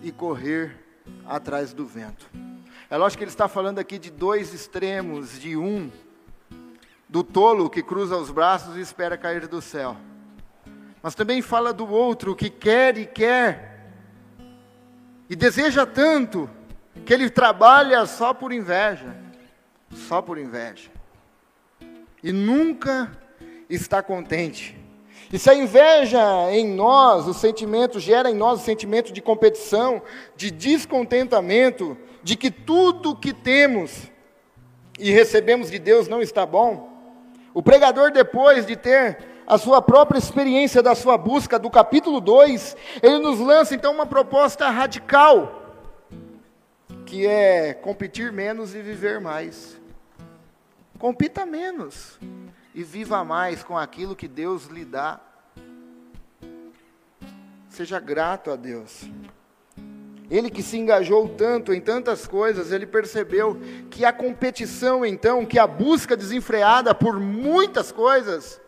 e 0.02 0.12
correr 0.12 0.76
atrás 1.24 1.72
do 1.72 1.86
vento. 1.86 2.28
É 2.90 2.96
lógico 2.98 3.20
que 3.20 3.24
ele 3.24 3.30
está 3.30 3.48
falando 3.48 3.78
aqui 3.78 3.98
de 3.98 4.10
dois 4.10 4.52
extremos, 4.52 5.40
de 5.40 5.56
um, 5.56 5.90
do 7.08 7.24
tolo 7.24 7.70
que 7.70 7.82
cruza 7.82 8.18
os 8.18 8.30
braços 8.30 8.76
e 8.76 8.80
espera 8.82 9.16
cair 9.16 9.48
do 9.48 9.62
céu 9.62 9.96
mas 11.02 11.14
também 11.14 11.42
fala 11.42 11.72
do 11.72 11.90
outro 11.90 12.36
que 12.36 12.48
quer 12.48 12.96
e 12.96 13.06
quer, 13.06 13.72
e 15.28 15.34
deseja 15.34 15.84
tanto, 15.84 16.48
que 17.04 17.12
ele 17.12 17.28
trabalha 17.30 18.04
só 18.06 18.32
por 18.32 18.52
inveja, 18.52 19.16
só 19.90 20.22
por 20.22 20.38
inveja, 20.38 20.90
e 22.22 22.32
nunca 22.32 23.10
está 23.68 24.02
contente. 24.02 24.78
E 25.32 25.38
se 25.38 25.48
a 25.48 25.54
inveja 25.54 26.20
em 26.52 26.68
nós, 26.68 27.26
o 27.26 27.32
sentimento 27.32 27.98
gera 27.98 28.30
em 28.30 28.34
nós 28.34 28.60
o 28.60 28.64
sentimento 28.64 29.12
de 29.12 29.22
competição, 29.22 30.02
de 30.36 30.50
descontentamento, 30.50 31.96
de 32.22 32.36
que 32.36 32.50
tudo 32.50 33.16
que 33.16 33.32
temos 33.32 34.10
e 34.98 35.10
recebemos 35.10 35.70
de 35.70 35.78
Deus 35.78 36.06
não 36.06 36.20
está 36.20 36.44
bom, 36.44 36.92
o 37.54 37.62
pregador, 37.62 38.10
depois 38.12 38.66
de 38.66 38.76
ter 38.76 39.31
a 39.46 39.58
sua 39.58 39.82
própria 39.82 40.18
experiência 40.18 40.82
da 40.82 40.94
sua 40.94 41.18
busca, 41.18 41.58
do 41.58 41.70
capítulo 41.70 42.20
2, 42.20 42.76
ele 43.02 43.18
nos 43.18 43.38
lança 43.38 43.74
então 43.74 43.92
uma 43.92 44.06
proposta 44.06 44.68
radical, 44.70 45.62
que 47.04 47.26
é 47.26 47.74
competir 47.74 48.32
menos 48.32 48.74
e 48.74 48.80
viver 48.80 49.20
mais. 49.20 49.80
Compita 50.98 51.44
menos 51.44 52.18
e 52.74 52.82
viva 52.82 53.24
mais 53.24 53.62
com 53.62 53.76
aquilo 53.76 54.16
que 54.16 54.28
Deus 54.28 54.66
lhe 54.66 54.84
dá. 54.84 55.20
Seja 57.68 57.98
grato 57.98 58.50
a 58.50 58.56
Deus. 58.56 59.10
Ele 60.30 60.48
que 60.48 60.62
se 60.62 60.78
engajou 60.78 61.28
tanto 61.28 61.74
em 61.74 61.80
tantas 61.80 62.26
coisas, 62.26 62.72
ele 62.72 62.86
percebeu 62.86 63.58
que 63.90 64.04
a 64.04 64.12
competição, 64.12 65.04
então, 65.04 65.44
que 65.44 65.58
a 65.58 65.66
busca 65.66 66.16
desenfreada 66.16 66.94
por 66.94 67.20
muitas 67.20 67.92
coisas, 67.92 68.58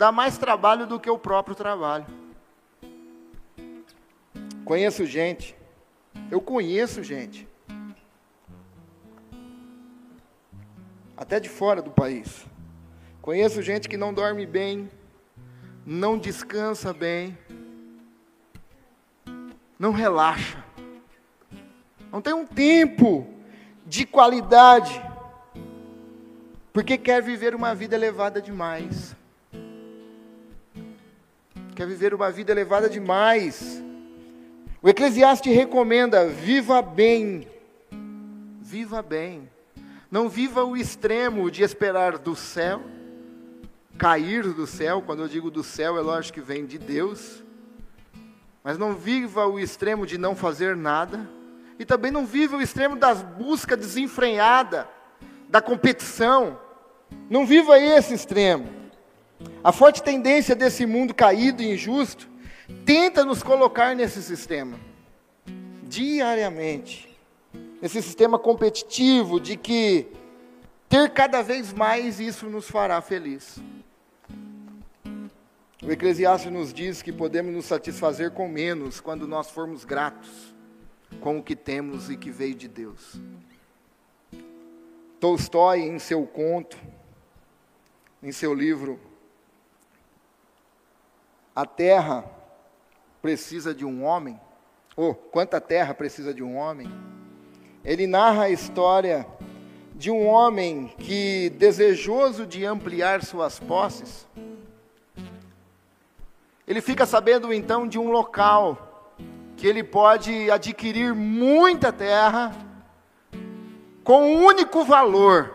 dá 0.00 0.10
mais 0.10 0.38
trabalho 0.38 0.86
do 0.86 0.98
que 0.98 1.10
o 1.10 1.18
próprio 1.18 1.54
trabalho. 1.54 2.06
Conheço 4.64 5.04
gente, 5.04 5.54
eu 6.30 6.40
conheço 6.40 7.02
gente, 7.02 7.46
até 11.14 11.38
de 11.38 11.50
fora 11.50 11.82
do 11.82 11.90
país, 11.90 12.46
Conheço 13.20 13.60
gente 13.60 13.86
que 13.86 13.98
não 13.98 14.14
dorme 14.14 14.46
bem, 14.46 14.90
não 15.84 16.16
descansa 16.16 16.94
bem, 16.94 17.36
não 19.78 19.92
relaxa, 19.92 20.64
não 22.10 22.22
tem 22.22 22.32
um 22.32 22.46
tempo 22.46 23.26
de 23.86 24.06
qualidade, 24.06 25.02
porque 26.72 26.96
quer 26.96 27.20
viver 27.20 27.54
uma 27.54 27.74
vida 27.74 27.94
elevada 27.94 28.40
demais. 28.40 29.19
Quer 31.80 31.86
viver 31.86 32.12
uma 32.12 32.30
vida 32.30 32.52
elevada 32.52 32.90
demais. 32.90 33.82
O 34.82 34.88
Eclesiastes 34.90 35.56
recomenda: 35.56 36.28
viva 36.28 36.82
bem, 36.82 37.48
viva 38.60 39.00
bem. 39.00 39.48
Não 40.10 40.28
viva 40.28 40.62
o 40.62 40.76
extremo 40.76 41.50
de 41.50 41.62
esperar 41.62 42.18
do 42.18 42.36
céu 42.36 42.82
cair 43.96 44.42
do 44.52 44.66
céu, 44.66 45.00
quando 45.00 45.22
eu 45.22 45.28
digo 45.28 45.50
do 45.50 45.64
céu, 45.64 45.96
é 45.96 46.02
lógico 46.02 46.34
que 46.34 46.44
vem 46.44 46.66
de 46.66 46.76
Deus. 46.76 47.42
Mas 48.62 48.76
não 48.76 48.94
viva 48.94 49.46
o 49.46 49.58
extremo 49.58 50.06
de 50.06 50.18
não 50.18 50.36
fazer 50.36 50.76
nada. 50.76 51.26
E 51.78 51.86
também 51.86 52.10
não 52.10 52.26
viva 52.26 52.58
o 52.58 52.60
extremo 52.60 52.94
da 52.94 53.14
busca 53.14 53.74
desenfreada, 53.74 54.86
da 55.48 55.62
competição. 55.62 56.60
Não 57.30 57.46
viva 57.46 57.78
esse 57.78 58.12
extremo. 58.12 58.79
A 59.62 59.72
forte 59.72 60.02
tendência 60.02 60.54
desse 60.54 60.86
mundo 60.86 61.14
caído 61.14 61.62
e 61.62 61.72
injusto 61.72 62.28
tenta 62.84 63.24
nos 63.24 63.42
colocar 63.42 63.94
nesse 63.94 64.22
sistema, 64.22 64.78
diariamente. 65.82 67.08
Nesse 67.80 68.02
sistema 68.02 68.38
competitivo 68.38 69.40
de 69.40 69.56
que 69.56 70.06
ter 70.88 71.10
cada 71.10 71.42
vez 71.42 71.72
mais 71.72 72.20
isso 72.20 72.46
nos 72.46 72.68
fará 72.68 73.00
feliz. 73.00 73.58
O 75.82 75.90
Eclesiastes 75.90 76.52
nos 76.52 76.74
diz 76.74 77.00
que 77.00 77.12
podemos 77.12 77.54
nos 77.54 77.64
satisfazer 77.64 78.32
com 78.32 78.46
menos 78.48 79.00
quando 79.00 79.26
nós 79.26 79.50
formos 79.50 79.84
gratos 79.84 80.54
com 81.20 81.38
o 81.38 81.42
que 81.42 81.56
temos 81.56 82.10
e 82.10 82.16
que 82.16 82.30
veio 82.30 82.54
de 82.54 82.68
Deus. 82.68 83.20
Tolstói, 85.18 85.80
em 85.80 85.98
seu 85.98 86.26
conto, 86.26 86.78
em 88.22 88.30
seu 88.30 88.54
livro, 88.54 89.00
A 91.54 91.66
Terra 91.66 92.24
Precisa 93.20 93.74
de 93.74 93.84
um 93.84 94.04
Homem, 94.04 94.40
ou 94.96 95.14
Quanta 95.14 95.60
Terra 95.60 95.92
Precisa 95.92 96.32
de 96.32 96.42
um 96.42 96.56
Homem, 96.56 96.90
ele 97.84 98.06
narra 98.06 98.44
a 98.44 98.50
história 98.50 99.26
de 99.94 100.10
um 100.10 100.26
homem 100.26 100.88
que, 100.98 101.50
desejoso 101.50 102.46
de 102.46 102.64
ampliar 102.64 103.22
suas 103.22 103.60
posses, 103.60 104.26
ele 106.66 106.80
fica 106.80 107.04
sabendo 107.04 107.52
então 107.52 107.86
de 107.86 107.98
um 107.98 108.10
local 108.10 109.14
que 109.56 109.66
ele 109.66 109.84
pode 109.84 110.50
adquirir 110.50 111.14
muita 111.14 111.92
terra 111.92 112.52
com 114.02 114.22
um 114.22 114.44
único 114.46 114.84
valor. 114.84 115.54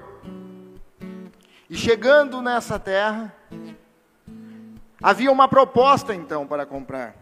E 1.68 1.76
chegando 1.76 2.40
nessa 2.40 2.78
terra, 2.78 3.35
havia 5.02 5.32
uma 5.32 5.48
proposta 5.48 6.14
então 6.14 6.48
para 6.48 6.66
comprar. 6.66 7.16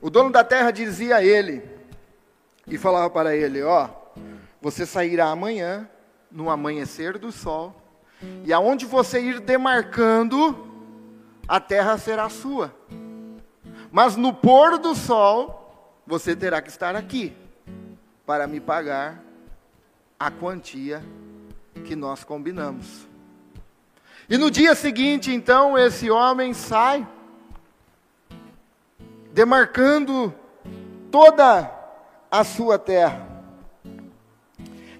O 0.00 0.10
dono 0.10 0.30
da 0.30 0.44
terra 0.44 0.70
dizia 0.70 1.16
a 1.16 1.24
ele, 1.24 1.62
e 2.66 2.76
falava 2.76 3.08
para 3.10 3.34
ele: 3.34 3.62
Ó, 3.62 3.88
você 4.60 4.84
sairá 4.84 5.26
amanhã, 5.26 5.88
no 6.30 6.50
amanhecer 6.50 7.18
do 7.18 7.30
sol, 7.30 7.74
e 8.44 8.52
aonde 8.52 8.86
você 8.86 9.20
ir 9.20 9.40
demarcando, 9.40 10.66
a 11.46 11.60
terra 11.60 11.96
será 11.98 12.28
sua. 12.28 12.74
Mas 13.90 14.16
no 14.16 14.32
pôr 14.32 14.78
do 14.78 14.94
sol, 14.94 16.02
você 16.06 16.34
terá 16.34 16.60
que 16.60 16.68
estar 16.68 16.94
aqui 16.96 17.34
para 18.26 18.46
me 18.46 18.60
pagar 18.60 19.22
a 20.18 20.30
quantia 20.30 21.02
que 21.84 21.94
nós 21.94 22.24
combinamos. 22.24 23.05
E 24.28 24.36
no 24.36 24.50
dia 24.50 24.74
seguinte, 24.74 25.32
então, 25.32 25.78
esse 25.78 26.10
homem 26.10 26.52
sai, 26.52 27.06
demarcando 29.32 30.34
toda 31.10 31.70
a 32.30 32.42
sua 32.42 32.78
terra. 32.78 33.26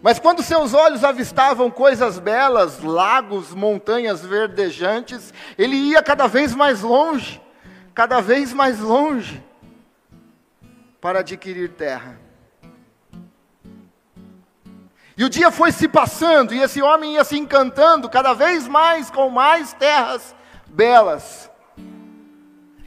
Mas 0.01 0.21
quando 0.21 0.43
seus 0.43 0.73
olhos 0.73 1.03
avistavam 1.03 1.69
coisas 1.69 2.21
belas, 2.21 2.81
lagos, 2.81 3.53
montanhas 3.53 4.25
verdejantes, 4.25 5.35
ele 5.59 5.75
ia 5.75 6.01
cada 6.01 6.29
vez 6.29 6.55
mais 6.55 6.83
longe, 6.83 7.43
cada 7.93 8.21
vez 8.21 8.53
mais 8.53 8.79
longe, 8.79 9.43
para 11.01 11.21
adquirir 11.21 11.71
terra. 11.71 12.26
E 15.17 15.25
o 15.25 15.31
dia 15.31 15.51
foi 15.51 15.73
se 15.73 15.89
passando, 15.89 16.55
e 16.55 16.61
esse 16.61 16.83
homem 16.83 17.15
ia 17.15 17.25
se 17.25 17.39
encantando 17.39 18.09
cada 18.09 18.35
vez 18.35 18.69
mais 18.69 19.11
com 19.11 19.31
mais 19.31 19.73
terras 19.73 20.35
belas. 20.67 21.51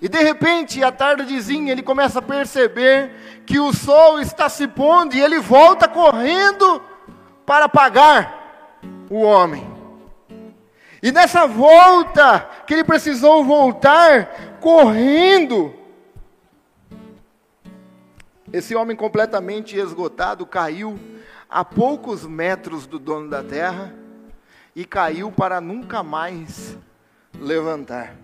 E 0.02 0.08
de 0.08 0.22
repente, 0.22 0.84
à 0.84 0.92
tardezinha, 0.92 1.72
ele 1.72 1.82
começa 1.82 2.20
a 2.20 2.22
perceber 2.22 3.42
que 3.46 3.60
o 3.60 3.74
sol 3.74 4.20
está 4.20 4.48
se 4.48 4.68
pondo 4.68 5.16
e 5.16 5.22
ele 5.22 5.40
volta 5.40 5.88
correndo 5.88 6.82
para 7.46 7.68
pagar 7.68 8.78
o 9.10 9.22
homem. 9.22 9.68
E 11.02 11.12
nessa 11.12 11.48
volta, 11.48 12.48
que 12.68 12.74
ele 12.74 12.84
precisou 12.84 13.44
voltar 13.44 14.58
correndo, 14.62 15.74
esse 18.54 18.76
homem 18.76 18.96
completamente 18.96 19.76
esgotado 19.78 20.46
caiu 20.46 21.00
a 21.50 21.66
poucos 21.66 22.26
metros 22.26 22.86
do 22.86 23.00
dono 23.00 23.30
da 23.30 23.44
terra 23.44 23.94
e 24.76 24.86
caiu 24.86 25.32
para 25.32 25.60
nunca 25.60 26.04
mais 26.04 26.78
levantar. 27.34 28.16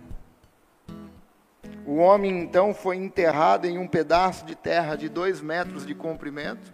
O 1.85 1.95
homem 1.95 2.39
então 2.39 2.73
foi 2.73 2.97
enterrado 2.97 3.65
em 3.65 3.77
um 3.77 3.87
pedaço 3.87 4.45
de 4.45 4.55
terra 4.55 4.95
de 4.95 5.09
dois 5.09 5.41
metros 5.41 5.85
de 5.85 5.95
comprimento 5.95 6.73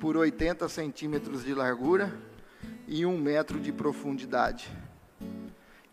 por 0.00 0.16
80 0.16 0.68
centímetros 0.68 1.44
de 1.44 1.54
largura 1.54 2.12
e 2.86 3.06
um 3.06 3.16
metro 3.16 3.60
de 3.60 3.72
profundidade. 3.72 4.70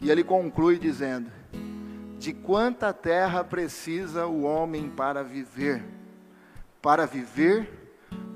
E 0.02 0.12
ele 0.12 0.24
conclui 0.24 0.78
dizendo: 0.78 1.32
De 2.20 2.34
quanta 2.34 2.92
terra 2.92 3.44
precisa 3.44 4.26
o 4.28 4.44
homem 4.44 4.90
para 4.90 5.24
viver? 5.24 5.84
Para 6.82 7.06
viver, 7.06 7.83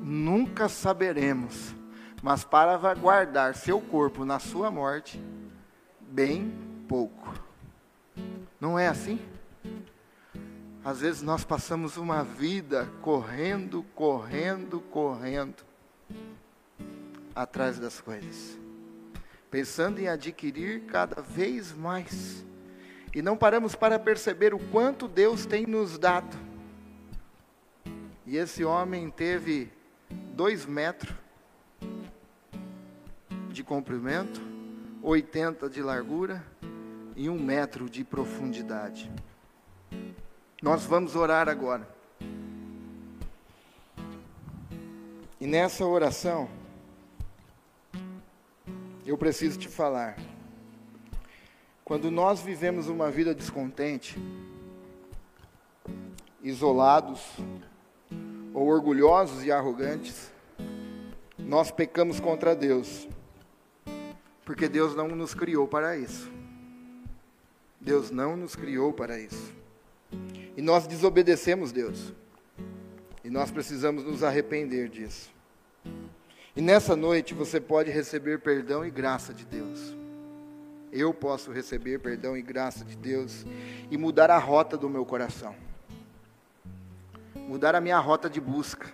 nunca 0.08 0.70
saberemos, 0.70 1.76
mas 2.24 2.44
para 2.44 2.94
guardar 2.96 3.54
seu 3.54 3.82
corpo 3.82 4.24
na 4.24 4.40
sua 4.40 4.72
morte, 4.72 5.22
bem 6.02 6.54
pouco. 6.88 7.34
Não 8.60 8.80
é 8.80 8.88
assim? 8.88 9.20
Às 10.84 11.02
vezes 11.02 11.22
nós 11.22 11.44
passamos 11.44 11.98
uma 11.98 12.24
vida 12.24 12.90
correndo, 13.02 13.84
correndo, 13.94 14.80
correndo 14.80 15.64
atrás 17.36 17.78
das 17.78 18.00
coisas, 18.00 18.58
pensando 19.52 20.00
em 20.00 20.08
adquirir 20.08 20.86
cada 20.86 21.22
vez 21.22 21.74
mais. 21.74 22.46
E 23.14 23.22
não 23.22 23.36
paramos 23.36 23.76
para 23.76 24.00
perceber 24.00 24.54
o 24.54 24.60
quanto 24.72 25.08
Deus 25.08 25.46
tem 25.46 25.66
nos 25.66 25.98
dado. 25.98 26.38
E 28.26 28.38
esse 28.38 28.64
homem 28.64 29.10
teve 29.10 29.77
dois 30.10 30.66
metros 30.66 31.16
de 33.52 33.64
comprimento, 33.64 34.42
80 35.02 35.70
de 35.70 35.82
largura 35.82 36.46
e 37.16 37.30
um 37.30 37.40
metro 37.40 37.90
de 37.90 38.04
profundidade. 38.04 39.12
Nós 40.62 40.84
vamos 40.84 41.16
orar 41.16 41.50
agora. 41.50 41.88
E 45.40 45.46
nessa 45.46 45.86
oração, 45.86 46.50
eu 49.06 49.18
preciso 49.18 49.58
te 49.58 49.68
falar. 49.68 50.18
Quando 51.84 52.12
nós 52.12 52.42
vivemos 52.42 52.88
uma 52.90 53.10
vida 53.10 53.34
descontente, 53.34 54.20
isolados, 56.44 57.22
ou 58.58 58.70
orgulhosos 58.70 59.44
e 59.44 59.52
arrogantes, 59.52 60.32
nós 61.38 61.70
pecamos 61.70 62.20
contra 62.20 62.56
Deus, 62.56 63.08
porque 64.44 64.68
Deus 64.68 64.96
não 64.96 65.10
nos 65.10 65.36
criou 65.36 65.68
para 65.68 65.96
isso. 65.96 66.28
Deus 67.80 68.10
não 68.10 68.36
nos 68.36 68.56
criou 68.56 68.92
para 68.92 69.20
isso. 69.20 69.54
E 70.56 70.62
nós 70.64 70.88
desobedecemos 70.88 71.72
Deus. 71.72 72.12
E 73.24 73.30
nós 73.30 73.52
precisamos 73.52 74.04
nos 74.04 74.24
arrepender 74.24 74.90
disso. 74.90 75.32
E 76.56 76.60
nessa 76.60 76.96
noite 76.96 77.36
você 77.36 77.62
pode 77.62 77.92
receber 77.92 78.40
perdão 78.40 78.84
e 78.84 78.90
graça 78.90 79.36
de 79.36 79.46
Deus. 79.46 79.96
Eu 80.92 81.14
posso 81.14 81.52
receber 81.52 82.00
perdão 82.00 82.36
e 82.36 82.42
graça 82.42 82.84
de 82.84 82.98
Deus 82.98 83.46
e 83.92 83.98
mudar 84.00 84.32
a 84.32 84.40
rota 84.40 84.76
do 84.76 84.90
meu 84.90 85.06
coração. 85.06 85.67
Mudar 87.48 87.74
a 87.74 87.82
minha 87.82 87.98
rota 87.98 88.30
de 88.30 88.42
busca. 88.42 88.88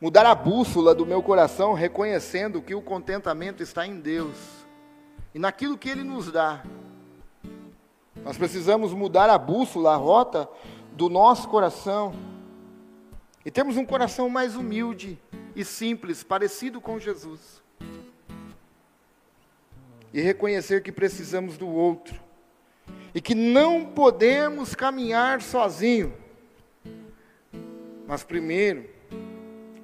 Mudar 0.00 0.26
a 0.26 0.34
bússola 0.34 0.94
do 0.94 1.06
meu 1.06 1.22
coração, 1.22 1.72
reconhecendo 1.72 2.60
que 2.60 2.74
o 2.74 2.82
contentamento 2.82 3.62
está 3.62 3.86
em 3.86 3.98
Deus 3.98 4.36
e 5.34 5.38
naquilo 5.38 5.78
que 5.78 5.88
Ele 5.88 6.02
nos 6.02 6.30
dá 6.30 6.62
nós 8.26 8.36
precisamos 8.36 8.92
mudar 8.92 9.30
a 9.30 9.38
bússola, 9.38 9.92
a 9.92 9.96
rota 9.96 10.48
do 10.90 11.08
nosso 11.08 11.48
coração. 11.48 12.12
E 13.44 13.52
termos 13.52 13.76
um 13.76 13.86
coração 13.86 14.28
mais 14.28 14.56
humilde 14.56 15.16
e 15.54 15.64
simples, 15.64 16.24
parecido 16.24 16.80
com 16.80 16.98
Jesus. 16.98 17.62
E 20.12 20.20
reconhecer 20.20 20.82
que 20.82 20.90
precisamos 20.90 21.56
do 21.56 21.68
outro. 21.68 22.20
E 23.14 23.20
que 23.20 23.32
não 23.32 23.84
podemos 23.84 24.74
caminhar 24.74 25.40
sozinho. 25.40 26.12
Mas 28.06 28.22
primeiro, 28.22 28.88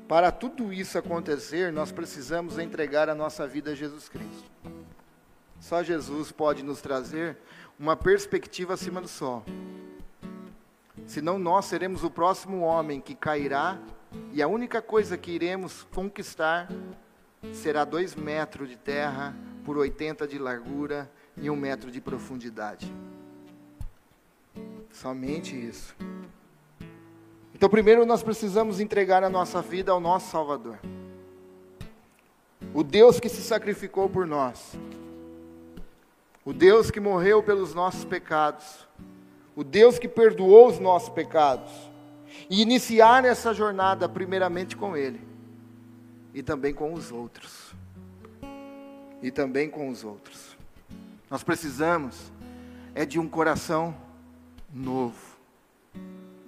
para 0.06 0.30
tudo 0.30 0.72
isso 0.72 0.96
acontecer, 0.96 1.72
nós 1.72 1.90
precisamos 1.90 2.58
entregar 2.58 3.08
a 3.08 3.14
nossa 3.14 3.46
vida 3.46 3.72
a 3.72 3.74
Jesus 3.74 4.08
Cristo. 4.08 4.50
Só 5.58 5.82
Jesus 5.82 6.30
pode 6.30 6.62
nos 6.62 6.80
trazer 6.80 7.36
uma 7.78 7.96
perspectiva 7.96 8.74
acima 8.74 9.00
do 9.00 9.08
sol. 9.08 9.44
Senão 11.06 11.38
nós 11.38 11.64
seremos 11.64 12.04
o 12.04 12.10
próximo 12.10 12.60
homem 12.60 13.00
que 13.00 13.14
cairá 13.14 13.78
e 14.32 14.42
a 14.42 14.46
única 14.46 14.80
coisa 14.80 15.18
que 15.18 15.32
iremos 15.32 15.86
conquistar 15.92 16.68
será 17.52 17.84
dois 17.84 18.14
metros 18.14 18.68
de 18.68 18.76
terra 18.76 19.34
por 19.64 19.76
80 19.76 20.28
de 20.28 20.38
largura 20.38 21.10
e 21.36 21.50
um 21.50 21.56
metro 21.56 21.90
de 21.90 22.00
profundidade. 22.00 22.92
Somente 24.90 25.56
isso. 25.56 25.96
Então, 27.62 27.70
primeiro 27.70 28.04
nós 28.04 28.24
precisamos 28.24 28.80
entregar 28.80 29.22
a 29.22 29.30
nossa 29.30 29.62
vida 29.62 29.92
ao 29.92 30.00
nosso 30.00 30.28
Salvador. 30.32 30.80
O 32.74 32.82
Deus 32.82 33.20
que 33.20 33.28
se 33.28 33.40
sacrificou 33.40 34.08
por 34.08 34.26
nós 34.26 34.76
o 36.44 36.52
Deus 36.52 36.90
que 36.90 36.98
morreu 36.98 37.40
pelos 37.40 37.72
nossos 37.72 38.04
pecados, 38.04 38.88
o 39.54 39.62
Deus 39.62 39.96
que 39.96 40.08
perdoou 40.08 40.66
os 40.66 40.80
nossos 40.80 41.10
pecados, 41.10 41.70
e 42.50 42.60
iniciar 42.60 43.24
essa 43.24 43.54
jornada 43.54 44.08
primeiramente 44.08 44.76
com 44.76 44.96
Ele, 44.96 45.20
e 46.34 46.42
também 46.42 46.74
com 46.74 46.92
os 46.92 47.12
outros. 47.12 47.72
E 49.22 49.30
também 49.30 49.70
com 49.70 49.88
os 49.88 50.02
outros. 50.02 50.56
Nós 51.30 51.44
precisamos 51.44 52.32
é 52.92 53.06
de 53.06 53.20
um 53.20 53.28
coração 53.28 53.94
novo. 54.74 55.31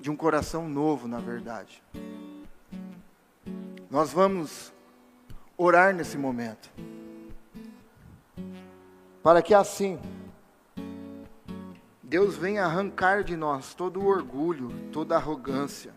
De 0.05 0.11
um 0.11 0.17
coração 0.17 0.69
novo, 0.69 1.09
na 1.09 1.19
verdade. 1.19 1.83
Nós 3.91 4.13
vamos 4.13 4.71
orar 5.57 5.95
nesse 5.95 6.19
momento 6.19 6.71
para 9.23 9.41
que 9.41 9.55
assim 9.55 9.99
Deus 12.03 12.37
venha 12.37 12.67
arrancar 12.67 13.25
de 13.25 13.35
nós 13.35 13.73
todo 13.73 13.99
o 13.99 14.05
orgulho, 14.05 14.71
toda 14.93 15.15
a 15.15 15.19
arrogância, 15.19 15.95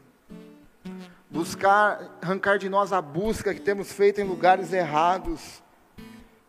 buscar 1.29 2.17
arrancar 2.21 2.57
de 2.57 2.69
nós 2.69 2.93
a 2.93 3.01
busca 3.01 3.53
que 3.53 3.59
temos 3.59 3.91
feito 3.91 4.21
em 4.21 4.23
lugares 4.23 4.71
errados, 4.71 5.61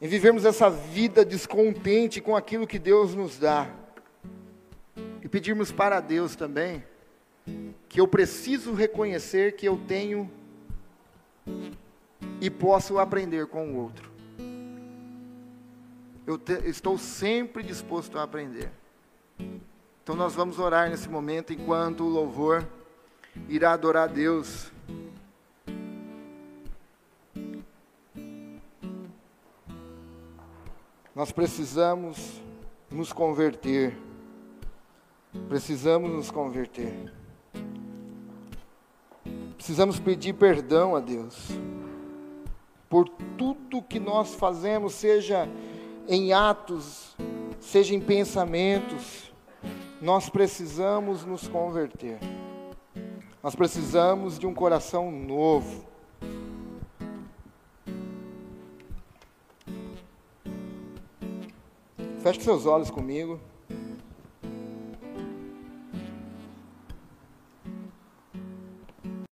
em 0.01 0.07
vivermos 0.07 0.45
essa 0.45 0.71
vida 0.71 1.25
descontente 1.25 2.21
com 2.21 2.37
aquilo 2.37 2.69
que 2.69 2.79
Deus 2.79 3.17
nos 3.17 3.37
dá. 3.37 3.69
E 5.25 5.29
pedirmos 5.29 5.73
para 5.73 5.99
Deus 5.99 6.37
também 6.37 6.85
que 7.89 8.01
eu 8.01 8.09
preciso 8.09 8.73
reconhecer 8.73 9.57
que 9.57 9.67
eu 9.67 9.81
tenho 9.89 10.31
e 12.41 12.51
posso 12.51 12.99
aprender 12.99 13.47
com 13.47 13.73
o 13.73 13.77
outro 13.77 14.09
eu 16.29 16.37
te, 16.37 16.53
estou 16.69 16.99
sempre 16.99 17.63
disposto 17.63 18.19
a 18.19 18.23
aprender. 18.23 18.71
Então 20.03 20.15
nós 20.15 20.35
vamos 20.35 20.59
orar 20.59 20.91
nesse 20.91 21.09
momento 21.09 21.55
enquanto 21.55 22.05
o 22.05 22.09
louvor 22.09 22.69
irá 23.49 23.73
adorar 23.73 24.11
a 24.11 24.13
Deus. 24.13 24.71
Nós 31.15 31.33
precisamos 31.33 32.43
nos 32.91 33.11
converter. 33.11 33.97
Precisamos 35.49 36.11
nos 36.11 36.31
converter. 36.31 37.11
Precisamos 39.59 39.99
pedir 39.99 40.35
perdão 40.35 40.95
a 40.95 41.01
Deus 41.01 41.49
por 42.89 43.09
tudo 43.37 43.83
que 43.83 43.99
nós 43.99 44.37
fazemos, 44.37 44.95
seja 44.95 45.49
em 46.07 46.33
atos, 46.33 47.17
seja 47.61 47.93
em 47.93 48.01
pensamentos, 48.01 49.33
nós 50.01 50.31
precisamos 50.31 51.25
nos 51.25 51.49
converter. 51.49 52.21
Nós 53.43 53.57
precisamos 53.57 54.39
de 54.39 54.47
um 54.47 54.55
coração 54.55 55.11
novo. 55.11 55.85
Feche 62.23 62.41
seus 62.43 62.65
olhos 62.65 62.91
comigo. 62.91 63.41